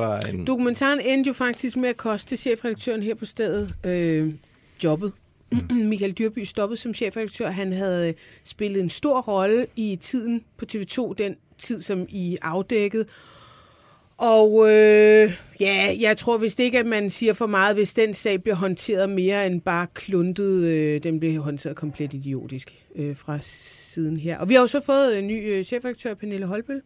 var 0.00 0.20
en... 0.20 0.46
Dokumentaren 0.46 1.00
endte 1.00 1.28
jo 1.28 1.34
faktisk 1.34 1.76
med 1.76 1.88
at 1.88 1.96
koste 1.96 2.36
chefredaktøren 2.36 3.02
her 3.02 3.14
på 3.14 3.26
stedet 3.26 3.74
øh, 3.84 4.32
jobbet. 4.84 5.12
Michael 5.90 6.12
Dyrby 6.12 6.44
stoppede 6.44 6.80
som 6.80 6.94
chefredaktør. 6.94 7.50
Han 7.50 7.72
havde 7.72 8.08
øh, 8.08 8.14
spillet 8.44 8.80
en 8.82 8.88
stor 8.88 9.20
rolle 9.20 9.66
i 9.76 9.96
tiden 10.00 10.44
på 10.56 10.64
TV2, 10.72 11.14
den 11.18 11.36
tid, 11.58 11.80
som 11.80 12.06
I 12.08 12.36
afdækkede. 12.42 13.04
Og 14.20 14.70
øh, 14.70 15.32
ja, 15.60 15.96
jeg 16.00 16.16
tror 16.16 16.36
vist 16.36 16.60
ikke, 16.60 16.78
at 16.78 16.86
man 16.86 17.10
siger 17.10 17.32
for 17.32 17.46
meget, 17.46 17.76
hvis 17.76 17.94
den 17.94 18.14
sag 18.14 18.42
bliver 18.42 18.56
håndteret 18.56 19.10
mere 19.10 19.46
end 19.46 19.60
bare 19.60 19.86
kluntet. 19.94 20.62
Øh, 20.64 21.02
den 21.02 21.20
blev 21.20 21.42
håndteret 21.42 21.76
komplet 21.76 22.14
idiotisk 22.14 22.74
øh, 22.96 23.16
fra 23.16 23.38
siden 23.42 24.16
her. 24.16 24.38
Og 24.38 24.48
vi 24.48 24.54
har 24.54 24.60
jo 24.60 24.66
så 24.66 24.80
fået 24.80 25.18
en 25.18 25.26
ny 25.26 25.52
øh, 25.52 25.64
chefredaktør, 25.64 26.14
Pernille 26.14 26.46
Holbøl. 26.46 26.82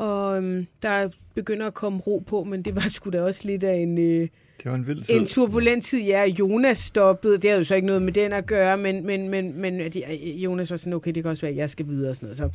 Og 0.00 0.36
øhm, 0.36 0.66
der 0.82 1.08
begynder 1.34 1.66
at 1.66 1.74
komme 1.74 1.98
ro 2.00 2.22
på, 2.26 2.44
men 2.44 2.62
det 2.62 2.76
var 2.76 2.88
sgu 2.88 3.10
da 3.10 3.22
også 3.22 3.40
lidt 3.44 3.64
af 3.64 3.74
en, 3.76 3.98
øh, 3.98 4.20
Det 4.20 4.30
var 4.64 4.74
en 4.74 4.86
vild 4.86 5.02
tid. 5.02 5.20
en 5.20 5.26
turbulent 5.26 5.84
tid. 5.84 6.02
Ja, 6.02 6.24
Jonas 6.26 6.78
stoppede. 6.78 7.34
Det 7.38 7.44
havde 7.50 7.58
jo 7.58 7.64
så 7.64 7.74
ikke 7.74 7.86
noget 7.86 8.02
med 8.02 8.12
den 8.12 8.32
at 8.32 8.46
gøre, 8.46 8.76
men, 8.76 9.06
men, 9.06 9.28
men, 9.28 9.60
men 9.60 9.80
jeg- 9.80 10.20
Jonas 10.36 10.70
var 10.70 10.76
sådan, 10.76 10.92
okay, 10.92 11.12
det 11.12 11.22
kan 11.22 11.30
også 11.30 11.40
være, 11.40 11.50
at 11.50 11.56
jeg 11.56 11.70
skal 11.70 11.86
videre 11.86 12.10
og 12.10 12.16
sådan 12.16 12.26
noget. 12.26 12.36
Så 12.36 12.48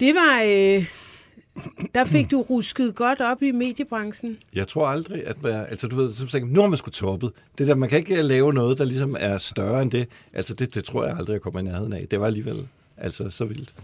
det 0.00 0.14
var... 0.14 0.42
Øh, 0.46 0.86
der 1.94 2.04
fik 2.04 2.30
du 2.30 2.40
rusket 2.42 2.94
godt 2.94 3.20
op 3.20 3.42
i 3.42 3.50
mediebranchen. 3.50 4.36
Jeg 4.54 4.68
tror 4.68 4.86
aldrig, 4.86 5.26
at 5.26 5.42
man, 5.42 5.52
altså 5.54 5.88
du 5.88 5.96
ved, 5.96 6.14
så 6.14 6.26
tænker, 6.26 6.46
man, 6.46 6.54
nu 6.54 6.60
har 6.60 6.68
man 6.68 6.76
sgu 6.78 6.90
toppet. 6.90 7.32
Det 7.58 7.68
der, 7.68 7.74
man 7.74 7.88
kan 7.88 7.98
ikke 7.98 8.22
lave 8.22 8.52
noget, 8.52 8.78
der 8.78 8.84
ligesom 8.84 9.16
er 9.20 9.38
større 9.38 9.82
end 9.82 9.90
det. 9.90 10.08
Altså 10.32 10.54
det, 10.54 10.74
det 10.74 10.84
tror 10.84 11.04
jeg 11.06 11.16
aldrig, 11.18 11.32
jeg 11.32 11.40
kommer 11.40 11.60
i 11.60 11.62
nærheden 11.62 11.92
af. 11.92 12.06
Det 12.10 12.20
var 12.20 12.26
alligevel 12.26 12.68
altså 12.96 13.30
så 13.30 13.44
vildt. 13.44 13.74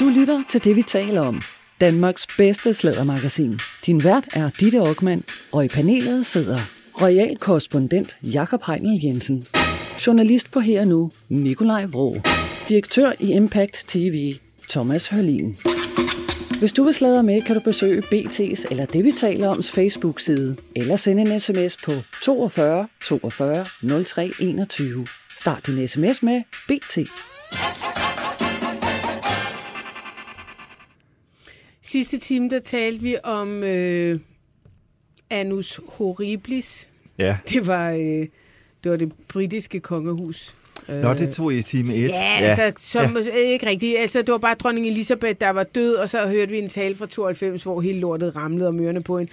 Du 0.00 0.08
lytter 0.08 0.42
til 0.48 0.64
det, 0.64 0.76
vi 0.76 0.82
taler 0.82 1.20
om. 1.20 1.42
Danmarks 1.80 2.26
bedste 2.26 2.74
slædermagasin. 2.74 3.58
Din 3.86 4.04
vært 4.04 4.28
er 4.32 4.50
Ditte 4.60 4.78
Aukmann, 4.78 5.24
og 5.52 5.64
i 5.64 5.68
panelet 5.68 6.26
sidder 6.26 6.58
royal 7.02 7.36
korrespondent 7.36 8.16
Jakob 8.22 8.62
Heinel 8.66 9.00
Jensen. 9.04 9.46
Journalist 10.06 10.50
på 10.50 10.60
Her 10.60 10.80
og 10.80 10.88
Nu, 10.88 11.10
Nikolaj 11.28 11.84
Vrå. 11.84 12.16
Direktør 12.68 13.12
i 13.18 13.32
Impact 13.32 13.84
TV, 13.86 14.34
Thomas 14.68 15.08
Hørlin. 15.08 15.56
Hvis 16.58 16.72
du 16.72 16.84
vil 16.84 16.94
sladre 16.94 17.22
med, 17.22 17.42
kan 17.42 17.56
du 17.56 17.60
besøge 17.60 18.02
BT's 18.02 18.64
eller 18.70 18.86
det, 18.86 19.04
vi 19.04 19.12
taler 19.12 19.48
oms 19.48 19.70
Facebook-side, 19.70 20.56
eller 20.76 20.96
sende 20.96 21.22
en 21.22 21.40
sms 21.40 21.76
på 21.76 21.92
42 22.22 22.88
42 23.04 23.66
03 24.04 24.30
21. 24.40 25.06
Start 25.36 25.66
din 25.66 25.88
sms 25.88 26.22
med 26.22 26.42
BT. 26.68 26.98
Sidste 31.88 32.18
time, 32.18 32.50
der 32.50 32.58
talte 32.58 33.02
vi 33.02 33.16
om 33.22 33.64
øh, 33.64 34.20
Annus 35.30 35.80
Horriblis. 35.88 36.88
Ja. 37.18 37.38
Det 37.48 37.66
var, 37.66 37.90
øh, 37.90 38.26
det 38.84 38.90
var 38.90 38.96
det 38.96 39.12
britiske 39.28 39.80
kongehus. 39.80 40.56
Nå, 40.88 41.14
det 41.14 41.32
tog 41.32 41.54
I 41.54 41.62
time 41.62 41.94
1. 41.94 42.08
Ja, 42.08 42.16
ja. 42.16 42.36
altså, 42.38 42.72
som, 42.78 43.16
ja. 43.16 43.34
ikke 43.34 43.66
rigtigt. 43.66 43.98
Altså, 43.98 44.18
det 44.22 44.32
var 44.32 44.38
bare 44.38 44.54
dronning 44.54 44.86
Elisabeth, 44.86 45.40
der 45.40 45.50
var 45.50 45.62
død, 45.62 45.94
og 45.94 46.10
så 46.10 46.26
hørte 46.26 46.50
vi 46.52 46.58
en 46.58 46.68
tale 46.68 46.94
fra 46.94 47.06
92, 47.06 47.62
hvor 47.62 47.80
hele 47.80 48.00
lortet 48.00 48.36
ramlede 48.36 48.68
om 48.68 48.80
ørerne 48.80 49.02
på 49.02 49.18
hende. 49.18 49.32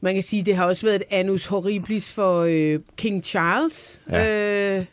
Man 0.00 0.14
kan 0.14 0.22
sige, 0.22 0.42
det 0.42 0.56
har 0.56 0.64
også 0.64 0.86
været 0.86 0.96
et 0.96 1.02
annus 1.10 1.46
horriblis 1.46 2.12
for 2.12 2.40
øh, 2.40 2.80
King 2.96 3.24
Charles. 3.24 4.00
Ja. 4.10 4.78
Øh, 4.78 4.84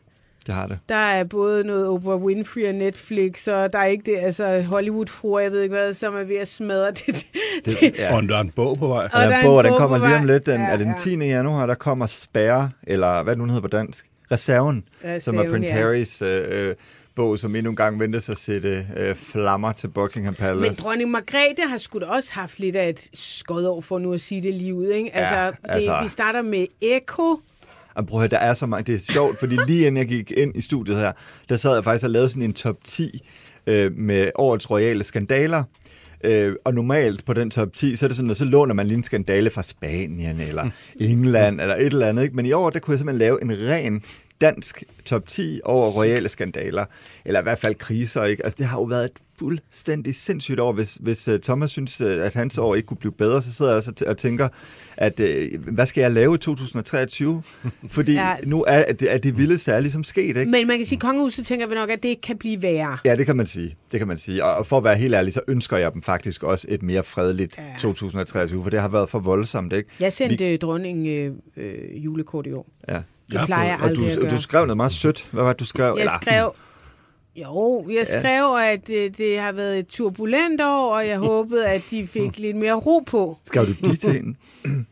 Det 0.45 0.54
har 0.56 0.67
det. 0.67 0.80
der 0.89 0.95
er 0.95 1.23
både 1.23 1.63
noget 1.63 1.88
Oprah 1.88 2.23
Winfrey 2.23 2.67
og 2.67 2.73
Netflix, 2.75 3.47
og 3.47 3.73
der 3.73 3.80
er 3.80 3.86
ikke 3.86 4.12
det, 4.12 4.17
altså 4.17 4.62
Hollywood-fruer, 4.62 5.39
jeg 5.39 5.51
ved 5.51 5.62
ikke 5.62 5.75
hvad, 5.75 5.93
som 5.93 6.15
er 6.15 6.23
ved 6.23 6.36
at 6.36 6.47
smadre 6.47 6.91
det. 7.06 7.06
det, 7.08 7.25
det. 7.65 7.95
ja. 7.97 8.15
Og 8.15 8.23
der 8.23 8.36
er 8.38 8.41
en 8.41 8.51
bog 8.51 8.77
på 8.77 8.88
vej. 8.88 8.97
Og 9.04 9.10
Og 9.13 9.21
der 9.21 9.27
er 9.30 9.39
en 9.39 9.45
bog, 9.45 9.56
og 9.56 9.63
den 9.63 9.73
kommer 9.77 9.97
lige 10.08 10.17
om 10.17 10.25
lidt. 10.25 10.45
Den, 10.45 10.62
Ja, 10.62 10.67
er 10.67 10.71
det 10.77 10.86
den 10.86 10.93
ja. 11.06 11.25
10. 11.25 11.27
januar, 11.27 11.65
der 11.65 11.73
kommer 11.75 12.06
Spærre, 12.06 12.69
eller 12.84 13.23
hvad 13.23 13.36
nu 13.36 13.45
hedder 13.45 13.62
på 13.62 13.67
dansk? 13.67 14.06
Reserven, 14.32 14.84
Reserven, 15.04 15.21
som 15.21 15.38
er 15.38 15.49
Prince 15.49 15.69
ja. 15.73 15.82
Harrys 15.82 16.21
øh, 16.21 16.67
øh, 16.69 16.75
bog, 17.15 17.39
som 17.39 17.56
endnu 17.56 17.69
en 17.69 17.75
gang 17.75 17.99
ventes 17.99 18.30
at 18.30 18.38
sætte 18.38 18.88
øh, 18.97 19.15
flammer 19.15 19.71
til 19.71 19.88
Buckingham 19.88 20.34
Palace. 20.36 20.60
Men 20.69 20.73
dronning 20.73 21.12
Margrethe 21.12 21.67
har 21.69 21.77
sgu 21.77 21.99
da 21.99 22.06
også 22.06 22.34
haft 22.34 22.60
lidt 22.60 22.75
af 22.75 22.89
et 22.89 23.10
skod 23.13 23.63
over, 23.63 23.82
for 23.82 23.99
nu 23.99 24.13
at 24.13 24.21
sige 24.21 24.41
det 24.41 24.54
lige 24.54 24.75
ud. 24.75 24.88
Ikke? 24.88 25.15
Altså, 25.15 25.36
Ja, 25.36 25.47
det, 25.47 25.56
altså- 25.63 25.99
vi 26.04 26.10
starter 26.10 26.41
med 26.41 26.65
Echo. 26.82 27.39
Og 27.95 28.08
prøv 28.08 28.19
at 28.19 28.21
høre, 28.21 28.39
der 28.39 28.45
er 28.45 28.54
så 28.54 28.65
mange, 28.65 28.91
det 28.91 28.95
er 28.95 29.13
sjovt, 29.13 29.39
fordi 29.39 29.58
lige 29.67 29.80
inden 29.88 29.97
jeg 29.97 30.08
gik 30.08 30.32
ind 30.32 30.56
i 30.56 30.62
studiet 30.62 30.97
her, 30.97 31.12
der 31.49 31.56
sad 31.56 31.73
jeg 31.73 31.84
faktisk 31.84 32.04
og 32.04 32.10
lavede 32.10 32.30
sådan 32.30 32.43
en 32.43 32.54
top 32.54 32.77
10 32.84 33.27
øh, 33.67 33.97
med 33.97 34.30
årets 34.36 34.71
royale 34.71 35.04
skandaler. 35.04 35.63
Øh, 36.23 36.56
og 36.65 36.73
normalt 36.73 37.25
på 37.25 37.34
den 37.34 37.49
top 37.49 37.73
10, 37.73 37.95
så 37.95 38.06
er 38.06 38.08
det 38.08 38.15
sådan, 38.15 38.32
at 38.32 38.38
så 38.38 38.45
låner 38.45 38.73
man 38.73 38.88
lige 38.88 38.97
en 38.97 39.04
skandale 39.04 39.49
fra 39.49 39.63
Spanien 39.63 40.39
eller 40.39 40.69
England 40.99 41.62
eller 41.62 41.75
et 41.75 41.86
eller 41.86 42.08
andet. 42.08 42.23
Ikke? 42.23 42.36
Men 42.36 42.45
i 42.45 42.51
år, 42.51 42.69
der 42.69 42.80
kunne 42.80 42.91
jeg 42.91 42.99
simpelthen 42.99 43.19
lave 43.19 43.41
en 43.41 43.51
ren 43.69 44.04
dansk 44.41 44.84
top 45.06 45.27
10 45.27 45.60
over 45.63 45.89
royale 45.91 46.30
skandaler. 46.30 46.86
Eller 47.25 47.39
i 47.39 47.43
hvert 47.43 47.60
fald 47.60 47.75
kriser. 47.75 48.23
Ikke? 48.23 48.43
Altså, 48.43 48.58
det 48.58 48.65
har 48.65 48.77
jo 48.77 48.84
været 48.84 49.06
et 49.06 49.12
fuldstændig 49.41 50.15
sindssygt 50.15 50.60
år. 50.60 50.73
Hvis, 50.73 50.97
hvis 51.01 51.27
uh, 51.27 51.36
Thomas 51.43 51.71
synes, 51.71 52.01
uh, 52.01 52.08
at 52.08 52.34
hans 52.34 52.58
år 52.58 52.75
ikke 52.75 52.86
kunne 52.88 52.97
blive 52.97 53.12
bedre, 53.12 53.41
så 53.41 53.54
sidder 53.54 53.71
jeg 53.71 53.77
også 53.77 53.91
og 54.08 54.17
tænker, 54.17 54.47
at 54.97 55.19
uh, 55.19 55.62
hvad 55.73 55.86
skal 55.86 56.01
jeg 56.01 56.12
lave 56.12 56.36
i 56.36 56.38
2023? 56.38 57.43
Fordi 57.89 58.13
Ja. 58.13 58.36
nu 58.43 58.65
er 58.67 58.91
det, 58.93 59.13
er 59.13 59.17
det 59.17 59.38
vildeste 59.38 59.71
er 59.71 59.80
ligesom 59.80 60.04
sket, 60.04 60.38
ikke? 60.38 60.51
Men 60.51 60.67
man 60.67 60.77
kan 60.77 60.86
sige, 60.86 60.97
at 60.97 61.01
kongehuset 61.01 61.45
tænker 61.45 61.67
vi 61.67 61.75
nok, 61.75 61.89
at 61.89 62.04
det 62.04 62.10
ikke 62.10 62.21
kan 62.21 62.38
blive 62.38 62.62
værre. 62.62 62.97
Ja, 63.06 63.15
det 63.15 63.25
kan 63.25 63.36
man 63.38 63.47
sige. 63.47 63.75
Det 63.91 63.99
kan 63.99 64.08
man 64.08 64.17
sige. 64.17 64.45
Og 64.45 64.67
for 64.67 64.77
at 64.77 64.84
være 64.84 64.95
helt 64.95 65.13
ærlig, 65.13 65.34
så 65.34 65.41
ønsker 65.47 65.77
jeg 65.77 65.93
dem 65.93 66.01
faktisk 66.01 66.43
også 66.43 66.67
et 66.69 66.84
mere 66.84 67.04
fredeligt 67.04 67.58
Ja. 67.58 67.63
ja. 67.63 67.69
2023, 67.80 68.63
for 68.63 68.69
det 68.69 68.82
har 68.82 68.88
været 68.89 69.10
for 69.10 69.19
voldsomt, 69.19 69.73
ikke? 69.73 69.89
Jeg 69.99 70.13
sendte 70.13 70.45
vi... 70.45 70.58
dronning 70.58 71.08
øh, 71.08 71.32
øh, 71.58 72.06
julekort 72.06 72.47
i 72.47 72.51
år. 72.54 72.67
Ja. 72.89 72.99
Det 73.32 73.39
har 73.39 73.45
plejer 73.45 73.67
jeg 73.69 73.80
fået- 73.80 73.89
Og 73.91 73.95
du, 73.95 74.01
aldrig 74.01 74.15
at 74.17 74.21
gøre. 74.21 74.32
du 74.38 74.41
skrev 74.41 74.62
noget 74.65 74.77
meget 74.77 74.91
sødt. 74.91 75.30
Hvad 75.32 75.43
var 75.43 75.49
det, 75.54 75.60
du 75.60 75.65
skrev? 75.65 75.95
Jeg 75.99 76.10
skrev... 76.21 76.51
Jo, 77.36 77.86
jeg 77.88 77.94
Ja. 78.13 78.20
skrev, 78.20 78.56
at 78.74 78.88
det, 78.88 79.17
det 79.17 79.39
har 79.39 79.52
været 79.52 79.80
et 79.80 79.88
turbulent 79.88 80.62
år, 80.62 80.96
og 80.96 81.08
jeg 81.08 81.17
håbede, 81.30 81.67
at 81.67 81.84
de 81.91 82.08
fik 82.08 82.38
lidt 82.39 82.58
mere 82.58 82.74
ro 82.74 83.00
på. 83.00 83.38
Skrev 83.44 83.65
du 83.65 83.72
de 83.72 83.96
til 83.96 84.12
hende? 84.13 84.36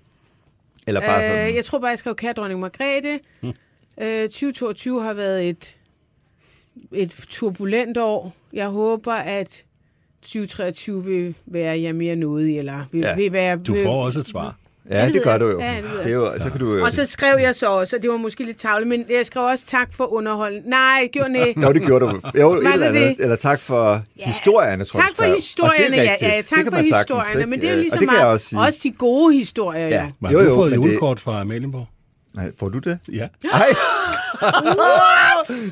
Eller 0.88 1.02
bare 1.02 1.24
sådan? 1.30 1.50
Øh, 1.50 1.56
jeg 1.56 1.66
tror 1.66 1.80
bare, 1.80 1.90
jeg 1.90 2.00
skrev 2.00 2.16
kære 2.16 2.34
dronning 2.34 2.60
Margrethe. 2.60 3.20
Øh, 4.02 4.22
2022 4.30 5.02
har 5.02 5.14
været 5.14 5.50
et, 5.50 5.76
et 6.94 7.12
turbulent 7.30 7.98
år. 7.98 8.34
Jeg 8.54 8.68
håber, 8.68 9.14
at 9.14 9.64
2023 10.22 11.06
vil 11.06 11.36
være 11.46 11.82
jer 11.82 11.94
mere 11.94 12.16
nådig, 12.16 12.58
eller 12.58 12.86
vil, 12.92 13.02
Ja. 13.02 13.16
vil 13.16 13.32
være... 13.34 13.58
Du 13.58 13.74
vil, 13.74 13.84
får 13.84 14.06
også 14.06 14.20
et 14.20 14.28
svar. 14.28 14.56
Ja, 14.90 15.06
det 15.06 15.14
det 15.14 15.24
gør 15.24 15.32
jeg. 15.32 15.40
du 15.40 15.46
jo. 15.50 15.60
Ja, 15.62 15.68
det 15.68 15.76
jeg. 15.76 16.04
det 16.04 16.06
er 16.06 16.16
jo 16.16 16.34
så 16.42 16.50
kan 16.50 16.60
du 16.60 16.76
jo... 16.78 16.86
Og 16.86 16.94
så 16.94 17.06
skrev 17.06 17.38
jeg 17.40 17.56
så 17.56 17.68
også, 17.70 17.96
og 17.96 18.02
det 18.02 18.12
var 18.12 18.18
måske 18.18 18.44
lidt 18.46 18.58
tavle, 18.58 18.86
men 18.86 19.06
jeg 19.10 19.26
skrev 19.26 19.44
også 19.44 19.66
tak 19.66 19.94
for 19.94 20.14
underholdning. 20.14 20.68
Nej, 20.68 20.80
jeg 20.80 21.10
gjorde 21.14 21.30
nej. 21.32 21.54
Jo, 21.64 21.72
det 21.74 21.82
gjorde 21.82 22.06
du. 22.06 22.22
Jo, 22.40 22.54
et 22.54 22.64
Var 22.64 22.72
eller 22.74 22.92
det 22.92 22.98
andet. 23.00 23.18
det? 23.18 23.24
Eller 23.24 23.36
tak 23.36 23.60
for 23.60 24.02
historierne, 24.16 24.84
tror 24.86 25.00
jeg. 25.00 25.08
Tak 25.08 25.16
for. 25.16 25.24
Og 25.24 25.36
historierne, 25.36 25.88
det 25.96 26.00
er 26.00 26.04
ja, 26.04 26.16
ja, 26.22 26.38
Det 26.38 26.46
tak 26.46 26.58
kan 26.64 26.66
for 26.66 26.72
sagtens, 26.78 26.96
historierne, 26.98 27.40
ikke? 27.40 27.50
men 27.50 27.62
det 27.62 27.68
er 27.70 27.72
jo 27.72 27.78
Øh, 27.78 27.82
lige 27.82 27.92
og 27.92 27.94
så 27.94 28.00
det 28.00 28.08
kan 28.10 28.16
jeg 28.18 28.22
meget, 28.24 28.34
også 28.34 28.46
sige. 28.48 28.60
også 28.60 28.80
de 28.84 28.92
gode 28.92 29.34
historier, 29.38 29.88
Ja. 29.88 30.04
jo. 30.04 30.10
Men 30.22 30.32
Jo, 30.32 30.38
har 30.38 30.46
du 30.46 30.50
jo, 30.52 30.56
fået 30.56 30.72
men 30.72 30.80
det- 30.82 30.86
julekort 30.88 31.20
fra 31.20 31.42
Amalienborg? 31.42 31.88
Nej, 32.34 32.52
får 32.60 32.70
du 32.70 32.80
det? 32.80 33.00
Ja. 33.12 33.28
Nej. 33.54 33.68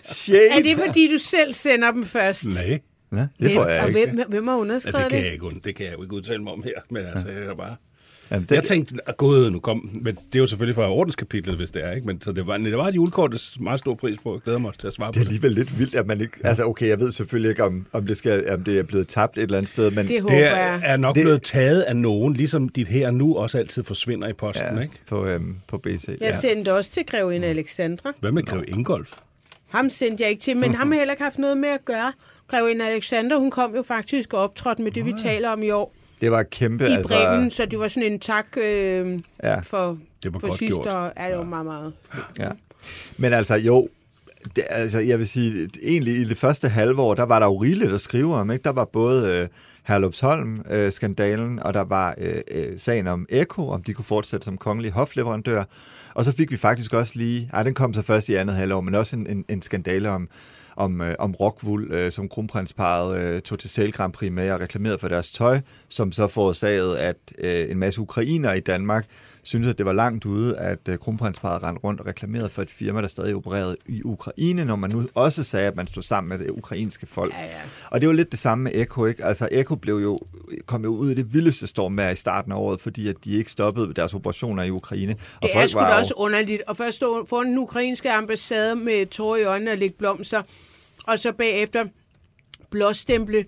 Shade. 0.04 0.50
Er 0.50 0.62
det, 0.62 0.78
fordi 0.86 1.12
du 1.14 1.18
selv 1.18 1.54
sender 1.54 1.92
dem 1.92 2.06
først? 2.06 2.46
Nej. 2.46 2.80
Ja, 3.14 3.28
det 3.40 3.54
får 3.56 3.66
jeg 3.66 3.82
og 3.82 3.88
ikke. 3.90 4.12
hvem, 4.12 4.30
hvem 4.30 4.48
har 4.48 4.54
Ja, 4.56 4.60
underskrevet 4.60 4.98
det 5.04 5.10
kan 5.10 5.20
det? 5.20 5.26
jeg 5.26 5.34
ikke, 5.34 5.46
det 5.66 5.76
kan 5.76 5.86
jeg 5.86 5.94
jo 5.98 6.04
ikke 6.04 6.16
udtale 6.16 6.44
mig 6.44 6.54
om 6.54 6.64
her, 6.64 6.72
men 6.92 7.06
altså, 7.06 7.28
jeg 7.30 7.42
er 7.44 7.56
bare... 7.56 7.76
Jamen, 8.32 8.46
det, 8.50 8.56
Jeg 8.56 8.64
tænkte, 8.64 8.96
at 9.06 9.18
gået 9.18 9.52
nu 9.52 9.60
kom, 9.60 9.90
men 9.94 10.16
det 10.16 10.36
er 10.36 10.40
jo 10.40 10.48
selvfølgelig 10.48 10.76
fra 10.76 10.92
ordenskapitlet, 10.92 11.56
hvis 11.56 11.72
det 11.72 11.84
er, 11.86 11.92
ikke? 11.92 12.08
Men 12.08 12.22
så 12.22 12.32
det 12.32 12.48
var, 12.48 12.58
det 12.58 12.78
var 12.78 12.88
et 12.88 12.96
julekort, 12.96 13.32
det 13.32 13.38
er 13.60 13.62
meget 13.64 13.80
stor 13.80 13.96
pris 13.96 14.18
på. 14.24 14.34
Jeg 14.34 14.42
glæder 14.42 14.60
mig 14.60 14.74
til 14.80 14.88
at 14.88 14.94
svare 14.94 15.12
Det 15.12 15.16
er 15.18 15.20
på 15.20 15.24
det. 15.24 15.28
alligevel 15.28 15.52
lidt 15.52 15.80
vildt, 15.80 15.96
at 15.96 16.08
man 16.08 16.22
ikke... 16.22 16.38
Altså, 16.44 16.64
okay, 16.66 16.88
jeg 16.88 17.00
ved 17.00 17.12
selvfølgelig 17.12 17.50
ikke, 17.50 17.64
om, 17.64 17.86
om, 17.92 18.06
det, 18.08 18.18
skal, 18.18 18.52
om 18.54 18.64
det 18.64 18.80
er 18.80 18.84
blevet 18.84 19.08
tabt 19.08 19.38
et 19.38 19.44
eller 19.44 19.58
andet 19.58 19.72
sted, 19.72 19.92
men 19.92 20.08
Det 20.08 20.22
håber 20.22 20.34
Det 20.36 20.44
er, 20.44 20.52
er 20.84 20.98
nok 20.98 21.16
Det- 21.16 21.20
det... 21.22 21.26
blevet 21.28 21.42
taget 21.44 21.82
af 21.82 21.96
nogen, 21.96 22.34
ligesom 22.34 22.70
dit 22.70 22.88
her 22.88 23.12
nu 23.12 23.36
også 23.36 23.58
altid 23.58 23.84
forsvinder 23.84 24.28
i 24.28 24.34
posten, 24.34 24.76
ja, 24.76 24.82
ikke? 24.82 24.94
på, 25.10 25.26
øhm, 25.26 25.56
på 25.68 25.78
BT. 25.78 26.10
Jeg 26.22 26.36
sendte 26.36 26.74
også 26.74 26.92
til 26.92 27.06
grevinde 27.06 27.48
Alexandra. 27.48 28.14
Hvad 28.20 28.32
med 28.32 28.44
Grev 28.44 28.64
Ingolf? 28.68 29.14
Ham 29.70 29.90
sendte 29.90 30.24
jeg 30.24 30.30
ikke 30.32 30.42
til, 30.42 30.58
men 30.58 30.76
ham 30.76 30.92
har 30.92 30.98
heller 30.98 31.14
ikke 31.14 31.24
haft 31.24 31.40
noget 31.40 31.58
med 31.58 31.70
at 31.70 31.86
gøre. 31.86 32.14
Grevinde 32.48 32.86
Alexander, 32.90 33.38
hun 33.38 33.52
kom 33.52 33.76
jo 33.76 33.82
faktisk 33.84 34.34
og 34.34 34.40
optrådte 34.40 34.82
med 34.82 34.92
det, 34.92 35.06
vi 35.06 35.14
taler 35.24 35.50
om 35.50 35.64
i 35.64 35.70
år 35.70 35.94
Det 36.22 36.32
var 36.32 36.44
kæmpe, 36.44 36.84
i 36.84 36.88
altså... 36.92 37.08
Bremen, 37.08 37.52
så 37.52 37.66
det 37.66 37.80
var 37.80 37.88
sådan 37.88 38.12
en 38.12 38.20
tak 38.20 38.46
øh, 38.58 39.20
Ja, 39.44 39.60
for, 39.60 39.98
Det 40.24 40.34
var 40.34 40.40
for 40.40 40.48
godt 40.48 40.60
sidste 40.60 40.82
gjort. 40.82 40.88
år. 40.96 41.14
Er 41.16 41.28
det 41.28 41.36
jo 41.36 41.44
meget, 41.44 41.66
meget. 41.66 41.94
ja. 42.40 42.50
Men 43.18 43.34
altså, 43.34 43.56
jo, 43.56 43.88
det, 44.56 44.64
altså, 44.70 45.00
jeg 45.00 45.20
vil 45.20 45.28
sige, 45.28 45.70
egentlig 45.84 46.16
i 46.16 46.24
det 46.24 46.38
første 46.38 46.70
halve 46.70 47.02
år, 47.02 47.14
der 47.16 47.24
var 47.24 47.40
der 47.40 47.46
jo 47.46 47.56
rigeligt 47.58 47.92
at 47.94 48.02
skrive 48.02 48.36
om, 48.36 48.52
ikke? 48.52 48.64
Der 48.64 48.70
var 48.72 48.86
både 48.86 49.30
øh, 49.32 49.48
Herlufsholm-skandalen, 49.84 51.60
og 51.60 51.74
der 51.74 51.84
var 51.84 52.16
øh, 52.18 52.42
øh, 52.52 52.80
sagen 52.80 53.08
om 53.08 53.26
Eko, 53.30 53.70
om 53.70 53.84
de 53.84 53.94
kunne 53.94 54.06
fortsætte 54.06 54.46
som 54.46 54.58
kongelig 54.58 54.92
hofleverandør. 54.92 55.64
Og 56.14 56.26
så 56.26 56.32
fik 56.32 56.52
vi 56.52 56.58
faktisk 56.58 56.94
også 56.94 57.14
lige, 57.16 57.50
ej, 57.54 57.64
den 57.64 57.74
kom 57.74 57.94
så 57.94 58.02
først 58.02 58.30
i 58.30 58.34
andet 58.34 58.56
halvår, 58.56 58.82
men 58.82 58.96
også 58.96 59.16
en, 59.16 59.28
en, 59.28 59.46
en 59.50 59.62
skandale 59.62 60.10
om, 60.10 60.30
om, 60.78 61.02
øh, 61.02 61.16
om 61.20 61.36
Rockwool, 61.36 61.92
øh, 61.92 62.12
som 62.12 62.30
kronprinsparet 62.30 63.20
øh, 63.20 63.42
tog 63.42 63.60
til 63.60 63.70
Sale 63.70 63.92
Grand 63.92 64.14
Prix 64.14 64.32
med 64.32 64.52
og 64.52 64.60
reklamerede 64.60 65.00
for 65.00 65.08
deres 65.08 65.32
tøj, 65.32 65.60
som 65.90 66.12
så 66.12 66.28
forårsagede, 66.28 67.00
at 67.00 67.16
øh, 67.38 67.72
en 67.72 67.78
masse 67.78 68.02
ukrainere 68.02 68.58
i 68.58 68.60
Danmark 68.60 69.06
syntes, 69.44 69.70
at 69.70 69.78
det 69.78 69.86
var 69.86 69.94
langt 69.94 70.26
ude, 70.26 70.58
at 70.58 70.80
øh, 70.90 70.98
kronprinsparet 70.98 71.64
rendte 71.64 71.84
rundt 71.84 72.02
og 72.02 72.08
reklamerede 72.08 72.50
for 72.50 72.62
et 72.62 72.72
firma, 72.72 73.02
der 73.02 73.08
stadig 73.08 73.36
opererede 73.36 73.78
i 73.88 74.02
Ukraine, 74.04 74.66
når 74.66 74.76
man 74.76 74.92
nu 74.94 75.08
også 75.16 75.44
sagde, 75.44 75.68
at 75.68 75.76
man 75.76 75.88
stod 75.88 76.04
sammen 76.04 76.30
med 76.30 76.40
det 76.46 76.50
ukrainske 76.52 77.06
folk. 77.06 77.34
Ja, 77.34 77.44
ja. 77.44 77.50
Og 77.90 78.02
det 78.02 78.10
var 78.10 78.14
lidt 78.14 78.32
det 78.32 78.40
samme 78.40 78.64
med 78.64 78.72
Eko, 78.76 79.06
ikke? 79.06 79.26
Altså, 79.26 79.48
Eko 79.52 79.76
blev 79.76 79.96
jo, 79.96 80.20
kom 80.66 80.84
jo 80.84 80.90
ud 80.90 81.12
i 81.12 81.14
det 81.14 81.34
vildeste 81.34 81.68
stormvejr 81.68 82.10
i 82.10 82.16
starten 82.16 82.52
af 82.52 82.56
året, 82.56 82.82
fordi 82.82 83.08
at 83.08 83.16
de 83.24 83.32
ikke 83.32 83.52
stoppede 83.52 83.94
deres 83.94 84.14
operationer 84.14 84.64
i 84.64 84.70
Ukraine. 84.70 85.16
Og 85.42 85.50
Det 85.54 85.62
er 85.62 85.68
sgu 85.68 85.80
da 85.80 85.86
også 85.86 86.14
underligt 86.18 86.62
at 86.68 86.78
først 86.78 86.98
stå 86.98 87.26
foran 87.26 87.48
den 87.48 87.58
ukrainske 87.58 88.12
ambassade 88.12 88.76
med 88.76 89.06
tårer 89.06 89.38
i 89.38 89.44
øjnene 89.44 89.72
og 89.72 89.78
lægge 89.78 89.96
blomster, 89.98 90.42
og 91.08 91.20
så 91.20 91.32
bagefter 91.32 91.86
blåstemple 92.72 93.46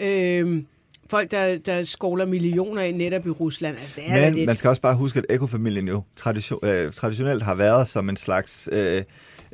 øh, 0.00 0.62
folk, 1.10 1.30
der, 1.30 1.58
der 1.58 1.84
skovler 1.84 2.24
millioner 2.26 2.82
i 2.82 2.92
netop 2.92 3.26
i 3.26 3.30
Rusland. 3.30 3.76
Altså, 3.78 4.00
det 4.00 4.10
er 4.10 4.24
Men 4.24 4.34
lidt. 4.34 4.46
man 4.46 4.56
skal 4.56 4.68
også 4.68 4.82
bare 4.82 4.94
huske, 4.94 5.18
at 5.18 5.24
Eko-familien 5.30 5.88
jo 5.88 6.02
tradition, 6.16 6.66
øh, 6.66 6.92
traditionelt 6.92 7.42
har 7.42 7.54
været 7.54 7.88
som 7.88 8.08
en 8.08 8.16
slags 8.16 8.68
øh, 8.72 9.02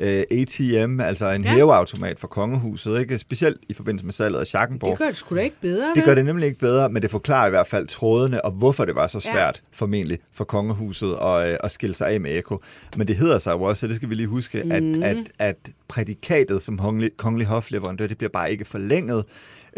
øh, 0.01 0.23
ATM, 0.31 1.01
altså 1.01 1.31
en 1.31 1.43
Ja. 1.45 1.51
hæveautomat 1.55 2.19
for 2.21 2.29
kongehuset, 2.29 3.01
ikke? 3.01 3.19
specielt 3.19 3.57
i 3.69 3.75
forbindelse 3.75 4.07
med 4.07 4.13
salget 4.13 4.41
af 4.41 4.47
Schackenborg. 4.47 4.91
Det 4.91 4.99
gør 4.99 5.07
det 5.07 5.17
sgu 5.17 5.37
da 5.37 5.41
ikke 5.41 5.57
bedre, 5.61 5.93
Det 5.95 6.05
gør 6.05 6.15
det 6.15 6.25
nemlig 6.25 6.47
ikke 6.47 6.59
bedre, 6.59 6.89
men 6.89 7.03
det 7.03 7.11
forklarer 7.11 7.47
i 7.47 7.51
hvert 7.51 7.67
fald 7.67 7.87
trådene, 7.87 8.45
og 8.45 8.51
hvorfor 8.51 8.85
det 8.85 8.95
var 8.95 9.07
så 9.07 9.21
svært, 9.21 9.35
ja. 9.65 9.77
formentlig, 9.77 10.19
for 10.33 10.45
kongehuset 10.45 11.17
at, 11.23 11.51
øh, 11.53 11.57
at 11.65 11.71
skille 11.71 11.95
sig 11.95 12.09
af 12.09 12.21
med 12.21 12.39
Eko. 12.39 12.59
Men 12.97 13.09
det 13.09 13.17
hedder 13.17 13.39
sig 13.39 13.53
jo 13.53 13.63
også, 13.63 13.81
så 13.81 13.87
det 13.87 13.97
skal 13.97 14.09
vi 14.11 14.15
lige 14.15 14.27
huske, 14.27 14.63
Mhm. 14.65 14.85
mm. 14.85 15.03
at, 15.03 15.11
at, 15.11 15.27
at 15.39 15.57
prædikatet 15.89 16.63
som 16.63 16.79
kongelig, 16.79 17.11
kongelig 17.17 17.47
hofleverandør, 17.47 18.07
det 18.07 18.19
bliver 18.19 18.31
bare 18.31 18.53
ikke 18.53 18.65
forlænget. 18.65 19.25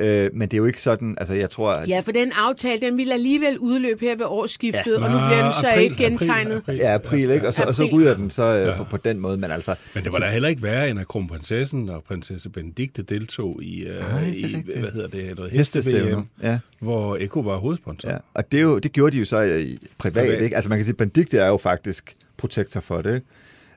Øh, 0.01 0.31
men 0.33 0.49
det 0.49 0.55
er 0.55 0.59
jo 0.59 0.67
ikke 0.67 0.83
sådan, 0.83 1.15
altså 1.19 1.35
jeg 1.35 1.51
tror... 1.51 1.73
At, 1.73 1.89
Ja, 1.89 2.01
for 2.01 2.13
den 2.13 2.33
aftale, 2.37 2.81
den 2.81 2.97
ville 2.97 3.15
alligevel 3.15 3.59
udløbe 3.59 4.05
her 4.05 4.17
ved 4.17 4.25
årsskiftet, 4.27 4.87
Ja. 4.99 5.05
og 5.05 5.11
nu 5.11 5.19
bliver 5.29 5.43
den 5.45 5.53
så 5.61 5.67
April, 5.69 5.83
ikke 5.83 5.95
april, 5.95 6.11
gentegnet. 6.19 6.57
april. 6.57 6.77
Ja, 6.77 6.95
april, 6.95 7.31
ikke? 7.31 7.47
Og 7.47 7.55
så, 7.55 7.63
og 7.63 7.75
så 7.75 7.83
April. 7.83 7.95
ryger 7.95 8.15
den 8.15 8.31
så 8.31 8.43
øh, 8.43 8.77
på, 8.77 8.85
på 8.85 8.97
den 8.97 9.21
måde, 9.21 9.37
men 9.39 9.51
altså... 9.51 9.75
Men 9.95 10.05
det 10.05 10.13
var 10.13 10.19
da 10.19 10.27
heller 10.31 10.49
ikke 10.49 10.63
værre, 10.63 10.91
end 10.91 11.01
at 11.01 11.09
kronprinsessen 11.09 11.89
og 11.89 12.03
prinsesse 12.09 12.49
Benedikte 12.49 13.03
deltog 13.03 13.63
i, 13.63 13.87
uh, 13.91 13.95
Nej, 13.97 14.21
det 14.25 14.35
i 14.37 14.57
hvad 14.81 14.91
hedder 14.93 15.09
det, 15.09 15.37
noget 15.37 15.51
heste-VM, 15.51 16.23
Ja. 16.43 16.59
hvor 16.81 17.17
Eko 17.21 17.41
var 17.41 17.57
hovedsponsor. 17.57 18.11
Ja, 18.11 18.17
og 18.35 18.53
det, 18.53 18.59
er 18.59 18.63
jo, 18.63 18.79
det 18.79 18.93
gjorde 18.93 19.13
de 19.13 19.19
jo 19.19 19.25
så 19.25 19.41
i 19.41 19.79
privat, 19.99 20.23
Privat. 20.25 20.41
ikke? 20.43 20.57
Altså 20.57 20.69
man 20.69 20.79
kan 20.79 20.85
sige, 20.85 20.95
Benedikte 20.95 21.39
er 21.39 21.47
jo 21.47 21.57
faktisk 21.57 22.15
protektor 22.37 22.81
for 22.81 23.03
det, 23.03 23.15
ikke? 23.15 23.27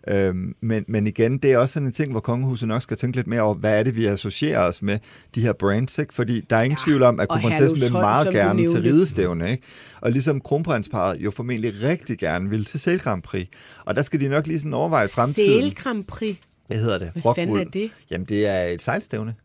Øhm, 0.07 0.55
men, 0.61 0.85
men 0.87 1.07
igen, 1.07 1.37
det 1.37 1.51
er 1.51 1.57
også 1.57 1.73
sådan 1.73 1.87
en 1.87 1.93
ting, 1.93 2.11
hvor 2.11 2.19
kongehuset 2.19 2.67
nok 2.67 2.81
skal 2.81 2.97
tænke 2.97 3.17
lidt 3.17 3.27
mere 3.27 3.41
over, 3.41 3.55
hvad 3.55 3.79
er 3.79 3.83
det, 3.83 3.95
vi 3.95 4.05
associerer 4.05 4.59
os 4.59 4.81
med 4.81 4.99
de 5.35 5.41
her 5.41 5.53
brands, 5.53 5.97
ikke? 5.97 6.13
Fordi 6.13 6.41
der 6.49 6.55
er 6.55 6.63
ingen 6.63 6.77
Ja, 6.79 6.85
tvivl 6.85 7.03
om, 7.03 7.19
at 7.19 7.29
og 7.29 7.41
kronprinsessen 7.41 7.81
vil 7.81 7.91
meget 7.91 8.33
gerne 8.33 8.67
til 8.69 8.81
ridestævne, 8.81 9.51
ikke? 9.51 9.63
Og 10.01 10.11
ligesom 10.11 10.41
kronprinsparet 10.41 11.17
jo 11.17 11.31
formentlig 11.31 11.81
rigtig 11.83 12.17
gerne 12.17 12.49
vil 12.49 12.65
til 12.65 12.79
Sail 12.79 12.99
Grand 12.99 13.21
Prix. 13.21 13.47
Og 13.85 13.95
der 13.95 14.01
skal 14.01 14.19
de 14.19 14.27
nok 14.27 14.47
lige 14.47 14.59
sådan 14.59 14.73
overveje 14.73 15.07
fremtiden. 15.07 15.61
Sail 15.61 15.75
Grand 15.75 16.03
Prix. 16.03 16.35
Hvad 16.67 16.77
hedder 16.77 16.97
det? 16.97 17.11
Hvad 17.13 17.35
fanden 17.35 17.57
er 17.57 17.63
det? 17.63 17.91
Jamen, 18.11 18.25
det 18.25 18.47
er 18.47 18.63
et 18.63 18.81
sejlstævne. 18.81 19.35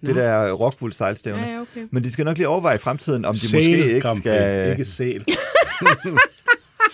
Det 0.00 0.08
Nå. 0.08 0.20
der 0.20 0.52
Rockwool 0.52 0.92
sejlstævne. 0.92 1.42
Ja, 1.42 1.52
ja, 1.52 1.60
okay. 1.60 1.86
Men 1.90 2.04
de 2.04 2.10
skal 2.12 2.24
nok 2.24 2.36
lige 2.36 2.48
overveje 2.48 2.76
i 2.76 2.78
fremtiden, 2.78 3.24
om 3.24 3.34
de 3.34 3.40
Sæl 3.40 3.58
måske 3.60 3.78
ikke 3.78 4.00
Grand 4.00 4.22
Prix, 4.22 4.22
skal... 4.22 4.70
Ikke 4.70 4.84
sæl. 4.84 5.24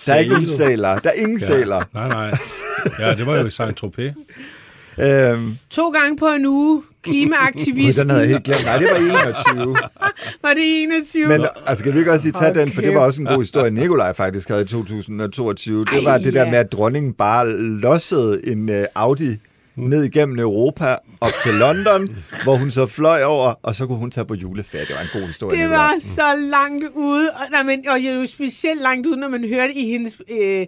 Der 0.05 0.13
er 0.13 0.17
ikke 0.17 0.31
nogen 0.31 0.45
sæler. 0.45 0.99
Der 0.99 1.09
er 1.09 1.13
ingen 1.13 1.39
ja. 1.39 1.45
sæler. 1.45 1.83
Nej, 1.93 2.07
nej. 2.07 2.37
Ja, 2.99 3.15
det 3.15 3.25
var 3.25 3.39
jo 3.39 3.45
i 3.45 3.49
Saint-Tropez. 3.49 4.13
Øhm, 5.03 5.57
To 5.69 5.89
gange 5.89 6.17
på 6.17 6.27
en 6.27 6.45
uge. 6.45 6.83
Klimaaktivisten. 7.01 8.01
den 8.01 8.09
havde 8.09 8.21
jeg 8.21 8.29
helt 8.29 8.43
glemt. 8.43 8.65
Nej, 8.65 8.77
det 8.77 8.87
var 8.91 8.97
21. 9.55 9.77
Var 10.43 10.53
det 10.53 10.83
21? 10.83 11.27
Men 11.27 11.45
altså, 11.65 11.83
kan 11.83 11.93
vi 11.93 11.99
ikke 11.99 12.11
også 12.11 12.23
lige 12.23 12.33
tage 12.33 12.43
Hold 12.43 12.55
den, 12.55 12.73
for 12.73 12.81
det 12.81 12.93
var 12.93 12.99
også 12.99 13.21
en 13.21 13.27
god 13.27 13.37
historie, 13.37 13.71
Nikolaj 13.71 14.13
faktisk 14.13 14.49
havde 14.49 14.61
i 14.61 14.65
2022. 14.65 15.85
Det 15.85 15.93
Ej, 15.93 16.03
var 16.03 16.17
det 16.17 16.33
der 16.33 16.43
ja. 16.43 16.51
med, 16.51 16.59
at 16.59 16.71
dronningen 16.71 17.13
bare 17.13 17.49
lossede 17.59 18.47
en 18.47 18.69
uh, 18.69 18.75
Audi 18.95 19.37
ned 19.75 20.03
igennem 20.03 20.39
Europa 20.39 20.95
op 21.21 21.29
til 21.43 21.53
London, 21.53 22.09
hvor 22.43 22.55
hun 22.55 22.71
så 22.71 22.85
fløj 22.85 23.23
over, 23.23 23.53
og 23.63 23.75
så 23.75 23.87
kunne 23.87 23.97
hun 23.97 24.11
tage 24.11 24.25
på 24.25 24.33
juleferie. 24.33 24.85
Det 24.85 24.95
var 24.95 25.01
en 25.01 25.21
god 25.21 25.27
historie. 25.27 25.61
Det 25.61 25.69
var 25.69 25.93
så 25.99 26.35
langt 26.51 26.85
ude, 26.93 27.31
og, 27.31 27.41
nej, 27.51 27.63
men, 27.63 27.85
og 27.89 27.99
jo 27.99 28.25
specielt 28.25 28.81
langt 28.81 29.07
ude, 29.07 29.17
når 29.17 29.29
man 29.29 29.47
hørte 29.47 29.73
i 29.73 29.89
hendes, 29.89 30.21
øh, 30.41 30.65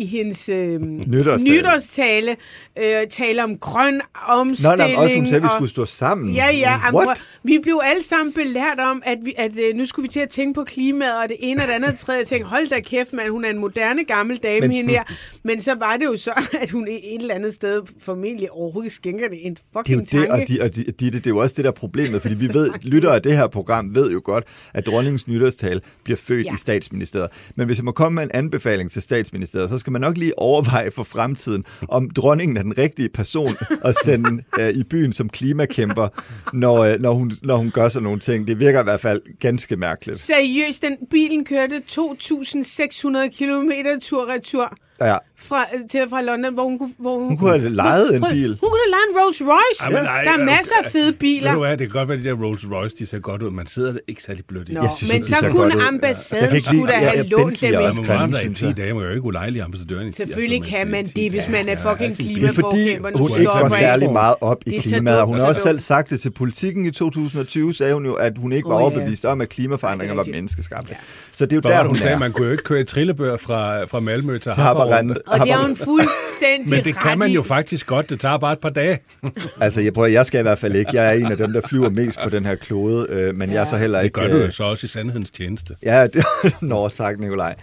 i 0.00 0.06
hendes 0.06 0.48
øh, 0.48 0.80
Nytårstale. 0.80 1.50
nytårstale 1.56 2.36
øh, 2.78 3.06
tale 3.10 3.44
om 3.44 3.58
grøn 3.58 3.94
Nå, 3.94 4.00
omstilling. 4.28 4.76
nej, 4.78 4.88
men 4.88 4.96
også 4.96 5.16
hun 5.16 5.26
sagde, 5.26 5.36
at 5.36 5.42
vi 5.42 5.48
skulle 5.56 5.70
stå 5.70 5.84
sammen. 5.84 6.34
Ja, 6.34 6.46
ja. 6.52 6.80
Am, 6.88 6.94
What? 6.94 7.22
vi 7.44 7.58
blev 7.62 7.80
alle 7.84 8.02
sammen 8.02 8.32
belært 8.32 8.78
om, 8.80 9.02
at, 9.06 9.18
vi, 9.24 9.34
at 9.38 9.58
øh, 9.58 9.74
nu 9.76 9.86
skulle 9.86 10.04
vi 10.04 10.08
til 10.08 10.20
at 10.20 10.28
tænke 10.28 10.54
på 10.54 10.64
klimaet, 10.64 11.16
og 11.22 11.28
det 11.28 11.36
ene 11.40 11.62
og 11.62 11.66
det 11.68 11.74
andet 11.74 11.86
og 11.88 11.92
det 11.92 12.00
tredje. 12.00 12.18
Jeg 12.18 12.26
tænkte, 12.26 12.48
hold 12.48 12.68
da 12.68 12.80
kæft, 12.80 13.12
mand, 13.12 13.28
hun 13.28 13.44
er 13.44 13.50
en 13.50 13.58
moderne 13.58 14.04
gammel 14.04 14.36
dame, 14.36 14.60
Men- 14.60 14.68
men, 14.68 14.76
hende 14.76 14.90
her. 14.90 15.02
Men 15.42 15.60
så 15.60 15.74
var 15.78 15.96
det 15.96 16.04
jo 16.04 16.16
så, 16.16 16.32
at 16.62 16.70
hun 16.70 16.88
et 16.88 17.00
eller 17.20 17.34
andet 17.34 17.54
sted 17.54 17.82
formentlig 18.00 18.50
overhovedet 18.50 18.92
skænker 18.92 19.28
det 19.28 19.46
en 19.46 19.54
Det 19.54 19.60
er 19.60 19.64
jo 19.74 19.80
fucking 19.80 20.00
det, 20.00 20.08
tanke. 20.08 20.32
og, 20.32 20.40
de, 20.48 20.58
og 20.62 20.74
de, 20.76 20.84
de, 20.84 21.10
det 21.10 21.26
er 21.26 21.30
jo 21.30 21.38
også 21.38 21.54
det 21.56 21.64
der 21.64 21.70
er 21.70 21.74
problemet, 21.74 22.22
fordi 22.22 22.34
vi 22.34 22.48
ved, 22.58 22.70
lyttere 22.82 23.14
af 23.14 23.22
det 23.22 23.36
her 23.36 23.46
program 23.46 23.94
ved 23.94 24.10
jo 24.10 24.20
godt, 24.24 24.44
at 24.74 24.86
dronningens 24.86 25.28
nytårstale 25.28 25.80
bliver 26.04 26.16
født. 26.16 26.46
Ja. 26.46 26.54
i 26.54 26.56
statsministeriet. 26.56 27.28
Men 27.56 27.66
hvis 27.66 27.78
jeg 27.78 27.84
må 27.84 27.92
komme 27.92 28.14
med 28.14 28.22
en 28.22 28.30
anbefaling 28.34 28.90
til 28.90 29.02
statsministeriet, 29.02 29.70
så 29.70 29.78
skal 29.78 29.89
man 29.90 30.00
nok 30.00 30.18
lige 30.18 30.38
overveje 30.38 30.90
for 30.90 31.02
fremtiden, 31.02 31.64
om 31.88 32.10
dronningen 32.10 32.56
er 32.56 32.62
den 32.62 32.78
rigtige 32.78 33.08
person 33.08 33.56
at 33.84 33.94
sende 34.04 34.42
øh, 34.60 34.68
i 34.68 34.82
byen 34.84 35.12
som 35.12 35.28
klimakæmper, 35.28 36.08
når, 36.52 36.84
øh, 36.84 37.00
når, 37.00 37.12
hun, 37.12 37.32
når 37.42 37.56
hun 37.56 37.70
gør 37.70 37.88
sådan 37.88 38.04
nogle 38.04 38.20
ting. 38.20 38.46
Det 38.46 38.58
virker 38.58 38.80
i 38.80 38.84
hvert 38.84 39.00
fald 39.00 39.22
ganske 39.40 39.76
mærkeligt. 39.76 40.20
Seriøst, 40.20 40.82
den 40.82 40.96
bilen 41.10 41.44
kørte 41.44 41.82
2.600 41.90 43.38
km 43.38 43.70
tur-retur 44.00 44.76
Ja. 45.00 45.16
Fra, 45.48 45.66
til 45.90 46.02
og 46.02 46.10
fra 46.10 46.22
London, 46.22 46.54
hvor 46.54 46.64
hun 46.64 46.78
kunne... 46.78 46.90
Hvor 46.98 47.18
hun, 47.18 47.28
Hun 47.28 47.36
kunne 47.36 47.50
have 47.58 47.70
lejet 47.70 48.16
en 48.16 48.24
bil. 48.32 48.48
Hun 48.48 48.68
kunne 48.70 48.80
have 48.84 48.90
lejet 48.96 49.06
en 49.12 49.16
Rolls 49.20 49.40
Royce. 49.52 49.80
Ej, 49.80 49.88
men 49.90 50.02
nej, 50.02 50.22
der 50.24 50.30
er 50.30 50.38
er 50.38 50.44
masser 50.44 50.74
af 50.84 50.90
fede 50.92 51.06
Ved 51.06 51.12
biler. 51.12 51.52
du 51.52 51.58
hvad, 51.58 51.70
det 51.70 51.78
kan 51.78 51.88
godt 51.88 52.08
være, 52.08 52.18
at 52.18 52.24
de 52.24 52.28
der 52.28 52.36
Rolls 52.44 52.66
Royce, 52.72 52.96
de 52.98 53.06
ser 53.06 53.18
godt 53.18 53.42
ud. 53.42 53.50
Man 53.50 53.66
sidder 53.66 53.98
ikke 54.08 54.22
særlig 54.22 54.44
blødt 54.48 54.68
i. 54.68 54.72
Nå. 54.74 54.82
Jeg 54.82 54.90
synes 54.96 55.12
men 55.12 55.24
så 55.24 55.36
kunne. 55.50 55.74
Jeg 55.78 55.86
ambassaden 55.88 56.50
lide- 56.52 56.62
skulle 56.64 56.86
da 56.92 56.98
ja, 56.98 56.98
have 56.98 57.16
ja, 57.16 57.22
lånt 57.22 57.60
dem 57.60 57.68
ind. 57.68 57.76
også 57.76 58.00
Man 58.02 58.08
være 58.08 58.30
der 58.30 58.38
i 58.38 58.40
synes 58.40 58.58
10 58.58 58.64
jeg. 58.66 58.76
dage, 58.76 58.92
man 58.94 59.00
kan 59.02 59.08
jo 59.08 59.14
ikke 59.14 59.26
ulejlige 59.26 59.62
ambassadøren 59.62 60.06
i 60.08 60.10
10 60.10 60.16
Selvfølgelig 60.16 60.56
altså, 60.58 60.70
kan 60.76 60.86
man- 60.86 60.90
man 60.90 61.06
10 61.06 61.12
det, 61.20 61.30
hvis 61.30 61.48
man 61.48 61.68
er 61.68 61.72
Ja, 61.84 61.90
fucking 61.92 62.08
altså, 62.08 62.22
Det 62.22 62.30
er 62.44 62.52
fordi, 62.52 62.60
klimaforkæmper. 62.82 63.10
Nu 63.10 63.16
hun 63.18 63.30
ikke 63.40 63.56
jeg. 63.56 63.72
særlig 63.72 64.12
meget 64.12 64.34
op 64.40 64.62
i 64.66 64.78
klimaet. 64.78 65.24
Hun 65.26 65.34
har 65.36 65.42
så 65.44 65.48
også 65.48 65.62
selv 65.62 65.80
sagt 65.80 66.10
det 66.10 66.20
til 66.20 66.30
politikken 66.30 66.84
i 66.86 66.90
2020, 66.90 67.74
sagde 67.74 67.94
hun 67.94 68.06
jo, 68.06 68.14
at 68.14 68.32
hun 68.38 68.52
ikke 68.52 68.68
var 68.68 68.74
ja. 68.74 68.80
overbevist 68.80 69.24
om, 69.24 69.40
at 69.40 69.48
klimaforandringer 69.48 70.14
Ja, 70.14 70.16
var 70.16 70.24
er 70.24 70.30
menneskeskabte. 70.30 70.96
Så 71.32 71.46
det 71.46 71.52
er 71.52 71.56
jo 71.56 71.60
der, 71.60 71.78
hun 71.78 71.86
hun 71.86 71.96
sagde, 71.96 72.18
man 72.18 72.32
kunne 72.32 72.46
jo 72.46 72.52
ikke 72.52 72.64
køre 72.64 72.84
trillebør 72.84 73.36
fra, 73.36 73.84
fra 73.84 74.00
Malmø 74.00 74.38
til. 74.38 74.52
Haparand. 74.52 75.10
Og 75.30 75.40
det 75.46 75.50
er 75.52 75.60
jo 75.60 75.66
en 75.66 75.76
fuldstændig 75.76 76.70
Men 76.76 76.84
det 76.84 76.94
kan 76.98 77.18
man 77.18 77.30
jo 77.30 77.42
faktisk 77.42 77.86
godt. 77.86 78.10
Det 78.10 78.20
tager 78.20 78.38
bare 78.38 78.52
et 78.52 78.58
par 78.58 78.70
dage. 78.70 78.98
Altså, 79.60 79.80
jeg 79.80 79.94
prøver, 79.94 80.08
jeg 80.08 80.26
skal 80.26 80.38
i 80.38 80.42
hvert 80.42 80.58
fald 80.58 80.74
ikke. 80.74 80.90
Jeg 80.94 81.06
er 81.08 81.12
en 81.12 81.26
af 81.32 81.36
dem, 81.36 81.52
der 81.52 81.60
flyver 81.68 81.90
mest 81.90 82.18
på 82.24 82.30
den 82.30 82.46
her 82.46 82.54
klode, 82.54 83.06
øh, 83.10 83.34
men 83.34 83.52
jeg 83.52 83.60
er 83.60 83.64
så 83.66 83.76
heller 83.76 83.98
Det 83.98 84.04
ikke... 84.04 84.20
gør 84.20 84.28
du 84.28 84.34
øh, 84.36 84.46
jo 84.46 84.52
så 84.52 84.64
også 84.64 84.84
i 84.84 84.88
sandhedens 84.88 85.30
tjeneste. 85.30 85.74
Ja, 85.82 86.06
det 86.14 86.24
Nå, 86.60 86.88
sagt, 86.88 87.20
Nikolaj. 87.20 87.54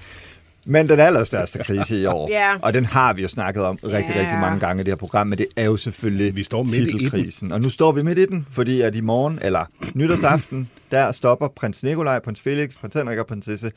Men 0.70 0.89
den 0.89 0.99
allerstørste 0.99 1.59
krise 1.63 2.01
i 2.01 2.05
år, 2.05 2.30
Ja. 2.32 2.55
og 2.61 2.74
den 2.74 2.86
har 2.86 3.13
vi 3.13 3.22
jo 3.22 3.28
snakket 3.28 3.63
om 3.63 3.80
rigtig, 3.84 4.15
Ja. 4.15 4.22
rigtig 4.22 4.38
mange 4.41 4.59
gange 4.59 4.82
i 4.82 4.84
det 4.84 4.91
her 4.91 4.95
program, 4.97 5.28
men 5.28 5.38
det 5.38 5.45
er 5.55 5.65
jo 5.65 5.78
selvfølgelig 5.78 6.36
Vi 6.36 6.43
står 6.43 6.63
midt 6.63 6.76
i 6.76 6.80
den. 6.80 6.88
titelkrisen. 6.99 7.51
Og 7.51 7.61
nu 7.61 7.70
står 7.70 7.91
vi 7.91 8.03
midt 8.03 8.18
i 8.18 8.26
den, 8.26 8.47
fordi 8.51 8.82
at 8.82 8.95
i 8.95 9.01
morgen, 9.01 9.39
eller 9.41 9.65
nytårsaften, 9.93 10.70
der 10.91 11.11
stopper 11.11 11.47
prins 11.47 11.84
Nikolaj, 11.84 12.20
prins 12.20 12.41
Felix, 12.41 12.78
prins 12.82 12.93
Henrik 12.95 13.18
og 13.20 13.28
prinsesse 13.28 13.72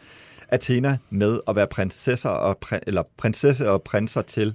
Athena 0.53 0.99
med 1.11 1.41
at 1.49 1.57
være 1.57 1.67
prinsesser 1.67 2.29
og, 2.29 2.59
prin- 2.67 2.81
eller 2.87 3.03
prinsesse 3.17 3.71
og 3.71 3.83
prinser 3.83 4.23
til 4.23 4.55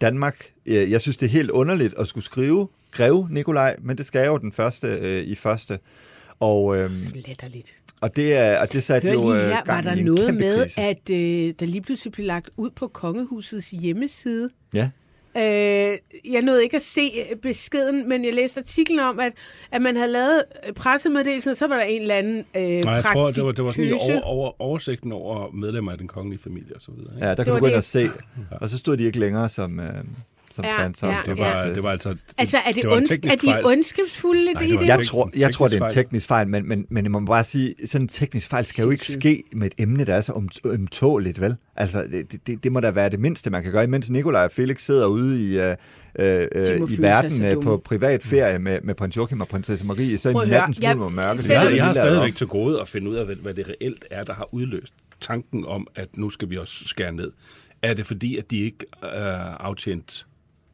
Danmark. 0.00 0.46
Øh, 0.66 0.90
Jeg 0.90 1.00
synes, 1.00 1.16
det 1.16 1.26
er 1.26 1.30
helt 1.30 1.50
underligt 1.50 1.94
at 1.98 2.06
skulle 2.06 2.24
skrive 2.24 2.68
Greve 2.90 3.28
Nikolaj, 3.30 3.76
men 3.82 3.98
det 3.98 4.06
skal 4.06 4.18
jeg 4.18 4.26
jo 4.28 4.38
den 4.38 4.52
første 4.52 4.86
øh, 4.86 5.22
i 5.24 5.34
første. 5.34 5.78
Og, 6.40 6.76
øhm, 6.76 6.96
Letterligt. 7.14 7.74
og 8.00 8.16
det 8.16 8.34
er 8.36 8.60
og 8.60 8.72
det 8.72 8.82
satte 8.84 9.06
Hør 9.08 9.14
jo 9.14 9.20
lige 9.32 9.42
øh, 9.42 9.48
her, 9.48 9.56
var 9.56 9.64
gang 9.64 9.84
der 9.84 9.94
i 9.94 9.98
en 9.98 10.04
noget 10.04 10.34
med, 10.34 10.62
krise. 10.62 10.80
at 10.80 11.10
øh, 11.10 11.54
der 11.60 11.66
lige 11.66 11.82
pludselig 11.82 12.12
blev 12.12 12.26
lagt 12.26 12.50
ud 12.56 12.70
på 12.70 12.88
kongehusets 12.88 13.70
hjemmeside. 13.70 14.50
Ja. 14.74 14.90
Øh, 15.36 15.42
jeg 16.32 16.42
nåede 16.42 16.62
ikke 16.62 16.76
at 16.76 16.82
se 16.82 17.10
øh, 17.30 17.36
beskeden, 17.36 18.08
men 18.08 18.24
jeg 18.24 18.34
læste 18.34 18.60
artiklen 18.60 18.98
om, 18.98 19.20
at, 19.20 19.32
at 19.70 19.82
man 19.82 19.96
havde 19.96 20.12
lavet 20.12 20.42
øh, 20.68 20.72
pressemeddelelsen, 20.74 21.50
og 21.50 21.56
så 21.56 21.66
var 21.68 21.76
der 21.76 21.84
en 21.84 22.00
eller 22.02 22.14
anden 22.14 22.44
øh, 22.56 22.62
Nej, 22.62 22.92
jeg 22.94 23.02
tror, 23.02 23.30
det 23.30 23.44
var, 23.44 23.52
det 23.52 23.64
var 23.64 23.72
sådan 23.72 23.90
praktikøse. 23.90 24.12
over, 24.12 24.22
over, 24.22 24.62
oversigten 24.62 25.12
over 25.12 25.50
medlemmer 25.50 25.92
af 25.92 25.98
den 25.98 26.08
kongelige 26.08 26.42
familie 26.42 26.74
og 26.74 26.80
så 26.80 26.90
videre. 26.96 27.14
Ikke? 27.14 27.26
Ja, 27.26 27.30
der 27.30 27.34
Det 27.36 27.44
kan 27.44 27.52
var 27.54 27.58
du 27.58 27.62
gå 27.62 27.66
ind 27.66 27.72
det. 27.72 27.78
og 27.78 27.84
se. 27.84 28.08
Og 28.50 28.68
så 28.68 28.78
stod 28.78 28.96
de 28.96 29.04
ikke 29.04 29.18
længere 29.18 29.48
som, 29.48 29.80
øh, 29.80 29.86
som 30.54 30.64
Ja, 30.64 30.76
prinser. 30.82 31.08
ja, 31.08 31.16
Det 31.26 31.38
var, 31.38 31.64
det 31.74 31.82
var 31.82 31.90
altså... 31.90 32.16
Altså, 32.38 32.56
er, 32.66 32.72
det 32.72 32.82
det 32.82 32.90
ondsk- 32.92 33.30
er 33.32 33.36
de 33.36 33.46
fejl. 33.46 33.64
ondskabsfulde 33.66 34.52
Nej, 34.52 34.62
i 34.62 34.70
det 34.70 34.78
det? 34.78 34.86
Jeg 34.86 35.04
tror, 35.06 35.30
jeg 35.36 35.52
tror, 35.54 35.68
det 35.68 35.80
er 35.80 35.84
en 35.86 35.92
teknisk 35.92 36.26
fejl. 36.28 36.48
men, 36.48 36.68
men, 36.68 36.86
men 36.90 37.04
jeg 37.04 37.10
må 37.10 37.20
bare 37.20 37.44
sige, 37.44 37.74
sådan 37.86 38.04
en 38.04 38.08
teknisk 38.08 38.48
fejl 38.50 38.64
skal 38.64 38.84
jo 38.84 38.90
ikke 38.90 39.06
ske 39.06 39.42
med 39.52 39.66
et 39.66 39.74
emne, 39.78 40.04
der 40.04 40.14
er 40.14 40.20
så 40.20 40.42
ømtåligt, 40.64 41.40
vel? 41.40 41.56
Altså, 41.76 42.04
det, 42.12 42.46
det, 42.46 42.64
det 42.64 42.72
må 42.72 42.80
da 42.80 42.90
være 42.90 43.08
det 43.08 43.20
mindste, 43.20 43.50
man 43.50 43.62
kan 43.62 43.72
gøre, 43.72 43.84
imens 43.84 44.10
Nikolaj 44.10 44.44
og 44.44 44.52
Felix 44.52 44.82
sidder 44.84 45.06
ude 45.06 45.50
i, 45.50 45.58
øh, 45.60 45.76
øh, 46.18 46.46
i 46.90 47.02
verden 47.02 47.44
øh, 47.44 47.62
på 47.62 47.82
privat 47.84 48.22
ferie 48.22 48.58
med, 48.58 48.78
med 48.82 48.94
prins 48.94 49.16
Joachim 49.16 49.40
og 49.40 49.48
prinsesse 49.48 49.86
Marie, 49.86 50.18
så 50.18 50.30
i 50.30 50.32
nattens 50.48 50.80
mulm 50.88 51.00
og 51.02 51.12
mørke. 51.12 51.40
Jeg, 51.48 51.76
jeg 51.76 51.84
har 51.84 51.92
Det 51.92 52.00
er 52.00 52.04
stadigvæk 52.06 52.34
til 52.34 52.46
gode 52.46 52.80
at 52.80 52.88
finde 52.88 53.10
ud 53.10 53.16
af, 53.16 53.24
hvad, 53.24 53.36
hvad 53.36 53.54
det 53.54 53.68
reelt 53.68 54.04
er, 54.10 54.24
der 54.24 54.32
har 54.34 54.48
udløst 54.54 54.92
tanken 55.20 55.64
om, 55.66 55.86
at 55.94 56.16
nu 56.16 56.30
skal 56.30 56.50
vi 56.50 56.56
også 56.58 56.84
skære 56.88 57.12
ned. 57.12 57.32
Er 57.82 57.94
det 57.94 58.06
fordi, 58.06 58.36
at 58.38 58.50
de 58.50 58.58
ikke 58.60 58.78
øh, 59.04 59.10
aftjent 59.60 60.26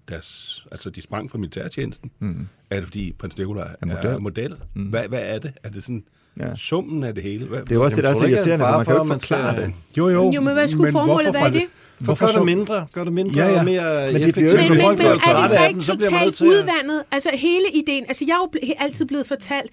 deres... 0.09 0.63
Altså, 0.73 0.91
de 0.91 1.03
sprang 1.03 1.31
fra 1.31 1.39
militærtjenesten? 1.39 2.11
Mm. 2.19 2.49
Er 2.71 2.77
det 2.77 2.85
fordi, 2.85 3.13
prins 3.19 3.39
Nikolaj 3.39 3.69
er 3.81 3.87
model. 3.87 3.97
model? 4.03 4.15
Er 4.15 4.19
model? 4.19 4.55
Mm. 4.75 4.83
Hvad, 4.83 5.09
hvad 5.09 5.23
er 5.23 5.39
det? 5.39 5.53
Er 5.63 5.69
det 5.71 5.83
sådan 5.83 6.05
Ja. 6.41 6.57
summen 6.57 7.05
af 7.05 7.15
det 7.15 7.23
hele? 7.23 7.47
Hvad, 7.47 7.63
Det 7.63 7.73
er 7.75 7.79
også 7.79 7.97
det, 7.97 8.05
der 8.05 8.11
er 8.11 8.15
så 8.17 8.27
irriterende, 8.27 8.67
at 8.67 8.71
for 8.73 8.77
man 8.77 8.85
kan 8.87 8.95
jo 8.95 9.01
ikke 9.03 9.09
man 9.09 9.21
forklare 9.21 9.55
skal- 9.55 9.67
det. 9.67 9.75
Jo, 9.97 10.09
jo. 10.09 10.31
Jo, 10.35 10.41
men 10.41 10.53
hvad 10.53 10.69
skulle 10.69 10.93
formålet 10.93 11.27
hvorfor 11.27 11.41
være 11.41 11.53
det? 11.53 11.65
Hvorfor 11.99 12.27
Gør 12.27 12.33
det 12.33 12.45
mindre, 12.57 12.87
gør 12.93 13.05
det 13.05 13.13
mindre 13.13 13.41
Ja, 13.41 13.53
ja. 13.53 13.59
og 13.59 13.65
mere 13.65 14.13
Men 14.13 14.23
det 14.23 14.35
bliver 14.35 14.47
effektivt. 14.47 14.63
ikke 14.63 14.75
Men, 14.75 14.79
men, 14.79 14.89
men 14.89 14.97
bliver 14.97 15.11
er 15.11 15.41
det 15.41 15.51
så 15.51 15.67
ikke 15.67 15.75
man 15.77 16.01
totalt 16.33 16.41
udvandet? 16.43 17.03
Altså 17.13 17.31
hele 17.35 17.65
ideen, 17.75 18.05
altså 18.09 18.25
jeg 18.29 18.35
er 18.35 18.39
jo 18.69 18.75
altid 18.79 19.05
blevet 19.05 19.27
fortalt, 19.27 19.71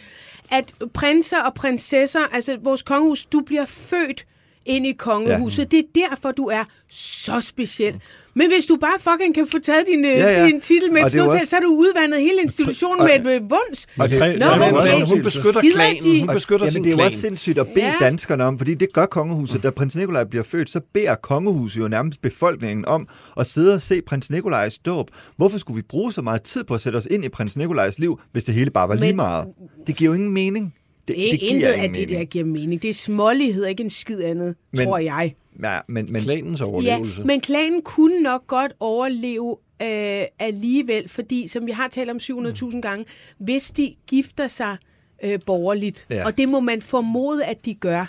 at 0.51 0.73
prinser 0.93 1.41
og 1.43 1.53
prinsesser, 1.53 2.19
altså 2.33 2.57
vores 2.63 2.81
kongehus, 2.83 3.25
du 3.25 3.41
bliver 3.45 3.65
født 3.65 4.25
ind 4.65 4.87
i 4.87 4.91
kongehuset. 4.93 5.59
Ja. 5.73 5.77
Det 5.77 5.79
er 5.79 6.09
derfor, 6.09 6.31
du 6.31 6.45
er 6.45 6.63
så 6.91 7.41
speciel. 7.41 8.01
Men 8.37 8.47
hvis 8.53 8.65
du 8.65 8.75
bare 8.75 8.99
fucking 8.99 9.35
kan 9.35 9.47
få 9.47 9.59
taget 9.59 9.83
din, 9.87 10.05
ja, 10.05 10.09
Ja, 10.11 10.39
ja. 10.41 10.45
din 10.47 10.61
titel 10.61 10.91
med 10.93 11.01
Og 11.01 11.05
er 11.05 11.09
snuptag, 11.09 11.33
også- 11.33 11.47
så 11.47 11.55
har 11.55 11.61
du 11.61 11.67
udvandet 11.67 12.21
hele 12.21 12.41
institutionen 12.43 13.03
med 13.07 13.15
et 13.33 13.35
øh, 13.35 13.49
vunds. 13.49 13.87
Og 13.99 14.09
det- 14.09 14.17
Nå, 14.19 14.25
Tre- 14.25 14.29
men 14.29 14.39
tre- 14.39 14.81
okay. 14.81 14.87
tre- 14.91 15.05
hun 15.09 15.21
beskytter 15.21 15.61
klanen. 15.73 16.03
de- 16.03 16.19
Hun 16.19 16.27
beskytter 16.35 16.65
Jamen, 16.65 16.71
sin 16.73 16.83
det 16.83 16.93
er 16.93 16.97
jo 16.97 17.03
også 17.03 17.17
sindssygt 17.17 17.57
at 17.57 17.67
bede 17.67 17.85
Ja. 17.85 17.93
danskerne 17.99 18.43
om, 18.43 18.57
fordi 18.57 18.73
det 18.73 18.93
gør 18.93 19.05
kongehuset. 19.05 19.63
Da 19.63 19.69
prins 19.69 19.95
Nikolaj 19.95 20.23
bliver 20.23 20.43
født, 20.43 20.69
så 20.69 20.81
beder 20.93 21.15
kongehuset 21.15 21.79
jo 21.81 21.87
nærmest 21.87 22.21
befolkningen 22.21 22.85
om 22.85 23.07
at 23.39 23.47
sidde 23.47 23.73
og 23.73 23.81
se 23.81 24.01
prins 24.01 24.29
Nikolajs 24.29 24.77
dåb. 24.77 25.07
Hvorfor 25.37 25.57
skulle 25.57 25.75
vi 25.75 25.81
bruge 25.81 26.11
så 26.13 26.21
meget 26.21 26.41
tid 26.41 26.63
på 26.63 26.73
at 26.73 26.81
sætte 26.81 26.97
os 26.97 27.07
ind 27.11 27.25
i 27.25 27.29
prins 27.29 27.57
Nikolajs 27.57 27.99
liv, 27.99 28.19
hvis 28.31 28.43
det 28.43 28.53
hele 28.55 28.71
bare 28.71 28.89
var 28.89 28.95
lige 28.95 29.05
Men- 29.07 29.15
meget? 29.15 29.47
Det 29.87 29.95
giver 29.95 30.09
jo 30.09 30.13
ingen 30.15 30.31
mening. 30.31 30.73
Det, 31.07 31.15
Det 31.15 31.27
er 31.27 31.31
det 31.31 31.39
giver 31.39 31.51
intet 31.53 31.67
af 31.67 31.89
det, 31.93 32.09
der 32.09 32.23
giver 32.23 32.45
mening. 32.45 32.81
Det 32.81 32.89
er 32.89 32.93
smålighed, 32.93 33.65
ikke 33.65 33.83
en 33.83 33.89
skid 33.89 34.21
andet, 34.23 34.55
Men- 34.73 34.85
tror 34.85 34.97
jeg. 34.97 35.33
Ja, 35.63 35.79
men, 35.87 36.07
men 36.11 36.21
Klanens 36.21 36.59
Ja, 36.59 36.65
overlevelse. 36.65 37.23
men 37.23 37.41
klanen 37.41 37.81
kunne 37.81 38.19
nok 38.21 38.47
godt 38.47 38.71
overleve 38.79 39.57
øh, 39.81 40.23
alligevel, 40.39 41.09
fordi, 41.09 41.47
som 41.47 41.65
vi 41.65 41.71
har 41.71 41.87
talt 41.87 42.09
om 42.09 42.17
700.000 42.17 42.79
gange, 42.79 43.05
hvis 43.37 43.71
de 43.71 43.95
gifter 44.07 44.47
sig 44.47 44.77
øh, 45.23 45.39
borgerligt, 45.45 46.05
ja. 46.09 46.15
Ja. 46.15 46.25
og 46.25 46.37
det 46.37 46.49
må 46.49 46.59
man 46.59 46.81
formode, 46.81 47.45
at 47.45 47.65
de 47.65 47.73
gør, 47.73 48.05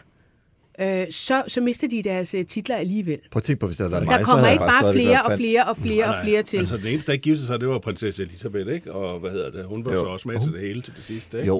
øh, 0.81 1.07
så, 1.11 1.43
så 1.49 1.61
mister 1.61 1.89
de 1.89 2.03
deres 2.03 2.35
øh, 2.35 2.45
titler 2.45 2.77
alligevel. 2.77 3.19
prøv 3.31 3.39
at 3.39 3.43
tænke 3.43 3.61
på, 3.61 3.67
hvis 3.67 3.77
det 3.77 3.85
havde 3.85 3.93
været 3.93 4.03
Der 4.11 4.17
mig, 4.19 4.25
kommer 4.27 4.49
ikke 4.51 4.61
bare 4.65 4.93
flere 4.93 5.23
og 5.23 5.37
flere 5.39 5.65
og 5.65 5.77
flere 5.77 6.05
og 6.05 6.15
flere 6.25 6.43
til. 6.43 6.59
Altså, 6.59 6.77
den 6.77 6.87
eneste, 6.87 7.07
der 7.07 7.13
ikke 7.13 7.23
giftede 7.23 7.47
sig, 7.47 7.61
det 7.61 7.69
var 7.69 7.79
prinsesse 7.79 8.23
Elisabeth, 8.23 8.73
ikke? 8.75 8.93
Og 8.93 9.21
hvad 9.21 9.31
hedder 9.31 9.51
det? 9.51 9.65
Hun 9.65 9.85
var 9.85 9.93
Jo. 9.93 9.99
så 10.05 10.07
også 10.07 10.29
med 10.29 10.41
til 10.41 10.53
det 10.53 10.61
hele 10.61 10.83
til 10.83 10.93
det 10.97 11.05
sidste, 11.05 11.37
ikke? 11.39 11.47
Jo. 11.47 11.59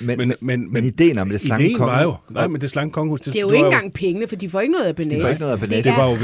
Men, 0.00 0.32
Men- 0.40 0.72
men 0.72 0.84
ideen 0.84 1.18
om 1.18 1.28
det 1.28 1.40
slanke 1.40 1.64
ideen 1.64 1.80
var 1.80 2.02
jo, 2.02 2.10
konge- 2.10 2.34
nej, 2.34 2.46
men 2.46 2.60
det 2.60 2.70
slanke 2.70 2.92
kongehus, 2.92 3.20
Det 3.20 3.36
er 3.36 3.40
jo 3.40 3.50
ikke 3.50 3.64
engang 3.64 3.92
pengene, 3.92 4.28
for 4.28 4.36
de 4.36 4.48
får 4.50 4.60
ikke 4.60 4.72
noget 4.72 4.84
af 4.86 4.96
benæs. 4.96 5.14
De 5.14 5.20
får 5.20 5.28
ikke 5.28 5.40
noget 5.40 5.52
af 5.52 5.60
benæs. 5.60 5.76
Det 5.76 5.84
det 5.84 5.92
var 5.92 6.08
jo 6.10 6.14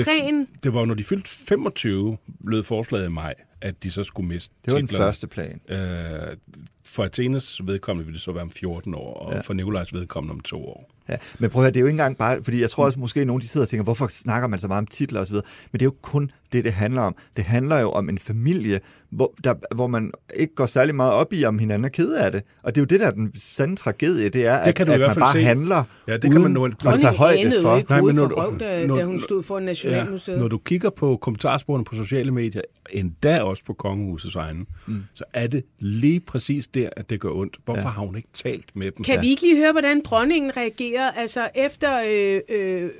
det 0.64 0.74
var 0.74 0.80
jo, 0.80 0.87
når 0.87 0.95
de 0.95 1.05
fyldte 1.05 1.30
25, 1.49 2.16
lød 2.45 2.62
forslaget 2.62 3.07
i 3.07 3.09
maj, 3.09 3.35
at 3.65 3.83
de 3.83 3.91
så 3.91 4.05
skulle 4.05 4.29
miste 4.29 4.55
Det 4.65 4.73
var 4.73 4.79
den 4.79 4.87
titlerne. 4.87 5.07
første 5.07 5.27
plan. 5.27 5.61
Øh, 5.69 6.37
for 6.85 7.05
Athenes 7.05 7.61
vedkommende 7.65 8.07
ville 8.07 8.17
det 8.17 8.23
så 8.23 8.33
være 8.33 8.43
om 8.43 8.51
14 8.51 8.95
år, 8.95 9.15
og 9.15 9.33
ja. 9.35 9.41
for 9.41 9.55
Nikolajs 9.55 9.93
vedkommende 9.95 10.33
om 10.33 10.41
to 10.41 10.65
år. 10.69 10.91
Ja, 11.09 11.17
men 11.39 11.51
prøv 11.51 11.62
at 11.62 11.65
høre, 11.65 11.71
det 11.71 11.77
er 11.77 11.81
jo 11.81 11.87
ikke 11.87 11.95
engang 11.95 12.17
bare, 12.17 12.45
fordi 12.45 12.61
jeg 12.61 12.71
tror 12.71 12.85
også 12.85 12.99
måske 12.99 13.25
nogen 13.25 13.43
de 13.43 13.49
sidder 13.49 13.65
og 13.65 13.69
tænker, 13.69 13.85
hvorfor 13.85 14.09
snakker 14.09 14.49
man 14.49 14.61
så 14.61 14.69
meget 14.69 14.79
om 14.79 14.87
titler 14.87 15.21
osv., 15.21 15.35
men 15.35 15.43
det 15.73 15.83
er 15.83 15.85
jo 15.85 15.95
kun 16.03 16.31
det, 16.53 16.64
det 16.64 16.72
handler 16.72 17.03
om. 17.03 17.16
Det 17.36 17.45
handler 17.45 17.78
jo 17.80 17.90
om 17.90 18.09
en 18.09 18.18
familie, 18.18 18.80
hvor, 19.11 19.34
der, 19.45 19.55
hvor 19.74 19.86
man 19.86 20.12
ikke 20.36 20.55
går 20.55 20.66
særlig 20.66 20.95
meget 20.95 21.12
op 21.12 21.32
i, 21.32 21.45
om 21.45 21.59
hinanden 21.59 21.84
er 21.84 21.88
ked 21.88 22.12
af 22.12 22.32
det. 22.32 22.42
Og 22.62 22.74
det 22.74 22.80
er 22.80 22.82
jo 22.82 22.86
det, 22.86 23.01
der 23.01 23.07
er 23.07 23.11
den 23.11 23.32
sande 23.34 23.76
tragedie, 23.76 24.28
det 24.28 24.47
er, 24.47 24.59
Det 24.59 24.68
at, 24.68 24.74
kan 24.74 24.86
du 24.86 24.92
i 24.92 24.95
at 24.95 25.01
hvert 25.01 25.16
man 25.16 25.22
bare 25.22 25.32
se. 25.32 25.42
handler, 25.42 25.84
Ja, 26.09 26.12
det 26.12 26.20
kan 26.22 26.30
uden 26.30 26.42
man 26.42 26.51
nu- 26.53 26.64
at 26.64 27.01
tage 27.01 27.14
højde 27.16 27.53
for. 27.62 27.70
jo 27.70 27.76
ikke 27.76 27.90
Nej, 27.90 28.01
men 28.01 28.14
når 28.14 28.28
for 28.28 28.34
røv, 28.34 28.59
da, 28.59 28.86
når- 28.86 28.97
da 28.97 29.05
hun 29.05 29.20
stod 29.20 29.42
for 29.42 29.61
Nationalmuseet. 29.61 30.38
når 30.38 30.49
du 30.49 30.59
kigger 30.59 30.90
på 30.90 31.16
kommentarsporene 31.16 31.84
på 31.84 31.95
sociale 31.95 32.30
medier, 32.30 32.62
endda 32.90 33.42
også 33.42 33.64
på 33.64 33.72
kongehusets 33.72 34.36
egne, 34.36 34.64
mm. 34.86 35.05
så 35.14 35.24
er 35.32 35.47
det 35.47 35.64
lige 35.78 36.20
præcis 36.20 36.66
der, 36.66 36.88
at 36.97 37.11
det 37.11 37.20
gør 37.20 37.30
ondt. 37.30 37.57
Hvorfor 37.64 37.80
ja. 37.80 37.88
har 37.88 38.03
hun 38.03 38.16
ikke 38.16 38.28
talt 38.34 38.76
med 38.76 38.90
dem? 38.90 39.05
Kan 39.05 39.22
vi 39.22 39.28
ikke 39.28 39.42
lige 39.42 39.57
høre, 39.57 39.72
hvordan 39.72 40.03
dronningen 40.05 40.57
reagerede? 40.57 41.12
Altså 41.16 41.49
efter 41.55 41.90
øh, 42.11 42.40
øh, 42.59 42.90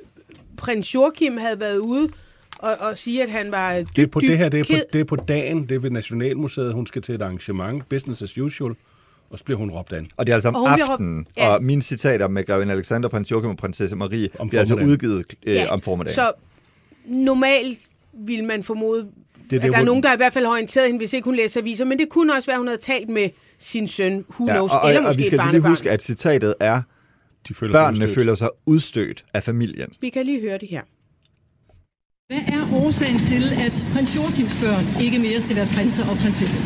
prins 0.57 0.95
Joachim 0.95 1.37
havde 1.37 1.59
været 1.59 1.77
ude 1.77 2.09
og, 2.59 2.75
og 2.79 2.97
sige, 2.97 3.23
at 3.23 3.29
han 3.29 3.51
var 3.51 3.73
Det 3.95 3.99
er 4.03 4.07
på 4.07 4.19
det 4.19 4.37
her, 4.37 4.49
det 4.49 4.59
er 4.59 4.63
på, 4.63 4.73
det 4.93 5.01
er 5.01 5.05
på 5.05 5.15
dagen, 5.15 5.63
det 5.69 5.75
er 5.75 5.79
ved 5.79 5.89
Nationalmuseet, 5.89 6.73
hun 6.73 6.87
skal 6.87 7.01
til 7.01 7.15
et 7.15 7.21
arrangement, 7.21 7.89
business 7.89 8.21
as 8.21 8.37
usual, 8.37 8.73
og 9.29 9.37
så 9.39 9.43
bliver 9.45 9.57
hun 9.57 9.69
råbt 9.71 9.93
an. 9.93 10.07
Og 10.17 10.25
det 10.25 10.31
er 10.31 10.35
altså 10.35 10.49
om 10.49 10.55
Og 10.55 10.71
aftenen, 10.81 11.19
råbt- 11.29 11.33
ja. 11.43 11.47
og 11.49 11.63
mine 11.63 11.81
citater 11.81 12.27
med 12.27 12.45
Grevin 12.45 12.69
Alexander, 12.69 13.09
prins 13.09 13.31
Joachim 13.31 13.49
og 13.49 13.57
prinsesse 13.57 13.95
Marie, 13.95 14.29
Om 14.39 14.49
bliver 14.49 14.59
altså 14.59 14.75
udgivet 14.75 15.25
øh, 15.45 15.59
om 15.69 15.81
formiddagen. 15.81 16.15
Så 16.15 16.31
normalt 17.05 17.79
vil 18.13 18.43
man 18.43 18.63
formode, 18.63 18.97
Det 19.01 19.51
det, 19.51 19.63
at 19.63 19.71
der 19.71 19.77
er 19.79 19.83
nogen, 19.83 20.03
der 20.03 20.13
i 20.13 20.17
hvert 20.17 20.33
fald 20.33 20.45
har 20.45 20.51
orienteret 20.51 20.85
hende, 20.87 20.97
hvis 20.97 21.13
ikke 21.13 21.25
hun 21.25 21.35
læser 21.35 21.61
aviser. 21.61 21.85
Men 21.85 21.99
det 21.99 22.09
kunne 22.09 22.33
også 22.33 22.45
være, 22.45 22.53
at 22.55 22.59
hun 22.59 22.67
havde 22.67 22.81
talt 22.81 23.09
med 23.09 23.29
sin 23.59 23.87
søn, 23.87 24.25
who 24.29 24.45
knows, 24.45 24.71
og, 24.71 24.79
og, 24.81 24.89
eller 24.89 25.01
og 25.01 25.05
måske 25.07 25.17
vi 25.17 25.21
et 25.21 25.27
skal 25.41 25.51
lige 25.51 25.61
huske, 25.61 25.91
at 25.91 26.03
citatet 26.03 26.55
er, 26.59 26.81
De 27.47 27.53
føler 27.53 27.73
sig 27.73 27.79
børnene 27.79 28.03
udstødt. 28.03 28.15
føler 28.15 28.35
sig 28.35 28.49
udstødt 28.65 29.25
af 29.33 29.43
familien. 29.43 29.89
Vi 30.01 30.09
kan 30.09 30.25
lige 30.25 30.41
høre 30.41 30.57
det 30.57 30.67
her. 30.69 30.81
Hvad 32.33 32.41
er 32.47 32.73
årsagen 32.73 33.19
til, 33.19 33.43
at 33.65 33.83
prins 33.93 34.15
Joachims 34.15 34.55
børn 34.63 34.85
ikke 35.01 35.19
mere 35.19 35.41
skal 35.41 35.55
være 35.55 35.67
prinser 35.75 36.05
og 36.09 36.17
prinsesser? 36.17 36.59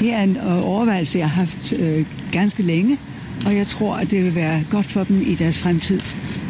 Det 0.00 0.12
er 0.12 0.22
en 0.22 0.36
øh, 0.36 0.68
overvejelse, 0.68 1.18
jeg 1.18 1.30
har 1.30 1.36
haft 1.44 1.72
øh, 1.72 2.06
ganske 2.32 2.62
længe, 2.62 2.98
og 3.46 3.56
jeg 3.56 3.66
tror, 3.66 3.94
at 3.94 4.10
det 4.10 4.24
vil 4.24 4.34
være 4.34 4.64
godt 4.70 4.86
for 4.86 5.04
dem 5.04 5.22
i 5.26 5.34
deres 5.34 5.58
fremtid. 5.58 6.00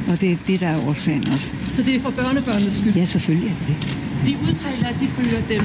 Og 0.09 0.20
det 0.20 0.32
er 0.32 0.36
det, 0.46 0.61
der 0.61 0.66
er 0.66 0.88
årsagen 0.88 1.28
også. 1.32 1.51
Så 1.70 1.82
det 1.82 1.96
er 1.96 2.01
for 2.01 2.11
børnebørnenes 2.11 2.74
skyld. 2.74 2.94
Ja, 2.94 3.05
selvfølgelig 3.05 3.49
er 3.49 3.66
det. 3.66 3.76
De 4.26 4.36
udtaler, 4.46 4.88
at 4.88 4.96
de 5.01 5.09
føler 5.09 5.40
dem 5.49 5.64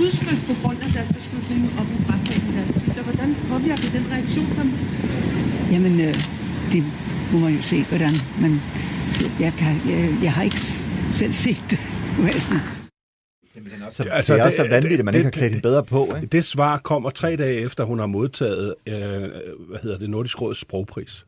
udstødt 0.00 0.42
på 0.46 0.54
grund 0.62 0.78
af 0.82 0.90
deres 0.90 1.08
beslutning 1.08 1.62
om 1.80 1.86
at 1.98 2.06
fratage 2.06 2.52
deres 2.56 2.70
titler. 2.70 3.02
Hvordan 3.02 3.36
påvirker 3.48 3.88
den 3.96 4.04
reaktion 4.12 4.48
dem? 4.58 4.72
Jamen, 5.72 6.00
øh, 6.00 6.14
det 6.72 6.84
må 7.32 7.38
man 7.38 7.54
jo 7.54 7.62
se, 7.62 7.84
hvordan 7.84 8.14
man... 8.40 8.60
Jeg, 9.40 9.52
kan, 9.58 9.90
jeg, 9.90 10.08
jeg 10.22 10.32
har 10.32 10.42
ikke 10.42 10.60
selv 11.10 11.32
set 11.32 11.64
det, 11.70 11.78
må 12.18 12.26
jeg 12.26 12.42
sige. 12.42 12.60
Så 13.90 14.02
det, 14.02 14.10
altså, 14.12 14.34
det 14.34 14.40
er 14.40 14.44
også 14.44 14.56
så 14.56 14.62
det- 14.62 14.70
vanvittigt, 14.70 14.98
at 14.98 15.04
man 15.04 15.14
det- 15.14 15.18
ikke 15.18 15.26
har 15.26 15.30
klædt 15.30 15.52
hende 15.52 15.62
bedre 15.62 15.84
på. 15.84 16.12
Ikke? 16.16 16.26
Det 16.26 16.44
svar 16.44 16.78
kommer 16.78 17.10
tre 17.10 17.36
dage 17.36 17.54
efter, 17.60 17.84
hun 17.84 17.98
har 17.98 18.06
modtaget, 18.06 18.74
øh, 18.86 18.94
hvad 18.94 19.78
hedder 19.82 19.98
det, 19.98 20.10
Nordisk 20.10 20.40
Råds 20.42 20.58
sprogpris. 20.58 21.26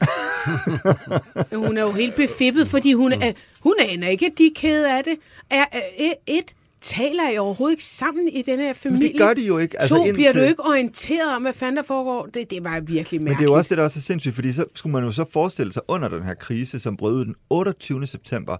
Hun 1.54 1.78
er 1.78 1.82
jo 1.82 1.90
helt 1.90 2.16
befippet, 2.16 2.68
fordi 2.68 2.92
hun, 2.92 3.12
er, 3.12 3.32
hun 3.60 3.74
aner 3.80 4.08
ikke, 4.08 4.26
at 4.26 4.32
de 4.38 4.46
er 4.46 4.50
kede 4.56 4.96
af 4.98 5.04
det. 5.04 5.16
Er, 5.50 5.64
er, 5.98 6.12
et, 6.26 6.44
taler 6.80 7.30
I 7.30 7.38
overhovedet 7.38 7.72
ikke 7.72 7.84
sammen 7.84 8.28
i 8.28 8.42
den 8.42 8.58
her 8.58 8.72
familie? 8.72 9.08
det 9.08 9.18
gør 9.18 9.34
de 9.34 9.46
jo 9.46 9.58
ikke. 9.58 9.80
Altså, 9.80 9.94
to, 9.96 10.02
bliver 10.12 10.28
indtil- 10.30 10.40
du 10.40 10.46
ikke 10.46 10.64
orienteret 10.64 11.36
om, 11.36 11.42
hvad 11.42 11.52
fanden 11.52 11.76
der 11.76 11.82
foregår? 11.82 12.26
Det, 12.34 12.50
det 12.50 12.64
var 12.64 12.80
virkelig 12.80 13.20
Men 13.20 13.24
mærkeligt. 13.24 13.38
det 13.38 13.44
er 13.44 13.52
jo 13.52 13.56
også 13.58 13.68
det, 13.68 13.78
der 13.78 13.84
også 13.84 13.98
er 13.98 14.02
sindssygt, 14.02 14.34
fordi 14.34 14.52
så 14.52 14.64
skulle 14.74 14.92
man 14.92 15.04
jo 15.04 15.12
så 15.12 15.24
forestille 15.32 15.72
sig 15.72 15.82
under 15.88 16.08
den 16.08 16.22
her 16.22 16.34
krise, 16.34 16.78
som 16.78 16.96
brød 16.96 17.14
ud 17.14 17.24
den 17.24 17.34
28. 17.50 18.06
september, 18.06 18.56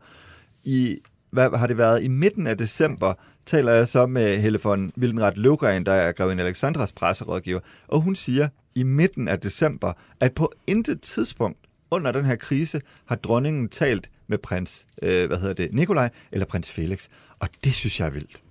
i, 0.64 0.98
hvad 1.30 1.50
har 1.58 1.66
det 1.66 1.78
været, 1.78 2.02
i 2.02 2.08
midten 2.08 2.46
af 2.46 2.58
december, 2.58 3.14
taler 3.46 3.72
jeg 3.72 3.88
så 3.88 4.06
med 4.06 4.38
Helle 4.38 4.60
von 4.62 4.92
Wildenrat 4.98 5.36
Løvgren, 5.36 5.86
der 5.86 5.92
er 5.92 6.12
Grevin 6.12 6.40
Alexandras 6.40 6.92
presserådgiver, 6.92 7.60
og 7.88 8.00
hun 8.00 8.16
siger 8.16 8.48
i 8.74 8.82
midten 8.82 9.28
af 9.28 9.40
december, 9.40 9.92
at 10.20 10.34
på 10.34 10.52
intet 10.66 11.00
tidspunkt 11.00 11.58
under 11.90 12.12
den 12.12 12.24
her 12.24 12.36
krise 12.36 12.80
har 13.06 13.16
dronningen 13.16 13.68
talt 13.68 14.10
med 14.26 14.38
prins, 14.38 14.86
øh, 15.02 15.26
hvad 15.26 15.38
hedder 15.38 15.54
det, 15.54 15.74
Nikolaj 15.74 16.10
eller 16.32 16.46
prins 16.46 16.70
Felix. 16.70 17.08
Og 17.38 17.48
det 17.64 17.74
synes 17.74 18.00
jeg 18.00 18.06
er 18.06 18.10
vildt. 18.10 18.42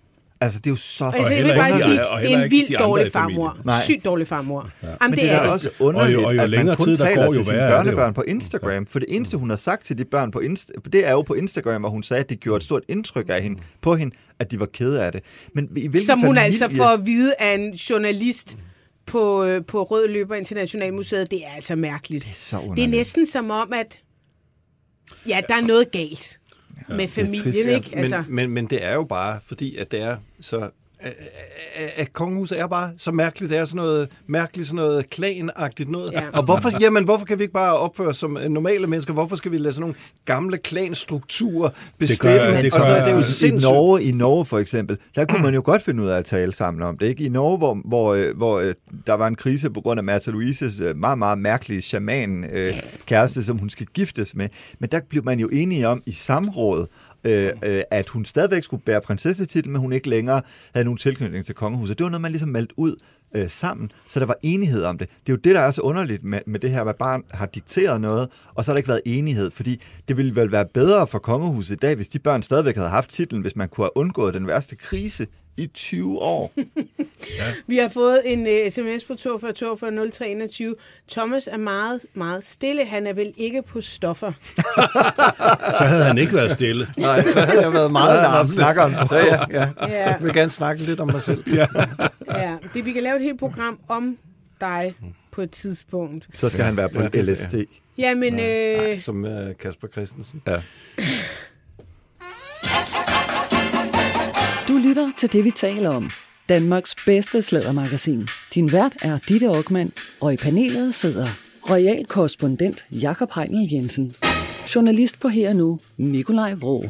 Altså, 0.41 0.59
det 0.59 0.67
er 0.67 0.71
jo 0.71 0.75
så... 0.77 1.05
Og 1.05 1.31
jeg 1.35 1.43
vil 1.45 1.53
bare 1.55 1.79
sige, 1.79 2.07
og 2.07 2.21
det 2.21 2.33
er 2.33 2.43
en 2.43 2.51
vildt 2.51 2.79
dårlig 2.79 3.11
farmor. 3.11 3.57
Nej. 3.65 3.81
Sygt 3.83 4.05
dårlig 4.05 4.27
farmor. 4.27 4.69
Ja. 4.83 4.87
Jamen, 4.87 4.97
Men 5.01 5.19
det, 5.19 5.31
er 5.31 5.41
det. 5.41 5.51
også 5.51 5.69
underligt, 5.79 6.17
Og 6.17 6.21
jo- 6.23 6.27
og 6.27 6.35
jo 6.35 6.41
at 6.41 6.43
man 6.43 6.49
længere 6.49 6.75
kun 6.75 6.85
tid 6.85 6.95
der 6.95 7.05
taler 7.05 7.15
går, 7.25 7.25
jo 7.25 7.31
til 7.33 7.45
sine 7.45 7.57
er 7.57 7.65
det 7.67 7.73
børnebørn 7.85 8.13
på 8.13 8.21
Instagram. 8.27 8.85
For 8.85 8.99
det 8.99 9.05
eneste, 9.15 9.37
hun 9.37 9.49
har 9.49 9.57
sagt 9.57 9.85
til 9.85 9.97
de 9.97 10.05
børn 10.05 10.31
på 10.31 10.39
Insta- 10.39 10.89
det 10.93 11.07
er 11.07 11.11
jo 11.11 11.21
på 11.21 11.33
Instagram, 11.33 11.81
hvor 11.81 11.89
hun 11.89 12.03
sagde, 12.03 12.23
at 12.23 12.29
det 12.29 12.39
gjorde 12.39 12.57
et 12.57 12.63
stort 12.63 12.83
indtryk 12.87 13.25
af 13.29 13.41
hende, 13.41 13.61
på 13.81 13.95
hende, 13.95 14.15
at 14.39 14.51
de 14.51 14.59
var 14.59 14.65
kede 14.65 15.03
af 15.03 15.11
det. 15.11 15.21
Men 15.53 15.69
i 15.77 15.87
hvilken 15.87 16.01
Som 16.05 16.19
hun 16.19 16.27
familie... 16.27 16.43
altså 16.43 16.69
får 16.75 16.83
at 16.85 17.05
vide 17.05 17.33
af 17.39 17.53
en 17.53 17.71
journalist 17.73 18.57
på, 19.05 19.43
øh, 19.43 19.65
på 19.65 19.83
Rød 19.83 20.07
Løber 20.07 20.35
Internationalmuseet, 20.35 21.31
det 21.31 21.39
er 21.45 21.55
altså 21.55 21.75
mærkeligt. 21.75 22.23
Det 22.23 22.31
er, 22.31 22.35
så 22.35 22.57
det 22.57 22.63
er 22.63 22.69
underligt. 22.69 22.91
næsten 22.91 23.25
som 23.25 23.51
om, 23.51 23.73
at 23.73 23.99
ja, 25.27 25.41
der 25.49 25.55
er 25.55 25.61
noget 25.61 25.91
galt 25.91 26.39
med 26.87 27.07
familien, 27.07 27.43
trist, 27.43 27.67
ja. 27.67 27.75
ikke? 27.75 27.89
Men, 27.89 27.99
Altså, 27.99 28.23
men, 28.27 28.49
men 28.49 28.65
det 28.65 28.83
er 28.83 28.93
jo 28.93 29.03
bare, 29.03 29.39
fordi 29.45 29.75
at 29.75 29.91
det 29.91 30.01
er 30.01 30.17
så... 30.41 30.69
At, 31.95 32.13
kongehuset 32.13 32.59
er 32.59 32.67
bare 32.67 32.91
så 32.97 33.11
mærkeligt. 33.11 33.49
Det 33.51 33.57
er 33.59 33.65
sådan 33.65 33.75
noget 33.77 34.09
mærkeligt, 34.27 34.67
sådan 34.67 34.75
noget 34.75 35.09
klanagtigt 35.09 35.89
noget. 35.89 36.11
Ja. 36.11 36.21
Og 36.33 36.43
hvorfor, 36.43 36.71
jamen, 36.81 37.03
hvorfor 37.03 37.25
kan 37.25 37.37
vi 37.39 37.43
ikke 37.43 37.53
bare 37.53 37.77
opføre 37.77 38.07
os 38.07 38.17
som 38.17 38.37
normale 38.49 38.87
mennesker? 38.87 39.13
Hvorfor 39.13 39.35
skal 39.35 39.51
vi 39.51 39.57
lade 39.57 39.73
sådan 39.73 39.81
nogle 39.81 39.95
gamle 40.25 40.57
klanstrukturer 40.57 41.69
bestemme? 41.97 42.33
gør- 42.37 42.61
det 42.61 42.65
Og 42.65 42.79
sådan 42.81 43.03
det 43.03 43.43
er 43.43 43.49
jo 43.49 43.55
I. 43.55 43.61
Norge, 43.61 44.03
I 44.03 44.11
Norge 44.11 44.45
for 44.45 44.59
eksempel, 44.59 44.97
der 45.15 45.25
kunne 45.25 45.41
man 45.41 45.53
jo 45.53 45.61
godt 45.65 45.81
finde 45.81 46.03
ud 46.03 46.07
af 46.07 46.17
at 46.17 46.25
tale 46.25 46.53
sammen 46.53 46.83
om 46.83 46.97
det. 46.97 47.05
Ikke? 47.07 47.23
I 47.23 47.29
Norge, 47.29 47.57
hvor, 47.57 47.77
hvor, 47.85 48.13
øh, 48.13 48.37
hvor 48.37 48.59
øh, 48.59 48.73
der 49.07 49.13
var 49.13 49.27
en 49.27 49.35
krise 49.35 49.69
på 49.69 49.81
grund 49.81 49.99
af 49.99 50.03
Märtha 50.03 50.31
Louises 50.31 50.79
øh, 50.79 50.95
meget, 50.97 51.17
meget 51.17 51.37
mærkelige 51.37 51.81
shaman 51.81 52.43
øh, 52.43 52.73
kæreste, 53.05 53.43
som 53.43 53.57
hun 53.57 53.69
skal 53.69 53.85
giftes 53.85 54.35
med. 54.35 54.49
Men 54.79 54.89
der 54.89 54.99
blev 55.09 55.23
man 55.25 55.39
jo 55.39 55.47
enige 55.47 55.87
om 55.87 56.03
i 56.05 56.11
samråd, 56.11 56.87
øh, 57.25 57.51
øh, 57.63 57.83
at 57.91 58.09
hun 58.09 58.25
stadigvæk 58.25 58.63
skulle 58.63 58.83
bære 58.83 59.01
prinsessetitlen, 59.01 59.71
men 59.71 59.81
hun 59.81 59.93
ikke 59.93 60.09
længere 60.09 60.41
havde 60.73 60.85
nogen 60.85 60.97
tilknytning 60.97 61.45
til 61.45 61.55
kongehuset. 61.55 61.97
Det 61.97 62.03
var 62.03 62.09
noget, 62.09 62.21
man 62.21 62.31
ligesom 62.31 62.49
meldte 62.49 62.79
ud 62.79 62.95
øh, 63.35 63.49
sammen, 63.49 63.91
så 64.07 64.19
der 64.19 64.25
var 64.25 64.37
enighed 64.43 64.83
om 64.83 64.97
det. 64.97 65.09
Det 65.09 65.29
er 65.29 65.33
jo 65.33 65.41
det, 65.43 65.55
der 65.55 65.61
er 65.61 65.71
så 65.71 65.81
underligt 65.81 66.23
med, 66.23 66.39
med 66.47 66.59
det 66.59 66.71
her, 66.71 66.83
at 66.83 66.95
barn 66.95 67.23
har 67.31 67.45
dikteret 67.45 68.01
noget, 68.01 68.29
og 68.55 68.65
så 68.65 68.71
har 68.71 68.73
der 68.73 68.77
ikke 68.77 68.89
været 68.89 69.01
enighed, 69.05 69.51
fordi 69.51 69.81
det 70.07 70.17
ville 70.17 70.35
vel 70.35 70.51
være 70.51 70.65
bedre 70.73 71.07
for 71.07 71.19
kongehuset 71.19 71.75
i 71.75 71.77
dag, 71.77 71.95
hvis 71.95 72.09
de 72.09 72.19
børn 72.19 72.43
stadigvæk 72.43 72.75
havde 72.75 72.89
haft 72.89 73.09
titlen, 73.09 73.41
hvis 73.41 73.55
man 73.55 73.69
kunne 73.69 73.85
have 73.85 73.97
undgået 73.97 74.33
den 74.33 74.47
værste 74.47 74.75
krise 74.75 75.27
i 75.57 75.67
20 75.67 76.19
år. 76.21 76.51
Vi 77.67 77.77
har 77.77 77.87
fået 77.87 78.21
en 78.25 78.41
uh, 78.41 78.69
sms 78.71 79.03
på 79.03 79.13
42 79.15 79.53
42 79.53 79.91
0321. 79.91 80.75
Thomas 81.11 81.49
er 81.51 81.57
meget, 81.57 82.01
meget 82.13 82.43
stille. 82.43 82.85
Han 82.85 83.07
er 83.07 83.13
vel 83.13 83.33
ikke 83.37 83.61
på 83.61 83.81
stoffer. 83.81 84.31
Så 85.79 85.83
havde 85.83 86.03
han 86.03 86.17
ikke 86.17 86.33
været 86.33 86.51
stille. 86.51 86.87
Nej, 86.97 87.27
så 87.27 87.39
havde 87.39 87.61
jeg 87.61 87.73
været 87.73 87.91
meget 87.91 88.15
Når 88.15 88.21
han 88.21 88.31
larmende. 88.31 88.51
snakker 88.53 88.81
om 88.83 88.91
det. 88.93 89.09
Så 89.09 89.17
ja, 89.17 89.39
ja. 89.61 89.69
Ja. 89.81 90.09
Jeg 90.09 90.17
vil 90.21 90.33
gerne 90.33 90.51
snakke 90.51 90.81
lidt 90.83 90.99
om 90.99 91.11
mig 91.11 91.21
selv. 91.21 91.43
Ja. 91.53 91.65
Ja, 92.29 92.55
det, 92.73 92.85
vi 92.85 92.91
kan 92.91 93.03
lave 93.03 93.15
et 93.15 93.23
helt 93.23 93.39
program 93.39 93.79
om 93.87 94.17
dig 94.61 94.95
på 95.31 95.41
et 95.41 95.51
tidspunkt. 95.51 96.27
Så 96.33 96.49
skal 96.49 96.65
han 96.65 96.77
være 96.77 96.89
på 96.89 97.01
Ja, 97.01 97.21
LSD. 97.21 97.55
Jamen, 97.97 98.39
øh, 98.39 98.77
Nej, 98.81 98.97
som 98.99 99.23
uh, 99.23 99.31
Kasper 99.59 99.87
Christensen. 99.87 100.41
Ja. 100.47 100.59
Du 104.67 104.77
lytter 104.77 105.11
til 105.17 105.33
det, 105.33 105.43
vi 105.45 105.51
taler 105.51 105.89
om. 105.89 106.09
Danmarks 106.49 106.95
bedste 107.05 107.41
slædermagasin. 107.41 108.27
Din 108.53 108.71
vært 108.71 108.95
er 109.01 109.19
Ditte 109.29 109.47
Aukmann, 109.47 109.91
og 110.21 110.33
i 110.33 110.37
panelet 110.37 110.93
sidder 110.93 111.27
royal 111.69 112.05
korrespondent 112.05 112.85
Jakob 112.91 113.31
Heinel 113.35 113.73
Jensen, 113.73 114.15
journalist 114.75 115.19
på 115.19 115.27
Her 115.27 115.49
og 115.49 115.55
Nu, 115.55 115.79
Nikolaj 115.97 116.53
Vrå, 116.53 116.85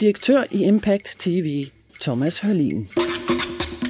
direktør 0.00 0.44
i 0.50 0.64
Impact 0.64 1.16
TV, 1.18 1.66
Thomas 2.00 2.38
Hørlin. 2.38 2.88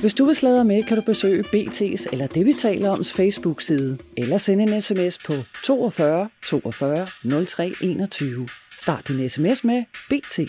Hvis 0.01 0.15
du 0.15 0.25
vil 0.25 0.37
sladre 0.37 0.65
med, 0.65 0.83
kan 0.83 0.97
du 0.97 1.03
besøge 1.03 1.45
BT's 1.55 2.07
eller 2.13 2.27
det, 2.27 2.47
vi 2.47 2.53
taler 2.53 2.91
oms 2.91 3.13
Facebook-side, 3.13 3.99
eller 4.17 4.39
sende 4.39 4.65
en 4.65 4.81
sms 4.81 5.19
på 5.19 5.35
42 5.65 6.29
42 6.47 7.07
03 7.47 7.73
21. 7.81 8.49
Start 8.79 9.09
din 9.09 9.29
sms 9.29 9.65
med 9.65 9.85
BT. 10.11 10.41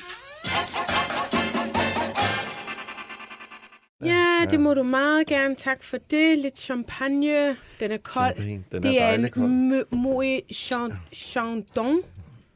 Ja, 4.05 4.45
det 4.51 4.59
må 4.59 4.73
du 4.73 4.83
meget 4.83 5.27
gerne. 5.27 5.55
Tak 5.55 5.83
for 5.83 5.97
det. 6.11 6.37
Lidt 6.37 6.57
champagne. 6.57 7.55
Den 7.79 7.91
er 7.91 7.97
kold. 7.97 8.33
Champagne, 8.35 8.63
den 8.71 8.77
er 8.77 8.79
det 8.89 9.01
er 9.01 9.13
en 9.13 9.29
kold. 9.29 9.45
Mo- 9.45 9.95
Moët 9.97 10.55
Chan- 10.55 11.13
Chandon. 11.15 12.01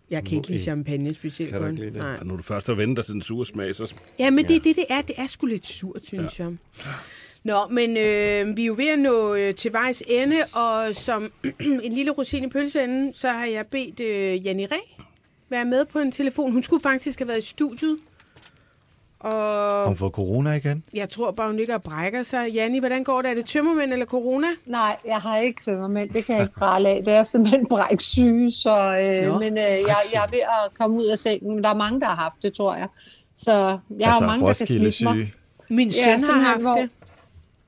Jeg 0.10 0.24
kan 0.26 0.38
ikke 0.38 0.48
lide 0.50 0.64
champagne 0.64 1.14
specielt 1.14 1.52
Kan 1.52 1.62
godt. 1.62 1.76
lide? 1.76 1.98
Nej. 1.98 2.18
Og 2.20 2.26
når 2.26 2.36
du 2.36 2.44
først 2.44 2.68
har 2.68 2.74
ventet 2.74 3.06
til 3.06 3.14
den 3.14 3.22
sure 3.22 3.46
smag, 3.46 3.76
så... 3.76 3.94
Ja, 4.20 4.30
men 4.30 4.48
det 4.48 4.56
er 4.56 4.60
det, 4.60 4.76
det 4.76 4.86
er. 4.90 5.02
Det 5.02 5.16
er 5.18 5.28
sgu 5.28 5.46
lidt 5.48 5.66
surt, 5.66 6.06
synes 6.06 6.40
ja. 6.40 6.44
jeg. 6.44 6.54
Nå, 7.44 7.68
men 7.72 7.90
øh, 7.90 8.58
vi 8.58 8.62
er 8.62 8.66
jo 8.68 8.74
ved 8.78 8.88
at 8.88 9.00
nå 9.00 9.36
øh, 9.36 9.56
til 9.56 9.74
vejs 9.74 10.04
ende, 10.08 10.36
og 10.54 10.96
som 10.96 11.32
en 11.84 11.94
lille 11.94 12.12
rosin 12.12 12.44
i 12.44 12.48
pølseenden, 12.50 13.14
så 13.14 13.28
har 13.30 13.46
jeg 13.46 13.68
bedt 13.68 14.00
øh, 14.00 14.46
Janni 14.46 14.66
Ræ 14.66 14.78
være 15.50 15.66
med 15.66 15.86
på 15.86 16.00
en 16.00 16.12
telefon. 16.12 16.52
Hun 16.52 16.64
skulle 16.64 16.82
faktisk 16.84 17.20
have 17.20 17.28
været 17.28 17.40
i 17.40 17.48
studiet, 17.50 17.98
og 19.24 19.88
Hun 19.88 19.98
får 19.98 20.10
corona 20.10 20.52
igen. 20.52 20.84
jeg 20.94 21.10
tror 21.10 21.32
bare, 21.32 21.48
hun 21.48 21.58
ligger 21.58 21.76
og 21.76 21.84
brækker 21.84 22.24
sig. 22.24 22.50
Janni, 22.54 22.80
hvordan 22.80 23.04
går 23.04 23.22
det? 23.22 23.32
Er 23.32 23.36
det 23.36 23.46
tømmermænd 23.46 23.94
eller 23.94 24.06
corona? 24.06 24.48
Nej, 24.68 24.98
jeg 25.06 25.16
har 25.18 25.38
ikke 25.38 25.62
tømmermænd. 25.66 26.10
Det 26.10 26.26
kan 26.26 26.36
jeg 26.36 26.44
ikke 26.44 26.56
prale 26.56 26.90
af. 26.90 27.02
Det 27.06 27.14
er 27.14 27.24
simpelthen 27.24 27.68
bræksyge, 27.70 28.52
så, 28.52 28.76
Nå, 29.28 29.34
øh, 29.34 29.40
men 29.40 29.54
øh, 29.54 29.64
jeg, 29.64 29.96
jeg 30.14 30.24
er 30.24 30.30
ved 30.32 30.40
at 30.40 30.78
komme 30.80 30.98
ud 30.98 31.06
af 31.06 31.18
sengen. 31.18 31.64
Der 31.64 31.70
er 31.70 31.76
mange, 31.76 32.00
der 32.00 32.06
har 32.08 32.16
haft 32.16 32.36
det, 32.44 32.54
tror 32.54 32.76
jeg. 32.76 32.88
Så 33.36 33.52
jeg 33.52 33.78
altså, 33.92 34.10
har 34.12 34.20
mange, 34.28 34.48
der 34.48 34.54
kan 34.54 34.68
smitte 34.68 35.04
mig. 35.04 35.34
Min 35.70 35.88
Ja, 35.88 35.94
søn 36.04 36.12
har 36.12 36.20
simpelthen, 36.20 36.46
haft 36.46 36.62
hvor- 36.62 36.76
det. 36.76 36.90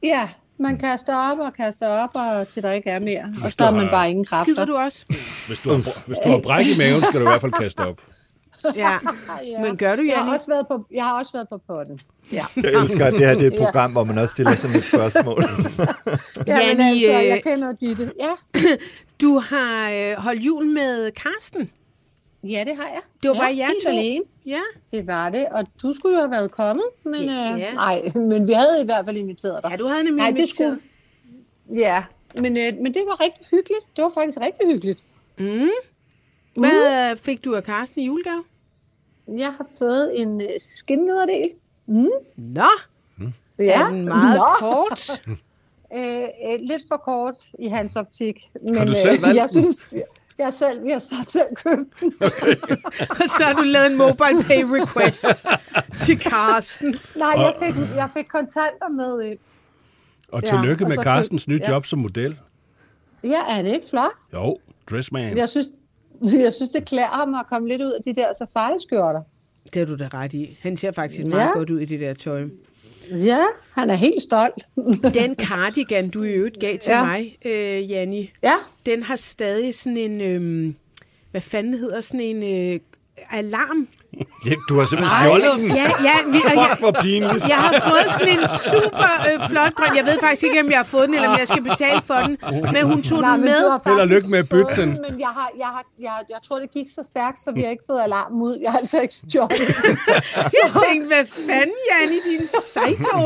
Ja, 0.03 0.29
man 0.59 0.77
kaster 0.77 1.15
op 1.31 1.39
og 1.39 1.53
kaster 1.53 1.87
op, 1.87 2.09
og 2.13 2.47
til 2.47 2.63
der 2.63 2.71
ikke 2.71 2.89
er 2.89 2.99
mere. 2.99 3.21
Og 3.23 3.29
du 3.35 3.39
så 3.51 3.63
har 3.63 3.71
man 3.71 3.83
har- 3.83 3.91
bare 3.91 4.09
ingen 4.09 4.25
kræfter. 4.25 4.45
Skider 4.45 4.65
du 4.65 4.75
også? 4.75 5.05
Hvis 5.47 5.59
du 5.59 5.69
har, 5.69 6.03
hvis 6.07 6.17
du 6.25 6.29
har 6.29 6.37
bræk 6.39 6.65
i 6.65 6.77
maven, 6.77 7.03
skal 7.03 7.19
du 7.19 7.25
i 7.25 7.29
hvert 7.29 7.41
fald 7.41 7.51
kaste 7.51 7.79
op. 7.79 8.01
Ja. 8.75 8.91
Ja. 9.45 9.61
Men 9.61 9.77
gør 9.77 9.95
du, 9.95 10.01
Jeg 10.03 10.17
har 10.17 10.31
også 10.33 10.47
været 10.51 10.67
på, 10.67 10.85
jeg 10.93 11.03
har 11.03 11.19
også 11.19 11.31
været 11.33 11.49
på 11.49 11.57
potten. 11.67 11.99
Ja. 12.31 12.45
Jeg 12.55 12.71
elsker, 12.83 13.05
at 13.05 13.13
det 13.13 13.27
her 13.27 13.33
det 13.33 13.43
er 13.43 13.47
et 13.47 13.53
Ja. 13.53 13.65
program, 13.65 13.91
hvor 13.91 14.03
man 14.03 14.17
også 14.17 14.31
stiller 14.31 14.51
sådan 14.51 14.75
et 14.77 14.83
spørgsmål. 14.83 15.43
Ja, 16.47 16.73
men 16.75 16.81
altså, 16.81 17.11
øh, 17.11 17.27
jeg 17.27 17.43
kender 17.43 17.71
Ditte. 17.71 18.11
Ja. 18.19 18.59
Du 19.21 19.39
har 19.39 19.91
øh, 19.91 20.13
holdt 20.17 20.41
jul 20.45 20.65
med 20.65 21.11
Karsten. 21.11 21.71
ja, 22.43 22.63
det 22.67 22.75
har 22.75 22.83
jeg. 22.87 23.01
Det 23.23 23.29
var 23.29 23.35
ja, 23.35 23.39
bare 23.41 23.57
jer 23.57 23.65
helt 23.67 23.83
to. 23.83 23.89
alene. 23.89 24.23
Ja. 24.45 24.61
Det 24.91 25.07
var 25.07 25.29
det, 25.29 25.45
og 25.51 25.65
du 25.81 25.93
skulle 25.93 26.15
jo 26.15 26.21
have 26.21 26.31
været 26.31 26.51
kommet, 26.51 26.85
men 27.05 27.15
Ja. 27.23 27.51
øh, 27.69 27.73
nej, 27.75 28.01
men 28.15 28.47
vi 28.47 28.53
havde 28.53 28.81
i 28.81 28.85
hvert 28.85 29.05
fald 29.05 29.17
inviteret 29.17 29.63
dig. 29.63 29.71
Ja, 29.71 29.75
du 29.77 29.87
havde 29.87 30.03
nemlig 30.03 30.21
Nej, 30.21 30.29
det 30.31 30.37
inviteret. 30.37 30.77
skulle... 30.77 31.81
Ja, 31.81 32.03
men, 32.35 32.57
øh, 32.57 32.73
men 32.81 32.93
det 32.93 33.01
var 33.07 33.21
rigtig 33.23 33.45
hyggeligt. 33.51 33.85
Det 33.95 34.03
var 34.03 34.11
faktisk 34.15 34.37
rigtig 34.41 34.67
hyggeligt. 34.73 34.99
Hvad 36.55 37.15
fik 37.15 37.45
du 37.45 37.55
af 37.55 37.63
Karsten 37.63 38.01
i 38.01 38.05
julegave? 38.05 38.43
Jeg 39.27 39.53
har 39.57 39.67
fået 39.79 40.21
en 40.21 40.41
øh, 40.41 40.47
skinlederdel. 40.59 41.49
Nå, 42.37 42.63
Ja, 43.59 43.81
er 43.81 43.89
den 43.89 44.05
meget 44.05 44.37
Nå. 44.37 44.45
kort. 44.59 45.09
Øh, 45.93 46.21
øh, 46.51 46.59
lidt 46.59 46.81
for 46.87 46.97
kort 46.97 47.35
i 47.59 47.67
hans 47.67 47.95
optik. 47.95 48.35
Men, 48.63 48.77
Har 48.77 48.85
du 48.85 48.93
selv 48.93 49.21
valgt 49.21 49.37
jeg 49.37 49.49
synes, 49.49 49.89
jeg 50.37 50.53
selv, 50.53 50.83
vi 50.83 50.89
har 50.89 50.99
snart 50.99 51.27
selv 51.29 51.55
købt 51.55 51.99
den. 52.01 52.13
Og 53.19 53.29
så 53.37 53.43
har 53.43 53.53
du 53.53 53.61
lavet 53.61 53.91
en 53.91 53.97
mobile 53.97 54.43
pay 54.47 54.63
request 54.63 55.25
til 56.05 56.19
Karsten. 56.19 56.95
Nej, 57.15 57.29
jeg 57.37 57.53
fik, 57.63 57.75
jeg 57.95 58.09
fik 58.17 58.25
kontanter 58.25 58.89
med 58.89 59.21
ind. 59.23 59.37
Og 60.27 60.41
Ja, 60.43 60.49
tillykke 60.49 60.83
og 60.85 60.89
med 60.89 60.97
Carstens 60.97 61.47
nye 61.47 61.59
ja. 61.63 61.71
job 61.71 61.85
som 61.85 61.99
model. 61.99 62.39
Ja, 63.23 63.39
er 63.49 63.61
det 63.61 63.71
ikke 63.73 63.85
flot? 63.89 64.11
Jo, 64.33 64.57
dressman. 64.89 65.37
Jeg 65.37 65.49
synes, 65.49 65.67
jeg 66.45 66.53
synes, 66.53 66.69
det 66.69 66.85
klæder 66.85 67.07
ham 67.07 67.35
at 67.35 67.47
komme 67.49 67.67
lidt 67.67 67.81
ud 67.81 67.91
af 67.91 68.01
de 68.05 68.15
der 68.15 68.27
safari-skjorter. 68.39 69.21
Det 69.73 69.75
har 69.79 69.85
du 69.85 70.03
da 70.03 70.09
ret 70.13 70.33
i. 70.33 70.57
Han 70.61 70.77
ser 70.77 70.91
faktisk 70.91 71.21
Ja. 71.25 71.35
meget 71.35 71.53
godt 71.53 71.69
ud 71.69 71.79
i 71.79 71.85
det 71.85 71.99
der 71.99 72.13
tøj. 72.13 72.43
Ja, 73.11 73.43
han 73.71 73.89
er 73.89 73.93
helt 73.95 74.21
stolt. 74.23 74.67
Den 75.13 75.35
cardigan, 75.35 76.09
du 76.09 76.23
i 76.23 76.29
øvrigt 76.29 76.59
gav 76.59 76.77
til 76.77 76.91
Ja. 76.91 77.03
mig, 77.05 77.37
øh, 77.45 77.91
Janni, 77.91 78.31
ja, 78.43 78.53
den 78.85 79.03
har 79.03 79.15
stadig 79.15 79.75
sådan 79.75 79.97
en, 79.97 80.21
øh, 80.21 80.73
hvad 81.31 81.41
fanden 81.41 81.73
hedder 81.73 82.01
sådan 82.01 82.19
en 82.19 82.43
øh, 82.73 82.79
alarm? 83.31 83.87
Ja, 84.45 84.53
du 84.69 84.73
har 84.79 84.85
simpelthen 84.91 85.17
stjålet 85.21 85.51
den. 85.57 85.67
Ja, 85.81 85.87
ja, 86.09 86.15
vi, 86.33 86.39
og 86.49 86.51
jeg, 86.55 86.67
Fuck, 86.69 86.79
hvor 86.83 86.91
pinligt. 87.05 87.43
jeg 87.53 87.59
har 87.65 87.73
fået 87.89 88.07
sådan 88.19 88.33
en 88.39 88.45
super 88.69 89.11
øh, 89.27 89.37
flot 89.49 89.73
grøn. 89.77 89.91
Jeg 89.99 90.05
ved 90.09 90.17
faktisk 90.25 90.43
ikke, 90.47 90.59
om 90.65 90.69
jeg 90.73 90.79
har 90.83 90.89
fået 90.95 91.05
den, 91.07 91.13
eller 91.17 91.29
om 91.29 91.37
jeg 91.43 91.47
skal 91.47 91.63
betale 91.71 92.01
for 92.09 92.19
den. 92.27 92.33
Men 92.75 92.81
hun 92.91 92.99
tog 93.09 93.21
Nej, 93.21 93.31
den 93.35 93.41
med. 93.51 93.61
Held 93.85 93.99
og 94.05 94.07
lykke 94.07 94.27
med 94.33 94.39
at 94.45 94.49
bytte 94.49 94.73
den. 94.81 94.89
Men 95.05 95.13
jeg, 95.25 95.31
har, 95.39 95.49
jeg, 95.63 95.69
har, 95.75 95.83
jeg, 96.07 96.15
jeg 96.33 96.39
tror, 96.47 96.57
det 96.63 96.69
gik 96.77 96.87
så 96.97 97.01
stærkt, 97.11 97.37
så 97.43 97.49
vi 97.55 97.61
har 97.65 97.69
ikke 97.75 97.83
fået 97.91 98.01
alarmen 98.07 98.41
ud. 98.41 98.55
Jeg 98.63 98.71
har 98.71 98.79
altså 98.79 98.97
ikke 99.05 99.13
stjålet 99.13 99.57
den. 99.83 99.97
Jeg 100.61 100.69
tænkte, 100.83 101.05
hvad 101.13 101.25
fanden, 101.47 101.79
Janni, 101.91 102.17
din 102.29 102.41
psycho? 102.65 103.19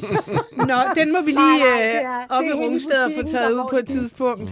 Nå, 0.70 0.78
den 0.98 1.12
må 1.12 1.20
vi 1.20 1.30
lige 1.30 1.58
Nej, 1.58 1.58
nej, 1.58 1.82
det 1.82 1.94
øh, 1.94 2.04
er- 2.04 2.34
op 2.36 2.42
det 2.42 2.48
i 2.50 2.52
Rungsted 2.52 3.00
og 3.06 3.10
få 3.20 3.22
taget 3.32 3.52
ud 3.52 3.64
på 3.70 3.76
et 3.76 3.86
tidspunkt. 3.88 4.50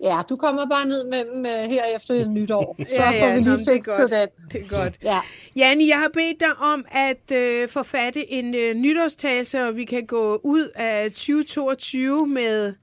Ja, 0.00 0.20
du 0.28 0.36
kommer 0.36 0.66
bare 0.70 0.86
ned 0.88 1.04
med 1.04 1.22
dem 1.34 1.46
øh, 1.46 1.70
her 1.70 1.82
efter 1.96 2.26
nytår. 2.28 2.76
Så 2.78 2.84
Ja, 2.98 3.10
ja, 3.10 3.22
får 3.26 3.34
vi 3.34 3.40
lige 3.40 3.56
det 3.58 3.68
fikset 3.72 4.10
den. 4.10 4.28
Det 4.52 4.60
er 4.60 4.84
godt. 4.84 4.93
Ja. 5.04 5.20
Janni, 5.56 5.88
jeg 5.88 5.98
har 5.98 6.08
bedt 6.14 6.40
dig 6.40 6.56
om 6.58 6.84
at 6.88 7.32
øh, 7.32 7.68
forfatte 7.68 8.32
en 8.32 8.54
øh, 8.54 8.74
nytårstale, 8.74 9.44
så 9.44 9.70
vi 9.70 9.84
kan 9.84 10.06
gå 10.06 10.40
ud 10.44 10.68
af 10.74 11.10
2022 11.10 12.26
med 12.26 12.74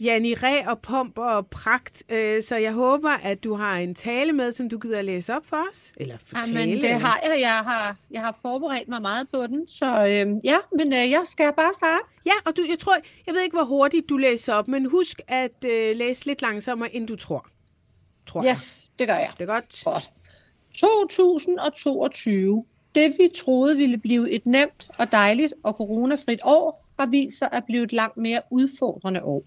Janni 0.00 0.34
Ræ 0.34 0.62
og 0.66 0.78
pomp 0.80 1.18
og 1.18 1.46
pragt. 1.46 2.02
Øh, 2.08 2.42
så 2.42 2.56
jeg 2.56 2.72
håber, 2.72 3.10
at 3.10 3.44
du 3.44 3.54
har 3.54 3.76
en 3.76 3.94
tale 3.94 4.32
med, 4.32 4.52
som 4.52 4.68
du 4.68 4.78
gider 4.78 5.02
læse 5.02 5.34
op 5.34 5.46
for 5.46 5.56
os. 5.72 5.92
Eller 5.96 6.16
fortælle. 6.18 6.60
Jamen, 6.60 6.80
det 6.80 6.90
har 7.00 7.20
jeg. 7.24 7.40
Jeg 7.40 7.58
har, 7.58 7.96
jeg 8.10 8.20
har 8.20 8.38
forberedt 8.42 8.88
mig 8.88 9.02
meget 9.02 9.28
på 9.34 9.46
den. 9.46 9.68
Så 9.68 9.86
øh, 9.86 10.40
ja, 10.44 10.58
men 10.76 10.92
øh, 10.92 11.10
jeg 11.10 11.22
skal 11.24 11.52
bare 11.56 11.74
starte. 11.74 12.04
Ja, 12.26 12.32
og 12.46 12.56
du, 12.56 12.62
jeg 12.70 12.78
tror, 12.78 12.96
jeg 13.26 13.34
ved 13.34 13.42
ikke, 13.42 13.56
hvor 13.56 13.64
hurtigt 13.64 14.08
du 14.08 14.16
læser 14.16 14.54
op, 14.54 14.68
men 14.68 14.90
husk 14.90 15.20
at 15.28 15.64
øh, 15.64 15.96
læse 15.96 16.26
lidt 16.26 16.42
langsommere, 16.42 16.94
end 16.94 17.08
du 17.08 17.16
tror. 17.16 17.46
Tror 18.26 18.42
jeg. 18.42 18.50
Yes, 18.50 18.90
det 18.98 19.08
gør 19.08 19.14
jeg. 19.14 19.30
Det 19.38 19.48
er 19.48 19.52
godt. 19.52 19.82
Godt. 19.84 20.10
2022. 20.76 22.64
Det 22.94 23.14
vi 23.18 23.28
troede 23.36 23.76
ville 23.76 23.98
blive 23.98 24.30
et 24.30 24.46
nemt 24.46 24.88
og 24.98 25.12
dejligt 25.12 25.54
og 25.62 25.74
coronafrit 25.74 26.40
år, 26.44 26.86
har 26.98 27.06
vist 27.06 27.38
sig 27.38 27.48
at 27.52 27.64
blive 27.64 27.82
et 27.82 27.92
langt 27.92 28.16
mere 28.16 28.40
udfordrende 28.50 29.22
år. 29.22 29.42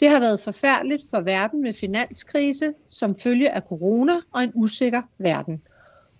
Det 0.00 0.10
har 0.10 0.20
været 0.20 0.40
forfærdeligt 0.40 1.02
for 1.10 1.20
verden 1.20 1.62
med 1.62 1.72
finanskrise 1.72 2.74
som 2.86 3.14
følge 3.14 3.50
af 3.50 3.62
corona 3.62 4.12
og 4.32 4.42
en 4.42 4.52
usikker 4.54 5.02
verden. 5.18 5.62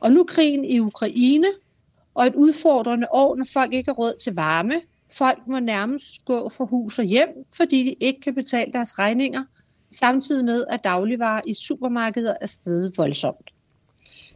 Og 0.00 0.12
nu 0.12 0.24
krigen 0.24 0.64
i 0.64 0.78
Ukraine 0.78 1.46
og 2.14 2.26
et 2.26 2.34
udfordrende 2.34 3.06
år, 3.10 3.36
når 3.36 3.46
folk 3.52 3.72
ikke 3.72 3.88
har 3.88 3.94
råd 3.94 4.14
til 4.20 4.34
varme. 4.34 4.74
Folk 5.12 5.38
må 5.46 5.58
nærmest 5.58 6.24
gå 6.24 6.48
fra 6.48 6.64
hus 6.64 6.98
og 6.98 7.04
hjem, 7.04 7.28
fordi 7.56 7.84
de 7.84 7.92
ikke 7.92 8.20
kan 8.20 8.34
betale 8.34 8.72
deres 8.72 8.98
regninger, 8.98 9.44
samtidig 9.90 10.44
med 10.44 10.64
at 10.68 10.84
dagligvarer 10.84 11.40
i 11.46 11.54
supermarkeder 11.54 12.34
er 12.40 12.46
steget 12.46 12.92
voldsomt. 12.96 13.51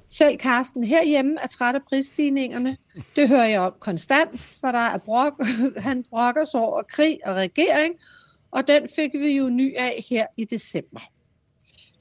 Selv 0.09 0.39
Karsten 0.39 0.85
herhjemme 0.85 1.37
er 1.43 1.47
træt 1.47 1.75
af 1.75 1.81
prisstigningerne. 1.89 2.77
Det 3.17 3.29
hører 3.29 3.47
jeg 3.47 3.61
om 3.61 3.73
konstant, 3.81 4.41
for 4.41 4.73
der 4.73 4.79
er 4.79 4.99
brok. 4.99 5.45
han 5.87 6.05
brokker 6.11 6.45
sig 6.45 6.61
over 6.61 6.83
krig 6.83 7.19
og 7.25 7.35
regering, 7.35 7.95
og 8.51 8.67
den 8.67 8.89
fik 8.97 9.11
vi 9.13 9.37
jo 9.37 9.49
ny 9.49 9.77
af 9.77 10.05
her 10.11 10.27
i 10.39 10.45
december. 10.45 11.01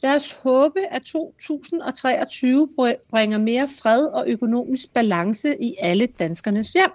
Lad 0.04 0.16
os 0.16 0.32
håbe, 0.32 0.80
at 0.92 1.02
2023 1.02 2.70
bringer 3.10 3.38
mere 3.38 3.68
fred 3.82 4.06
og 4.06 4.28
økonomisk 4.28 4.94
balance 4.94 5.64
i 5.64 5.76
alle 5.80 6.06
danskernes 6.06 6.74
hjem. 6.74 6.92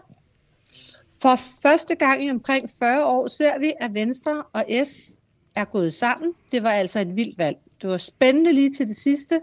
For 1.22 1.36
første 1.62 1.94
gang 1.94 2.24
i 2.24 2.30
omkring 2.30 2.70
40 2.78 3.04
år 3.04 3.28
ser 3.28 3.58
vi, 3.58 3.72
at 3.80 3.94
Venstre 3.94 4.42
og 4.52 4.64
S 4.84 5.20
er 5.54 5.64
gået 5.64 5.94
sammen. 5.94 6.34
Det 6.52 6.62
var 6.62 6.70
altså 6.70 7.00
et 7.00 7.16
vildt 7.16 7.38
valg. 7.38 7.56
Det 7.82 7.90
var 7.90 7.96
spændende 7.96 8.52
lige 8.52 8.72
til 8.72 8.86
det 8.86 8.96
sidste. 8.96 9.40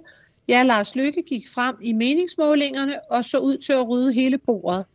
Ja, 0.48 0.64
Lars 0.64 0.96
Lykke 0.96 1.22
gik 1.22 1.48
frem 1.54 1.76
i 1.84 1.94
meningsmålingerne 1.94 3.12
og 3.12 3.26
så 3.26 3.38
ud 3.38 3.58
til 3.58 3.74
at 3.74 3.90
rydde 3.90 4.14
hele 4.14 4.38
bordet. 4.38 4.86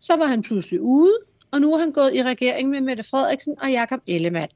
Så 0.00 0.16
var 0.16 0.26
han 0.26 0.42
pludselig 0.42 0.80
ude, 0.80 1.12
og 1.50 1.60
nu 1.60 1.74
er 1.74 1.78
han 1.78 1.92
gået 1.92 2.14
i 2.14 2.22
regering 2.22 2.68
med 2.68 2.80
Mette 2.80 3.02
Frederiksen 3.02 3.54
og 3.62 3.70
Jakob 3.70 4.00
Ellemann. 4.06 4.48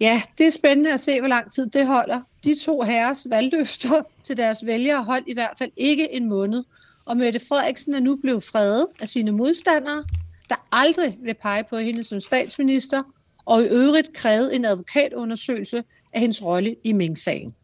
Ja, 0.00 0.22
det 0.38 0.46
er 0.46 0.50
spændende 0.50 0.92
at 0.92 1.00
se, 1.00 1.20
hvor 1.20 1.28
lang 1.28 1.52
tid 1.52 1.66
det 1.66 1.86
holder. 1.86 2.20
De 2.44 2.54
to 2.64 2.82
herres 2.82 3.26
valgløfter 3.30 4.02
til 4.22 4.36
deres 4.36 4.66
vælgere 4.66 5.04
holdt 5.04 5.28
i 5.28 5.34
hvert 5.34 5.58
fald 5.58 5.70
ikke 5.76 6.14
en 6.14 6.28
måned, 6.28 6.64
og 7.04 7.16
Mette 7.16 7.40
Frederiksen 7.48 7.94
er 7.94 8.00
nu 8.00 8.16
blevet 8.16 8.42
fredet 8.42 8.86
af 9.00 9.08
sine 9.08 9.32
modstandere, 9.32 10.04
der 10.48 10.68
aldrig 10.72 11.18
vil 11.22 11.34
pege 11.42 11.64
på 11.70 11.76
hende 11.76 12.04
som 12.04 12.20
statsminister, 12.20 13.02
og 13.44 13.62
i 13.62 13.66
øvrigt 13.66 14.12
krævet 14.12 14.56
en 14.56 14.64
advokatundersøgelse 14.64 15.84
af 16.12 16.20
hendes 16.20 16.44
rolle 16.44 16.76
i 16.84 16.92
Ming-sagen. 16.92 17.54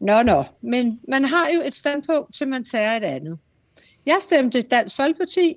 Nå, 0.00 0.22
nå, 0.22 0.44
men 0.62 1.00
man 1.08 1.24
har 1.24 1.48
jo 1.54 1.60
et 1.64 1.74
standpunkt, 1.74 2.34
til 2.34 2.48
man 2.48 2.64
tager 2.64 2.96
et 2.96 3.04
andet. 3.04 3.38
Jeg 4.06 4.16
stemte 4.20 4.62
Dansk 4.62 4.96
Folkeparti. 4.96 5.56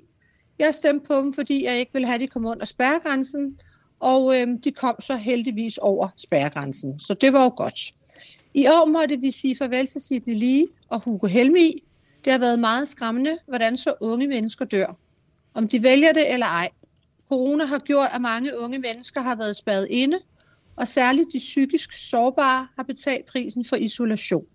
Jeg 0.58 0.74
stemte 0.74 1.06
på 1.06 1.14
dem, 1.14 1.32
fordi 1.32 1.64
jeg 1.64 1.78
ikke 1.78 1.92
ville 1.92 2.06
have, 2.06 2.14
at 2.14 2.20
de 2.20 2.26
kom 2.26 2.46
under 2.46 2.64
spærregrænsen, 2.64 3.58
og 4.00 4.40
øh, 4.40 4.48
de 4.64 4.70
kom 4.70 5.00
så 5.00 5.16
heldigvis 5.16 5.78
over 5.78 6.08
spærregrænsen, 6.16 6.98
så 6.98 7.14
det 7.14 7.32
var 7.32 7.44
jo 7.44 7.52
godt. 7.56 7.94
I 8.54 8.66
år 8.66 8.86
måtte 8.86 9.20
vi 9.20 9.30
sige 9.30 9.56
farvel 9.56 9.86
til 9.86 10.00
Sidney 10.00 10.34
Lee 10.34 10.66
og 10.88 11.00
Hugo 11.04 11.26
Helmi. 11.26 11.84
Det 12.24 12.32
har 12.32 12.40
været 12.40 12.58
meget 12.58 12.88
skræmmende, 12.88 13.38
hvordan 13.48 13.76
så 13.76 13.94
unge 14.00 14.28
mennesker 14.28 14.64
dør. 14.64 14.96
Om 15.54 15.68
de 15.68 15.82
vælger 15.82 16.12
det 16.12 16.32
eller 16.32 16.46
ej. 16.46 16.70
Corona 17.28 17.64
har 17.64 17.78
gjort, 17.78 18.08
at 18.12 18.20
mange 18.20 18.58
unge 18.58 18.78
mennesker 18.78 19.20
har 19.20 19.34
været 19.34 19.56
spadet 19.56 19.86
inde, 19.90 20.18
og 20.76 20.88
særligt 20.88 21.32
de 21.32 21.38
psykisk 21.38 21.92
sårbare 21.92 22.68
har 22.76 22.82
betalt 22.82 23.26
prisen 23.26 23.64
for 23.64 23.76
isolation. 23.76 24.46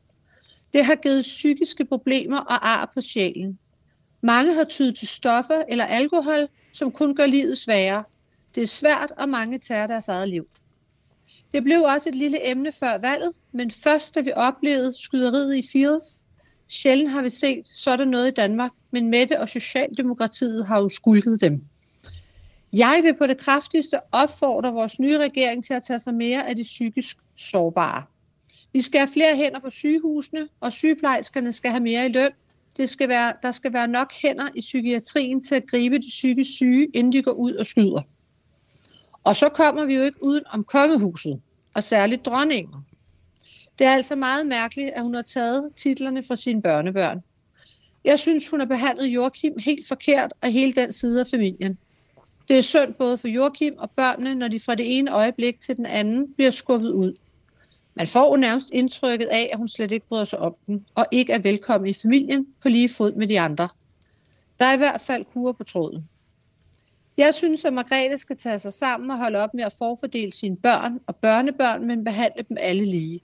Det 0.73 0.85
har 0.85 0.95
givet 0.95 1.21
psykiske 1.21 1.85
problemer 1.85 2.37
og 2.37 2.69
ar 2.69 2.91
på 2.93 3.01
sjælen. 3.01 3.59
Mange 4.21 4.53
har 4.53 4.63
tydet 4.63 4.95
til 4.95 5.07
stoffer 5.07 5.63
eller 5.69 5.85
alkohol, 5.85 6.47
som 6.73 6.91
kun 6.91 7.15
gør 7.15 7.25
livet 7.25 7.57
sværere. 7.57 8.03
Det 8.55 8.63
er 8.63 8.67
svært, 8.67 9.11
og 9.17 9.29
mange 9.29 9.59
tager 9.59 9.87
deres 9.87 10.07
eget 10.07 10.29
liv. 10.29 10.47
Det 11.53 11.63
blev 11.63 11.81
også 11.81 12.09
et 12.09 12.15
lille 12.15 12.49
emne 12.51 12.71
før 12.71 12.97
valget, 12.97 13.31
men 13.51 13.71
først 13.71 14.15
da 14.15 14.21
vi 14.21 14.31
oplevede 14.35 14.93
skyderiet 15.03 15.55
i 15.55 15.63
Fields, 15.71 16.21
sjældent 16.67 17.11
har 17.11 17.21
vi 17.21 17.29
set 17.29 17.67
sådan 17.67 18.07
noget 18.07 18.27
i 18.27 18.31
Danmark, 18.31 18.71
men 18.91 19.09
Mette 19.09 19.39
og 19.39 19.49
Socialdemokratiet 19.49 20.67
har 20.67 20.81
jo 20.81 20.89
skulket 20.89 21.41
dem. 21.41 21.61
Jeg 22.73 22.99
vil 23.03 23.13
på 23.17 23.27
det 23.27 23.37
kraftigste 23.37 23.99
opfordre 24.11 24.73
vores 24.73 24.99
nye 24.99 25.17
regering 25.17 25.63
til 25.63 25.73
at 25.73 25.83
tage 25.83 25.99
sig 25.99 26.13
mere 26.13 26.47
af 26.47 26.55
de 26.55 26.63
psykisk 26.63 27.17
sårbare. 27.37 28.03
Vi 28.73 28.81
skal 28.81 28.99
have 28.99 29.09
flere 29.13 29.35
hænder 29.35 29.59
på 29.59 29.69
sygehusene, 29.69 30.47
og 30.59 30.73
sygeplejerskerne 30.73 31.51
skal 31.51 31.71
have 31.71 31.83
mere 31.83 32.05
i 32.05 32.09
løn. 32.09 32.31
Det 32.77 32.89
skal 32.89 33.09
være, 33.09 33.33
der 33.41 33.51
skal 33.51 33.73
være 33.73 33.87
nok 33.87 34.13
hænder 34.13 34.47
i 34.55 34.59
psykiatrien 34.59 35.41
til 35.41 35.55
at 35.55 35.67
gribe 35.67 35.95
de 35.95 36.07
psykisk 36.09 36.51
syge, 36.51 36.87
inden 36.93 37.13
de 37.13 37.21
går 37.21 37.31
ud 37.31 37.53
og 37.53 37.65
skyder. 37.65 38.01
Og 39.23 39.35
så 39.35 39.49
kommer 39.49 39.85
vi 39.85 39.95
jo 39.95 40.03
ikke 40.03 40.23
uden 40.23 40.43
om 40.51 40.63
kongehuset, 40.63 41.41
og 41.75 41.83
særligt 41.83 42.25
dronningen. 42.25 42.75
Det 43.79 43.87
er 43.87 43.91
altså 43.91 44.15
meget 44.15 44.47
mærkeligt, 44.47 44.89
at 44.89 45.03
hun 45.03 45.13
har 45.13 45.21
taget 45.21 45.71
titlerne 45.75 46.23
fra 46.23 46.35
sine 46.35 46.61
børnebørn. 46.61 47.19
Jeg 48.03 48.19
synes, 48.19 48.49
hun 48.49 48.59
har 48.59 48.67
behandlet 48.67 49.07
Joachim 49.07 49.53
helt 49.65 49.87
forkert 49.87 50.33
og 50.41 50.51
hele 50.51 50.73
den 50.73 50.91
side 50.91 51.19
af 51.19 51.27
familien. 51.27 51.77
Det 52.49 52.57
er 52.57 52.61
synd 52.61 52.93
både 52.93 53.17
for 53.17 53.27
Joachim 53.27 53.73
og 53.77 53.91
børnene, 53.91 54.35
når 54.35 54.47
de 54.47 54.59
fra 54.59 54.75
det 54.75 54.97
ene 54.97 55.11
øjeblik 55.11 55.59
til 55.59 55.77
den 55.77 55.85
anden 55.85 56.33
bliver 56.33 56.51
skubbet 56.51 56.91
ud. 56.91 57.13
Man 57.95 58.07
får 58.07 58.29
jo 58.29 58.35
nærmest 58.35 58.69
indtrykket 58.73 59.25
af, 59.25 59.49
at 59.51 59.57
hun 59.57 59.67
slet 59.67 59.91
ikke 59.91 60.07
bryder 60.07 60.23
sig 60.23 60.39
om 60.39 60.55
dem, 60.67 60.83
og 60.95 61.05
ikke 61.11 61.33
er 61.33 61.39
velkommen 61.39 61.89
i 61.89 61.93
familien 61.93 62.47
på 62.61 62.69
lige 62.69 62.89
fod 62.89 63.13
med 63.13 63.27
de 63.27 63.39
andre. 63.39 63.69
Der 64.59 64.65
er 64.65 64.73
i 64.73 64.77
hvert 64.77 65.01
fald 65.01 65.25
kurer 65.25 65.53
på 65.53 65.63
tråden. 65.63 66.09
Jeg 67.17 67.33
synes, 67.33 67.65
at 67.65 67.73
Margrethe 67.73 68.17
skal 68.17 68.37
tage 68.37 68.59
sig 68.59 68.73
sammen 68.73 69.11
og 69.11 69.17
holde 69.17 69.39
op 69.39 69.53
med 69.53 69.63
at 69.63 69.75
forfordele 69.77 70.31
sine 70.31 70.55
børn 70.55 70.99
og 71.07 71.15
børnebørn, 71.15 71.87
men 71.87 72.03
behandle 72.03 72.43
dem 72.49 72.57
alle 72.59 72.85
lige. 72.85 73.19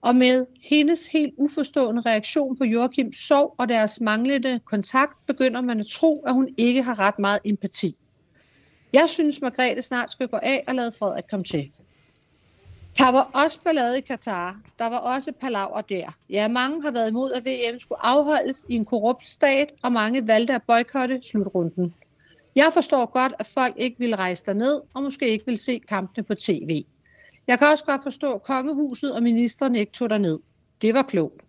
Og 0.00 0.16
med 0.16 0.46
hendes 0.62 1.06
helt 1.06 1.34
uforstående 1.36 2.02
reaktion 2.06 2.56
på 2.56 2.64
Joachims 2.64 3.16
sorg 3.16 3.54
og 3.58 3.68
deres 3.68 4.00
manglende 4.00 4.60
kontakt, 4.64 5.26
begynder 5.26 5.60
man 5.60 5.80
at 5.80 5.86
tro, 5.86 6.20
at 6.26 6.34
hun 6.34 6.48
ikke 6.58 6.82
har 6.82 6.98
ret 6.98 7.18
meget 7.18 7.38
empati. 7.44 7.96
Jeg 8.92 9.08
synes, 9.08 9.40
Margrethe 9.40 9.82
snart 9.82 10.12
skal 10.12 10.28
gå 10.28 10.36
af 10.42 10.64
og 10.68 10.74
lade 10.74 10.92
Frederik 10.98 11.24
komme 11.30 11.44
til. 11.44 11.70
Der 12.98 13.12
var 13.12 13.30
også 13.44 13.60
ballade 13.62 13.98
i 13.98 14.00
Katar. 14.00 14.60
Der 14.78 14.86
var 14.88 14.96
også 14.96 15.32
palaver 15.32 15.80
der. 15.80 16.16
Ja, 16.30 16.48
mange 16.48 16.82
har 16.82 16.90
været 16.90 17.10
imod, 17.10 17.32
at 17.32 17.44
VM 17.46 17.78
skulle 17.78 18.06
afholdes 18.06 18.64
i 18.68 18.74
en 18.74 18.84
korrupt 18.84 19.26
stat, 19.26 19.68
og 19.82 19.92
mange 19.92 20.28
valgte 20.28 20.54
at 20.54 20.62
boykotte 20.62 21.20
slutrunden. 21.22 21.94
Jeg 22.54 22.70
forstår 22.74 23.06
godt, 23.06 23.32
at 23.38 23.46
folk 23.46 23.74
ikke 23.76 23.98
vil 23.98 24.16
rejse 24.16 24.46
derned, 24.46 24.80
og 24.94 25.02
måske 25.02 25.28
ikke 25.28 25.46
vil 25.46 25.58
se 25.58 25.80
kampene 25.88 26.24
på 26.24 26.34
tv. 26.34 26.84
Jeg 27.46 27.58
kan 27.58 27.68
også 27.68 27.84
godt 27.84 28.02
forstå, 28.02 28.32
at 28.32 28.42
kongehuset 28.42 29.14
og 29.14 29.22
ministerne 29.22 29.78
ikke 29.78 29.92
tog 29.92 30.10
derned. 30.10 30.38
Det 30.82 30.94
var 30.94 31.02
klogt. 31.02 31.42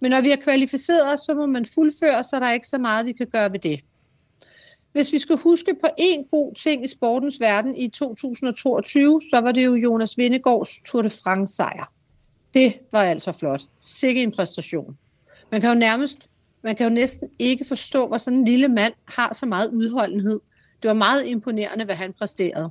Men 0.00 0.10
når 0.10 0.20
vi 0.20 0.30
er 0.30 0.36
kvalificeret 0.36 1.20
så 1.20 1.34
må 1.34 1.46
man 1.46 1.66
fuldføre, 1.74 2.24
så 2.24 2.40
der 2.40 2.46
er 2.46 2.52
ikke 2.52 2.66
så 2.66 2.78
meget, 2.78 3.06
vi 3.06 3.12
kan 3.12 3.26
gøre 3.26 3.52
ved 3.52 3.58
det. 3.58 3.80
Hvis 4.96 5.12
vi 5.12 5.18
skal 5.18 5.36
huske 5.36 5.74
på 5.80 5.86
én 6.00 6.28
god 6.30 6.54
ting 6.54 6.84
i 6.84 6.88
sportens 6.88 7.40
verden 7.40 7.76
i 7.76 7.88
2022, 7.88 9.20
så 9.30 9.40
var 9.40 9.52
det 9.52 9.64
jo 9.64 9.74
Jonas 9.74 10.18
Vindegårds 10.18 10.82
Tour 10.86 11.02
de 11.02 11.10
France 11.10 11.54
sejr. 11.54 11.92
Det 12.54 12.74
var 12.92 13.02
altså 13.02 13.32
flot. 13.32 13.60
Sikke 13.80 14.22
en 14.22 14.32
præstation. 14.32 14.98
Man 15.52 15.60
kan 15.60 15.70
jo 15.70 15.74
nærmest 15.74 16.30
man 16.62 16.76
kan 16.76 16.86
jo 16.86 16.94
næsten 16.94 17.28
ikke 17.38 17.64
forstå, 17.64 18.06
hvor 18.08 18.18
sådan 18.18 18.38
en 18.38 18.44
lille 18.44 18.68
mand 18.68 18.92
har 19.04 19.34
så 19.34 19.46
meget 19.46 19.70
udholdenhed. 19.70 20.40
Det 20.82 20.88
var 20.88 20.94
meget 20.94 21.26
imponerende, 21.26 21.84
hvad 21.84 21.94
han 21.94 22.12
præsterede. 22.12 22.70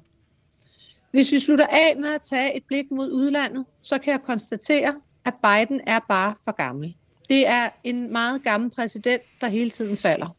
Hvis 1.12 1.32
vi 1.32 1.40
slutter 1.40 1.68
af 1.68 1.96
med 2.00 2.10
at 2.10 2.22
tage 2.22 2.58
et 2.58 2.64
blik 2.68 2.92
mod 2.92 3.12
udlandet, 3.12 3.66
så 3.82 3.98
kan 3.98 4.12
jeg 4.12 4.22
konstatere, 4.22 4.96
at 5.26 5.34
Biden 5.44 5.82
er 5.88 6.00
bare 6.10 6.36
for 6.46 6.52
gammel. 6.52 6.96
Det 7.30 7.48
er 7.48 7.70
en 7.84 8.12
meget 8.12 8.44
gammel 8.44 8.70
præsident, 8.70 9.22
der 9.42 9.48
hele 9.48 9.70
tiden 9.70 9.98
falder. 9.98 10.36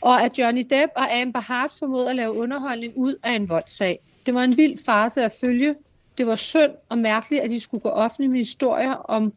Og 0.00 0.22
at 0.22 0.38
Johnny 0.38 0.66
Depp 0.70 0.92
og 0.96 1.20
Amber 1.20 1.40
Hart 1.40 1.72
formåede 1.78 2.10
at 2.10 2.16
lave 2.16 2.32
underholdning 2.32 2.92
ud 2.96 3.14
af 3.22 3.32
en 3.32 3.48
voldsag. 3.48 3.98
Det 4.26 4.34
var 4.34 4.42
en 4.44 4.56
vild 4.56 4.84
farse 4.84 5.24
at 5.24 5.32
følge. 5.40 5.74
Det 6.18 6.26
var 6.26 6.36
synd 6.36 6.72
og 6.88 6.98
mærkeligt, 6.98 7.42
at 7.42 7.50
de 7.50 7.60
skulle 7.60 7.80
gå 7.80 7.88
offentligt 7.88 8.30
med 8.30 8.38
historier 8.38 8.92
om 8.92 9.32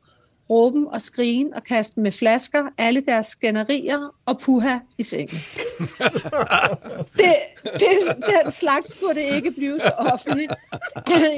råben 0.49 0.87
og 0.87 1.01
skrigen 1.01 1.53
og 1.53 1.63
kaste 1.63 1.99
med 1.99 2.11
flasker, 2.11 2.63
alle 2.77 3.01
deres 3.01 3.25
skænderier 3.27 4.15
og 4.25 4.39
puha 4.39 4.77
i 4.97 5.03
sengen. 5.03 5.37
det, 7.19 7.33
det, 7.63 8.15
den 8.43 8.51
slags 8.51 8.97
burde 8.99 9.21
ikke 9.35 9.51
blive 9.51 9.79
så 9.79 9.91
offentligt. 9.97 10.51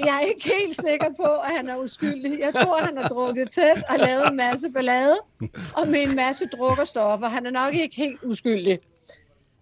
Jeg 0.05 0.19
er 0.21 0.27
ikke 0.27 0.51
helt 0.59 0.81
sikker 0.81 1.07
på, 1.23 1.23
at 1.23 1.51
han 1.57 1.69
er 1.69 1.75
uskyldig. 1.75 2.39
Jeg 2.39 2.53
tror, 2.53 2.77
han 2.81 2.97
har 2.97 3.09
drukket 3.09 3.51
tæt 3.51 3.83
og 3.89 3.97
lavet 3.99 4.27
en 4.27 4.35
masse 4.35 4.69
ballade 4.69 5.15
og 5.73 5.87
med 5.87 6.01
en 6.01 6.15
masse 6.15 6.45
drukkerstoffer. 6.47 7.27
Han 7.27 7.45
er 7.45 7.51
nok 7.51 7.73
ikke 7.73 7.95
helt 7.95 8.23
uskyldig. 8.23 8.79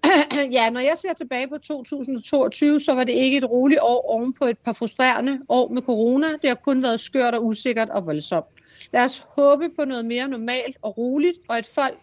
ja, 0.58 0.70
når 0.70 0.80
jeg 0.80 0.94
ser 0.98 1.14
tilbage 1.14 1.48
på 1.48 1.58
2022, 1.58 2.80
så 2.80 2.94
var 2.94 3.04
det 3.04 3.14
ikke 3.14 3.38
et 3.38 3.50
roligt 3.50 3.80
år 3.82 4.12
oven 4.12 4.34
på 4.34 4.46
et 4.46 4.58
par 4.58 4.74
frustrerende 4.74 5.40
år 5.50 5.70
med 5.70 5.82
corona. 5.82 6.28
Det 6.42 6.50
har 6.50 6.56
kun 6.56 6.84
været 6.84 7.00
skørt 7.00 7.36
og 7.36 7.46
usikkert 7.46 7.90
og 7.90 8.06
voldsomt. 8.06 8.46
Lad 8.94 9.04
os 9.04 9.26
håbe 9.30 9.70
på 9.70 9.86
noget 9.86 10.06
mere 10.06 10.28
normalt 10.28 10.78
og 10.82 10.98
roligt, 10.98 11.38
og 11.50 11.58
et 11.58 11.66
folk, 11.76 11.98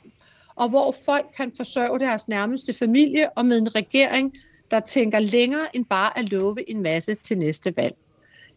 og 0.56 0.68
hvor 0.68 0.94
folk 1.04 1.26
kan 1.36 1.52
forsørge 1.56 1.98
deres 1.98 2.28
nærmeste 2.28 2.72
familie, 2.72 3.30
og 3.30 3.46
med 3.46 3.58
en 3.58 3.74
regering, 3.74 4.34
der 4.70 4.80
tænker 4.80 5.18
længere 5.18 5.76
end 5.76 5.84
bare 5.84 6.18
at 6.18 6.30
love 6.30 6.70
en 6.70 6.82
masse 6.82 7.14
til 7.14 7.38
næste 7.38 7.76
valg. 7.76 7.94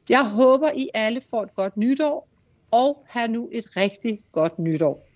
Jeg 0.09 0.25
håber, 0.29 0.71
I 0.75 0.89
alle 0.93 1.21
får 1.29 1.43
et 1.43 1.55
godt 1.55 1.77
nytår, 1.77 2.27
og 2.71 3.03
have 3.07 3.27
nu 3.27 3.49
et 3.51 3.77
rigtig 3.77 4.19
godt 4.31 4.59
nytår. 4.59 5.07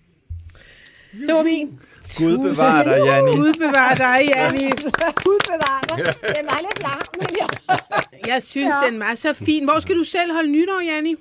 Det 1.12 1.34
var 1.34 1.42
min. 1.42 1.80
Gud 2.18 2.38
bevarer 2.38 2.82
dig, 2.82 2.98
Janni. 3.06 3.30
Gud 3.40 3.54
bevarer 3.54 3.94
dig, 3.94 4.28
Janni. 4.28 4.70
Gud 5.24 5.40
bevarer 5.50 5.86
dig. 5.96 5.96
Det 6.36 6.44
var 6.50 6.58
lidt 6.68 6.80
langt, 6.88 7.10
men 7.18 7.28
ja. 7.40 7.46
Jeg 8.34 8.42
synes, 8.42 8.74
ja. 8.82 8.86
den 8.90 9.00
var 9.00 9.14
så 9.14 9.34
fin. 9.34 9.64
Hvor 9.64 9.80
skal 9.80 9.96
du 9.96 10.04
selv 10.04 10.32
holde 10.32 10.50
nytår, 10.52 10.80
Janni? 10.80 11.14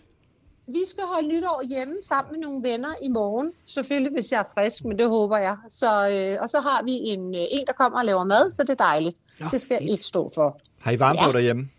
Vi 0.68 0.84
skal 0.90 1.04
holde 1.04 1.28
nytår 1.28 1.62
hjemme 1.70 1.94
sammen 2.04 2.32
med 2.32 2.40
nogle 2.48 2.64
venner 2.70 2.94
i 3.02 3.10
morgen. 3.10 3.52
Selvfølgelig, 3.66 4.12
hvis 4.14 4.32
jeg 4.32 4.40
er 4.40 4.50
frisk, 4.62 4.86
men 4.86 5.00
det 5.00 5.08
håber 5.10 5.38
jeg. 5.38 5.56
Så, 5.70 5.86
øh, 6.12 6.42
og 6.44 6.50
så 6.50 6.60
har 6.60 6.84
vi 6.84 6.92
en, 6.92 7.36
øh, 7.36 7.42
en, 7.52 7.64
der 7.68 7.74
kommer 7.74 8.00
og 8.00 8.06
laver 8.06 8.24
mad, 8.24 8.52
så 8.52 8.64
det 8.64 8.70
er 8.70 8.84
dejligt. 8.84 9.18
Nå, 9.40 9.48
det 9.52 9.62
skal 9.62 9.78
jeg 9.82 9.92
ikke 9.92 10.06
stå 10.06 10.30
for. 10.36 10.60
Har 10.82 10.92
I 10.92 11.00
varme 11.00 11.20
på 11.20 11.26
Ja. 11.26 11.32
derhjemme? 11.32 11.70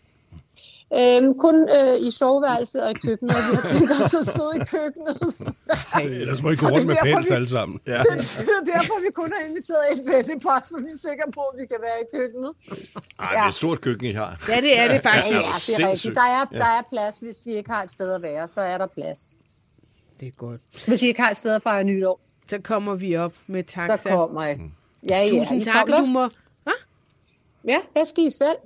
Øhm, 1.01 1.39
kun 1.39 1.57
øh, 1.79 2.07
i 2.07 2.11
soveværelset 2.11 2.83
og 2.83 2.91
i 2.91 2.95
køkkenet, 3.07 3.35
og 3.37 3.43
vi 3.51 3.55
har 3.59 3.63
tænkt 3.73 3.91
os 3.91 4.15
at 4.15 4.27
sidde 4.37 4.53
i 4.57 4.65
køkkenet. 4.75 5.17
Ellers 6.23 6.43
må 6.43 6.49
I 6.51 6.55
Så 6.57 6.61
gå 6.63 6.67
det 6.67 6.75
rundt 6.75 6.87
med 6.87 6.97
er 6.97 7.03
pels 7.17 7.31
alle 7.31 7.49
sammen. 7.49 7.81
Ja. 7.87 7.93
Det 8.49 8.53
er 8.61 8.65
derfor, 8.75 9.01
vi 9.07 9.11
kun 9.15 9.33
har 9.37 9.43
inviteret 9.49 9.85
et 9.93 10.01
vennepar, 10.13 10.61
så 10.65 10.77
vi 10.79 10.91
er 10.97 11.01
sikre 11.09 11.29
på, 11.35 11.41
at 11.41 11.55
vi 11.61 11.67
kan 11.67 11.77
være 11.87 11.99
i 12.05 12.07
køkkenet. 12.17 12.53
Ej, 13.21 13.31
det 13.33 13.39
er 13.45 13.49
et 13.49 13.55
stort 13.55 13.81
køkken, 13.81 14.07
I 14.07 14.13
har. 14.13 14.45
Ja, 14.49 14.61
det 14.61 14.79
er 14.79 14.89
det 14.89 14.95
Ja, 14.95 15.11
faktisk. 15.11 15.35
ja, 15.35 15.39
det 15.39 15.49
er 15.49 15.59
sindssygt. 15.59 15.89
rigtigt. 15.89 16.15
Der 16.15 16.29
er, 16.39 16.45
der 16.65 16.71
er 16.79 16.83
plads, 16.93 17.19
hvis 17.19 17.37
vi 17.47 17.53
ikke 17.53 17.71
har 17.71 17.83
et 17.83 17.91
sted 17.91 18.13
at 18.13 18.23
være, 18.23 18.49
så 18.49 18.61
er 18.61 18.79
der 18.79 18.87
plads. 18.87 19.37
Det 20.21 20.29
er 20.29 20.33
godt. 20.39 20.61
Hvis 20.87 21.03
I 21.03 21.07
ikke 21.07 21.21
har 21.21 21.31
et 21.31 21.37
sted 21.37 21.55
at 21.55 21.63
fejre 21.63 21.85
nytår, 21.85 22.21
Så 22.51 22.59
kommer 22.65 22.95
vi 22.95 23.17
op 23.17 23.33
med 23.47 23.65
taxa. 23.65 23.97
så 23.97 24.09
kommer 24.09 24.47
I. 24.47 24.57
Ja, 25.09 25.19
ja. 25.25 25.31
Tusind 25.31 25.63
I 25.63 25.65
tak, 25.65 25.87
du 25.87 26.13
må... 26.13 26.29
Hvad? 26.63 26.73
Ja, 27.69 27.79
hvad 27.93 28.07
skal 28.07 28.25
I 28.25 28.31
selv? 28.31 28.57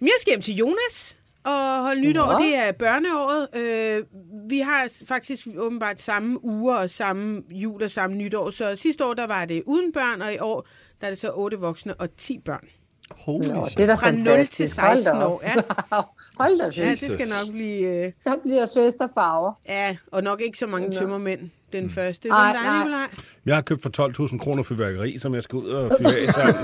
Jeg 0.00 0.10
skal 0.20 0.30
hjem 0.30 0.42
til 0.42 0.54
Jonas 0.54 1.16
og 1.44 1.82
holde 1.82 2.00
nytår. 2.00 2.32
Det 2.32 2.54
er 2.56 2.72
børneåret. 2.72 3.48
Øh, 3.56 4.04
vi 4.48 4.60
har 4.60 4.88
faktisk 5.08 5.46
åbenbart 5.58 6.00
samme 6.00 6.44
uger 6.44 6.74
og 6.74 6.90
samme 6.90 7.42
jul 7.50 7.82
og 7.82 7.90
samme 7.90 8.16
nytår. 8.16 8.50
Så 8.50 8.76
sidste 8.76 9.04
år, 9.04 9.14
der 9.14 9.26
var 9.26 9.44
det 9.44 9.62
uden 9.66 9.92
børn, 9.92 10.22
og 10.22 10.34
i 10.34 10.38
år, 10.38 10.66
der 11.00 11.06
er 11.06 11.10
det 11.10 11.18
så 11.18 11.30
otte 11.34 11.58
voksne 11.58 11.94
og 11.94 12.16
10 12.16 12.38
børn. 12.38 12.64
Holy 13.10 13.44
Nå, 13.46 13.66
det 13.76 13.82
er 13.82 13.86
da 13.86 13.94
Fra 13.94 14.10
0 14.10 14.18
til 14.18 14.26
fantastisk. 14.26 14.76
Hold 14.80 14.90
da 14.90 14.96
16 15.02 15.22
op. 15.22 15.30
år. 15.32 15.40
Ja, 15.44 15.54
Hold 16.44 16.58
da 16.58 16.64
ja 16.64 16.88
det 16.90 16.98
fest. 16.98 17.12
skal 17.12 17.28
nok 17.28 17.52
blive... 17.52 17.80
Øh, 18.06 18.12
Der 18.24 18.34
bliver 18.42 18.66
fest 18.76 19.00
og 19.00 19.10
farver. 19.14 19.52
ja, 19.68 19.96
og 20.12 20.22
nok 20.22 20.40
ikke 20.40 20.58
så 20.58 20.66
mange 20.66 20.92
tømmermænd 20.92 21.40
den 21.72 21.90
første. 21.90 22.28
Ej, 22.28 22.36
Ej, 22.36 22.52
nej. 22.52 22.78
Nikolaj? 22.78 23.06
Jeg 23.46 23.54
har 23.54 23.62
købt 23.62 23.82
for 23.82 24.26
12.000 24.28 24.38
kroner 24.38 24.62
fyrværkeri, 24.62 25.18
som 25.18 25.34
jeg 25.34 25.42
skal 25.42 25.56
ud 25.56 25.68
og 25.68 25.92
fyre 25.98 26.08
af 26.28 26.32
sammen. 26.34 26.54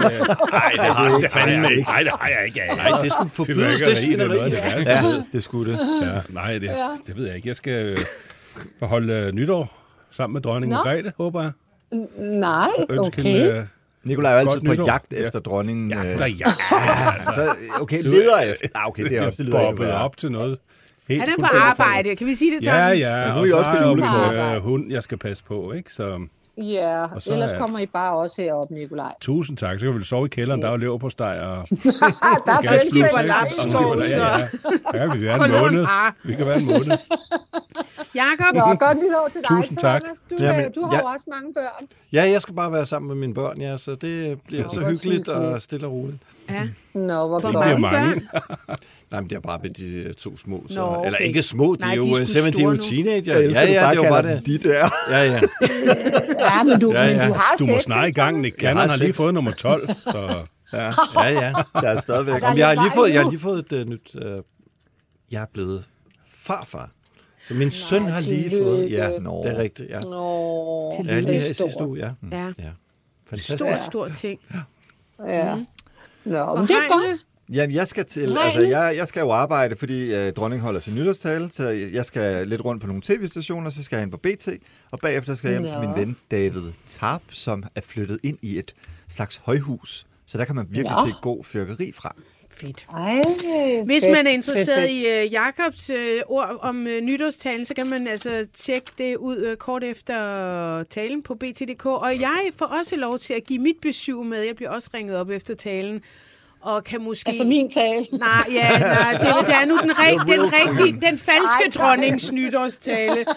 Nej, 0.53 0.71
det 0.73 0.85
har 0.85 1.29
fandme 1.33 1.71
ikke. 1.71 1.83
Nej, 1.83 2.03
det 2.03 2.13
har 2.21 2.29
jeg 2.29 2.45
ikke. 2.47 2.61
Nej, 2.77 3.03
det 3.03 3.13
skulle 3.13 3.31
forbydes, 3.31 3.81
det 3.81 3.97
Fyrværkeri, 3.99 4.13
det 4.13 4.21
er 4.21 4.29
det 4.29 4.59
svineri. 4.59 5.17
Ja, 5.17 5.23
det 5.33 5.43
skulle 5.43 5.73
det. 5.73 5.79
Ja, 6.07 6.21
nej, 6.29 6.59
det, 6.59 6.71
det 7.07 7.17
ved 7.17 7.27
jeg 7.27 7.37
ikke. 7.37 7.49
Jeg 7.49 7.57
skal 7.57 7.87
øh, 7.87 7.99
holde 8.83 9.13
øh, 9.13 9.33
nytår 9.33 9.79
sammen 10.11 10.33
med 10.35 10.41
dronning 10.43 10.71
Nå. 10.73 10.77
Margrethe, 10.77 11.13
håber 11.17 11.43
jeg. 11.43 11.53
Nej, 12.19 12.69
okay. 12.99 13.53
øh, 13.53 13.65
Nikolaj 14.05 14.31
er 14.33 14.35
jo 14.35 14.41
altid 14.41 14.61
på 14.67 14.73
nytår. 14.73 14.87
jagt 14.87 15.13
Ja. 15.13 15.17
efter 15.17 15.39
dronningen. 15.41 15.91
ja, 15.91 16.13
øh, 16.13 16.19
der 16.19 16.25
er 16.25 16.29
jeg. 16.39 16.49
Så, 17.35 17.55
okay, 17.81 18.03
leder 18.03 18.39
efter. 18.41 18.69
Ah, 18.75 18.89
okay, 18.89 19.05
det 19.05 19.19
er 19.19 19.27
også 19.27 19.43
det 19.43 19.51
lyder 19.53 19.93
op 19.93 20.17
til 20.17 20.33
noget. 20.33 20.59
Helt 21.09 21.21
Han 21.21 21.29
er 21.31 21.37
på 21.39 21.47
arbejde. 21.57 22.17
Kan 22.17 22.27
vi 22.27 22.35
sige 22.35 22.51
det, 22.57 22.65
Tom? 22.65 22.75
Ja, 22.75 22.87
ja, 22.89 23.29
nu 23.29 23.35
er 23.35 23.39
og 23.41 23.47
I 23.47 23.49
så 23.49 23.57
også 23.57 23.71
har 23.71 23.77
på 23.77 23.83
jeg 23.83 23.85
jo 23.85 23.89
julekort. 23.91 24.63
hund, 24.63 24.91
jeg 24.93 25.03
skal 25.03 25.19
passe 25.19 25.45
på, 25.45 25.73
ikke? 25.73 25.93
Så 25.93 26.27
Ja, 26.59 27.05
Og 27.15 27.23
så 27.23 27.31
ellers 27.33 27.53
er- 27.53 27.59
kommer 27.59 27.79
I 27.79 27.87
bare 27.87 28.17
også 28.17 28.43
herop, 28.43 28.71
Nikolaj. 28.71 29.13
tusind 29.21 29.57
tak. 29.57 29.79
Så 29.81 29.85
kan 29.87 29.99
vi 29.99 30.05
sove 30.05 30.27
i 30.27 30.29
kælderen, 30.29 30.63
der 30.63 30.71
er 30.71 30.77
lever 30.77 30.99
på 30.99 31.11
steg 31.11 31.27
og 31.27 31.33
der 32.47 32.53
er 32.53 33.23
lapskov, 33.23 33.85
Og 33.97 34.03
så- 34.03 34.09
Ja, 34.09 34.39
ja. 34.39 34.49
Ja, 34.95 35.05
vi 35.05 35.19
kan 35.19 35.23
være 35.23 35.45
en 35.47 35.63
måned. 35.63 35.87
Vi 36.25 36.35
kan 36.35 36.47
være 36.47 36.59
en 36.59 36.65
måned. 36.67 36.99
Jakob? 38.15 38.55
Nå, 38.55 38.61
godt 38.87 38.97
nytår 38.99 39.29
til 39.33 39.41
dig, 39.41 39.49
Tusind 39.57 39.79
tak. 39.79 40.01
Thomas. 40.03 40.27
Du, 40.31 40.37
Jamen, 40.41 40.61
øh, 40.65 40.71
du 40.75 40.85
har 40.87 40.93
jeg- 40.93 41.03
jo 41.03 41.07
også 41.07 41.27
mange 41.31 41.55
børn. 41.55 41.87
Ja, 42.13 42.31
jeg 42.31 42.43
skal 42.43 42.55
bare 42.55 42.73
være 42.73 42.87
sammen 42.87 43.09
med 43.09 43.17
mine 43.17 43.35
børn, 43.35 43.61
ja, 43.61 43.77
så 43.77 43.95
det 43.95 44.41
bliver 44.47 44.69
så 44.69 44.81
hvor 44.81 44.91
hyggeligt 44.91 45.29
og 45.29 45.41
hyggeligt. 45.41 45.63
stille 45.63 45.87
og 45.87 45.93
roligt. 45.93 46.19
Ja. 46.51 46.63
Nå, 46.95 47.15
hvor 47.15 47.27
Hvor 47.27 47.39
Det 47.39 47.55
godt. 47.55 47.65
bliver 47.65 47.79
mange. 47.79 48.29
Nej, 49.11 49.21
men 49.21 49.31
det 49.31 49.37
er 49.37 49.41
bare 49.41 49.59
med 49.63 49.71
de 49.71 49.85
øh, 49.87 50.15
to 50.15 50.37
små. 50.37 50.65
Så, 50.69 50.75
Nå, 50.75 50.83
okay. 50.87 51.07
Eller 51.07 51.19
ikke 51.19 51.43
små, 51.43 51.75
de 51.75 51.81
Nej, 51.81 51.95
er 51.95 52.01
de 52.01 52.07
er 52.07 52.11
jo 52.11 52.19
øh, 52.19 52.27
simpelthen 52.27 52.53
de 52.53 52.71
er 52.71 52.75
jo 52.75 52.77
teenager. 52.83 53.39
Jeg 53.39 53.51
ja, 53.51 53.85
ja, 53.87 53.91
det 53.91 53.99
var 53.99 54.09
bare 54.23 54.35
det. 54.37 54.47
de 54.47 54.59
der. 54.59 54.89
Ja, 55.11 55.19
ja. 55.25 55.41
Ja, 56.41 56.63
men 56.63 56.81
du, 56.81 56.93
Ja, 56.93 57.07
men 57.07 57.17
ja. 57.17 57.29
du 57.29 57.33
har 57.33 57.57
Du 57.59 57.67
må 57.73 57.79
snart 57.81 58.09
i 58.09 58.13
gang? 58.13 58.41
Nick 58.41 58.63
Jeg 58.63 58.69
Cannon 58.69 58.81
har 58.83 58.89
har 58.89 58.97
lige 58.97 59.13
fået 59.13 59.35
nummer 59.35 59.51
12. 59.51 59.89
Så 59.89 60.47
Ja, 60.73 60.91
ja. 61.15 61.29
ja. 61.29 61.53
Der 61.83 61.89
er 61.89 62.01
stadigvæk. 62.01 62.35
Der 62.35 62.41
er 62.41 62.47
Jamen, 62.47 62.59
jeg, 62.59 62.67
har 62.69 62.75
lige 62.75 62.93
fået, 62.95 63.13
jeg 63.15 63.23
har 63.23 63.31
lige 63.31 63.41
fået 63.41 63.73
et 63.73 63.83
uh, 63.83 63.89
nyt... 63.91 64.15
Uh, 64.15 64.23
jeg 65.31 65.43
er 65.43 65.47
blevet 65.53 65.85
farfar. 66.29 66.91
Så 67.49 67.55
min 67.55 67.71
søn 67.71 68.03
har 68.03 68.21
lige 68.21 68.51
fået... 68.51 68.91
Ja, 68.91 69.09
Nå. 69.21 69.43
det 69.45 69.53
er 69.53 69.59
rigtigt, 69.59 69.91
ja. 69.91 70.01
Nå, 70.01 70.93
Ja, 71.05 71.21
lige 71.21 71.27
her 71.33 71.35
er 71.35 71.41
sidste 71.41 71.55
stort. 71.73 71.89
uge, 71.89 71.99
ja. 71.99 72.11
Ja. 72.37 72.47
ja. 72.59 72.71
Fantastisk. 73.31 73.59
Stor, 73.59 73.77
stor 73.91 74.09
ting. 74.09 74.41
Ja. 75.27 75.55
Nå, 76.25 76.55
men 76.57 76.67
det 76.67 76.71
er 76.77 76.89
godt. 76.93 77.17
Jamen, 77.53 77.77
jeg 77.77 77.89
skal 77.89 78.05
til, 78.05 78.33
Nej. 78.33 78.43
altså, 78.45 78.61
jeg, 78.61 78.95
jeg 78.97 79.09
skal 79.09 79.21
jo 79.21 79.31
arbejde, 79.31 79.77
fordi 79.77 80.15
øh, 80.15 80.33
dronningen 80.33 80.65
holder 80.65 80.81
sin 80.81 80.95
nytårstale, 80.95 81.51
så 81.53 81.69
jeg 81.69 82.07
skal 82.07 82.49
lidt 82.49 82.65
rundt 82.65 82.81
på 82.83 82.87
nogle 82.87 83.03
tv-stationer, 83.03 83.71
så 83.71 83.85
skal 83.85 83.97
jeg 83.97 84.03
ind 84.03 84.11
på 84.11 84.17
BT, 84.17 84.49
og 84.91 84.99
bagefter 84.99 85.35
skal 85.35 85.49
jeg 85.49 85.55
hjem 85.55 85.69
til 85.69 85.89
Nå. 85.89 85.89
min 85.89 86.07
ven 86.07 86.17
David 86.31 86.73
Tarp, 86.87 87.23
som 87.31 87.65
er 87.75 87.81
flyttet 87.81 88.19
ind 88.23 88.39
i 88.43 88.59
et 88.59 88.75
slags 89.09 89.41
højhus. 89.45 90.07
Så 90.27 90.39
der 90.39 90.45
kan 90.45 90.55
man 90.55 90.67
virkelig 90.71 90.97
Nå. 91.05 91.11
se 91.11 91.15
god 91.23 91.45
fyrkeri 91.45 91.93
fra. 91.93 92.15
Fedt. 92.51 92.87
Ej, 92.97 93.23
Hvis 93.85 94.05
fedt, 94.05 94.17
man 94.17 94.27
er 94.27 94.31
interesseret 94.31 94.81
fedt, 94.81 95.23
i 95.23 95.27
uh, 95.27 95.33
Jakobs 95.33 95.91
uh, 95.91 95.97
ord 96.27 96.59
om 96.61 96.77
uh, 96.87 96.93
nytårstalen, 97.03 97.65
så 97.65 97.75
kan 97.75 97.91
man 97.91 98.07
altså 98.07 98.47
tjekke 98.55 98.91
det 98.99 99.17
ud 99.17 99.51
uh, 99.51 99.57
kort 99.57 99.85
efter 99.85 100.83
talen 100.83 101.23
på 101.23 101.35
BT.dk. 101.35 101.87
Og 101.87 102.21
jeg 102.21 102.51
får 102.57 102.67
også 102.67 102.97
lov 102.97 103.19
til 103.19 103.35
at 103.35 103.45
give 103.45 103.59
mit 103.59 103.77
besøg 103.83 104.17
med. 104.17 104.43
Jeg 104.43 104.57
bliver 104.57 104.71
også 104.71 104.91
ringet 104.95 105.17
op 105.17 105.31
efter 105.31 105.55
talen. 105.55 106.03
Og 106.67 106.85
kan 106.85 107.01
måske... 107.03 107.29
Altså 107.29 107.45
min 107.45 107.69
tale. 107.71 108.05
Nej, 108.13 108.29
ja, 108.53 108.79
nej, 108.79 109.13
det, 109.13 109.47
det 109.47 109.55
er 109.55 109.65
nu 109.65 109.79
den, 109.83 109.91
rig, 110.01 110.37
den 110.37 110.53
rigtige, 110.53 111.01
den 111.11 111.19
falske 111.19 111.81
Ej, 111.81 111.87
dronnings 111.87 112.33
nytårstale. 112.33 113.19
øhm, 113.21 113.29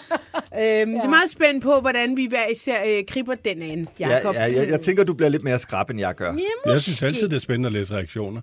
ja. 0.53 0.81
Det 0.81 1.03
er 1.03 1.09
meget 1.09 1.29
spændt 1.29 1.63
på, 1.63 1.79
hvordan 1.79 2.17
vi 2.17 2.25
hver 2.25 2.47
især 2.47 2.83
øh, 2.87 3.03
griber 3.07 3.35
den 3.35 3.61
an, 3.61 3.87
Jacob. 3.99 4.35
Ja, 4.35 4.45
ja, 4.45 4.55
jeg, 4.55 4.69
jeg 4.69 4.81
tænker, 4.81 5.03
du 5.03 5.13
bliver 5.13 5.29
lidt 5.29 5.43
mere 5.43 5.59
skrab, 5.59 5.89
end 5.89 5.99
jeg 5.99 6.15
gør. 6.15 6.33
Ja, 6.33 6.71
jeg 6.71 6.81
synes 6.81 7.01
måske. 7.01 7.05
altid, 7.05 7.29
det 7.29 7.35
er 7.35 7.39
spændende 7.39 7.67
at 7.67 7.73
læse 7.73 7.93
reaktioner. 7.93 8.41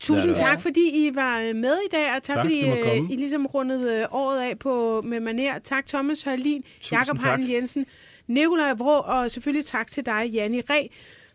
Tusind 0.00 0.34
tak, 0.34 0.60
fordi 0.60 0.80
I 0.80 1.10
var 1.14 1.40
øh, 1.40 1.56
med 1.56 1.76
i 1.86 1.88
dag, 1.92 2.16
og 2.16 2.22
tak, 2.22 2.36
Tak, 2.36 2.44
fordi 2.44 2.64
øh. 2.64 3.10
I 3.10 3.16
ligesom 3.16 3.46
rundede 3.46 4.00
øh, 4.00 4.04
året 4.10 4.40
af 4.40 4.58
på 4.58 5.02
med 5.08 5.20
maner. 5.20 5.58
Tak 5.64 5.86
Thomas 5.86 6.22
Hørlin, 6.22 6.64
Jakob. 6.92 7.22
Heinen 7.22 7.50
Jensen, 7.50 7.86
Nikolaj 8.26 8.72
Vrå, 8.72 9.00
og 9.00 9.30
selvfølgelig 9.30 9.66
tak 9.66 9.90
til 9.90 10.06
dig, 10.06 10.30
Janni 10.32 10.60
Ræ. 10.60 10.86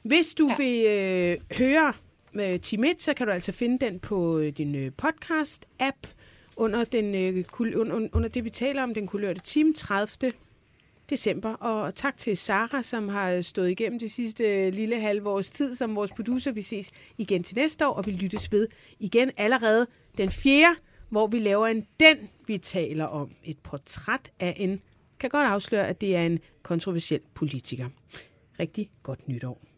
Hvis 0.04 0.34
du 0.34 0.50
ja. 0.50 0.56
vil 0.58 0.86
øh, 0.86 1.58
høre 1.58 1.94
med 2.38 2.60
Team 2.60 2.84
1, 2.84 3.02
så 3.02 3.14
kan 3.14 3.28
du 3.28 3.34
altså 3.34 3.52
finde 3.52 3.86
den 3.86 4.00
på 4.00 4.40
øh, 4.40 4.54
din 4.58 4.76
øh, 4.76 4.92
podcast-app 5.02 6.14
under, 6.56 6.84
den, 6.84 7.16
øh, 7.16 7.44
under, 8.14 8.30
det, 8.34 8.44
vi 8.44 8.50
taler 8.50 8.84
om, 8.84 8.94
den 8.94 9.08
kulørte 9.08 9.40
time 9.40 9.74
30 9.74 10.32
december. 11.10 11.54
Og 11.54 11.96
tak 11.96 12.18
til 12.18 12.38
Sara, 12.38 12.84
som 12.84 13.10
har 13.10 13.42
stået 13.42 13.70
igennem 13.70 14.00
det 14.00 14.12
sidste 14.12 14.70
lille 14.70 15.00
halve 15.00 15.30
års 15.30 15.52
tid 15.52 15.76
som 15.76 15.96
vores 15.96 16.12
producer. 16.12 16.52
Vi 16.52 16.62
ses 16.62 16.92
igen 17.18 17.44
til 17.44 17.58
næste 17.58 17.88
år, 17.88 17.94
og 17.94 18.06
vi 18.06 18.12
lyttes 18.12 18.52
ved 18.52 18.68
igen 19.00 19.32
allerede 19.38 19.88
den 20.18 20.32
4., 20.32 20.76
hvor 21.10 21.28
vi 21.28 21.40
laver 21.40 21.68
en 21.68 21.88
den, 22.00 22.18
vi 22.48 22.58
taler 22.58 23.06
om. 23.06 23.32
Et 23.44 23.58
portræt 23.60 24.32
af 24.40 24.54
en, 24.58 24.82
kan 25.20 25.30
godt 25.30 25.48
afsløre, 25.48 25.88
at 25.88 26.02
det 26.02 26.16
er 26.16 26.26
en 26.26 26.40
kontroversiel 26.64 27.22
politiker. 27.36 27.90
Rigtig 28.60 28.90
godt 29.04 29.28
nytår. 29.28 29.77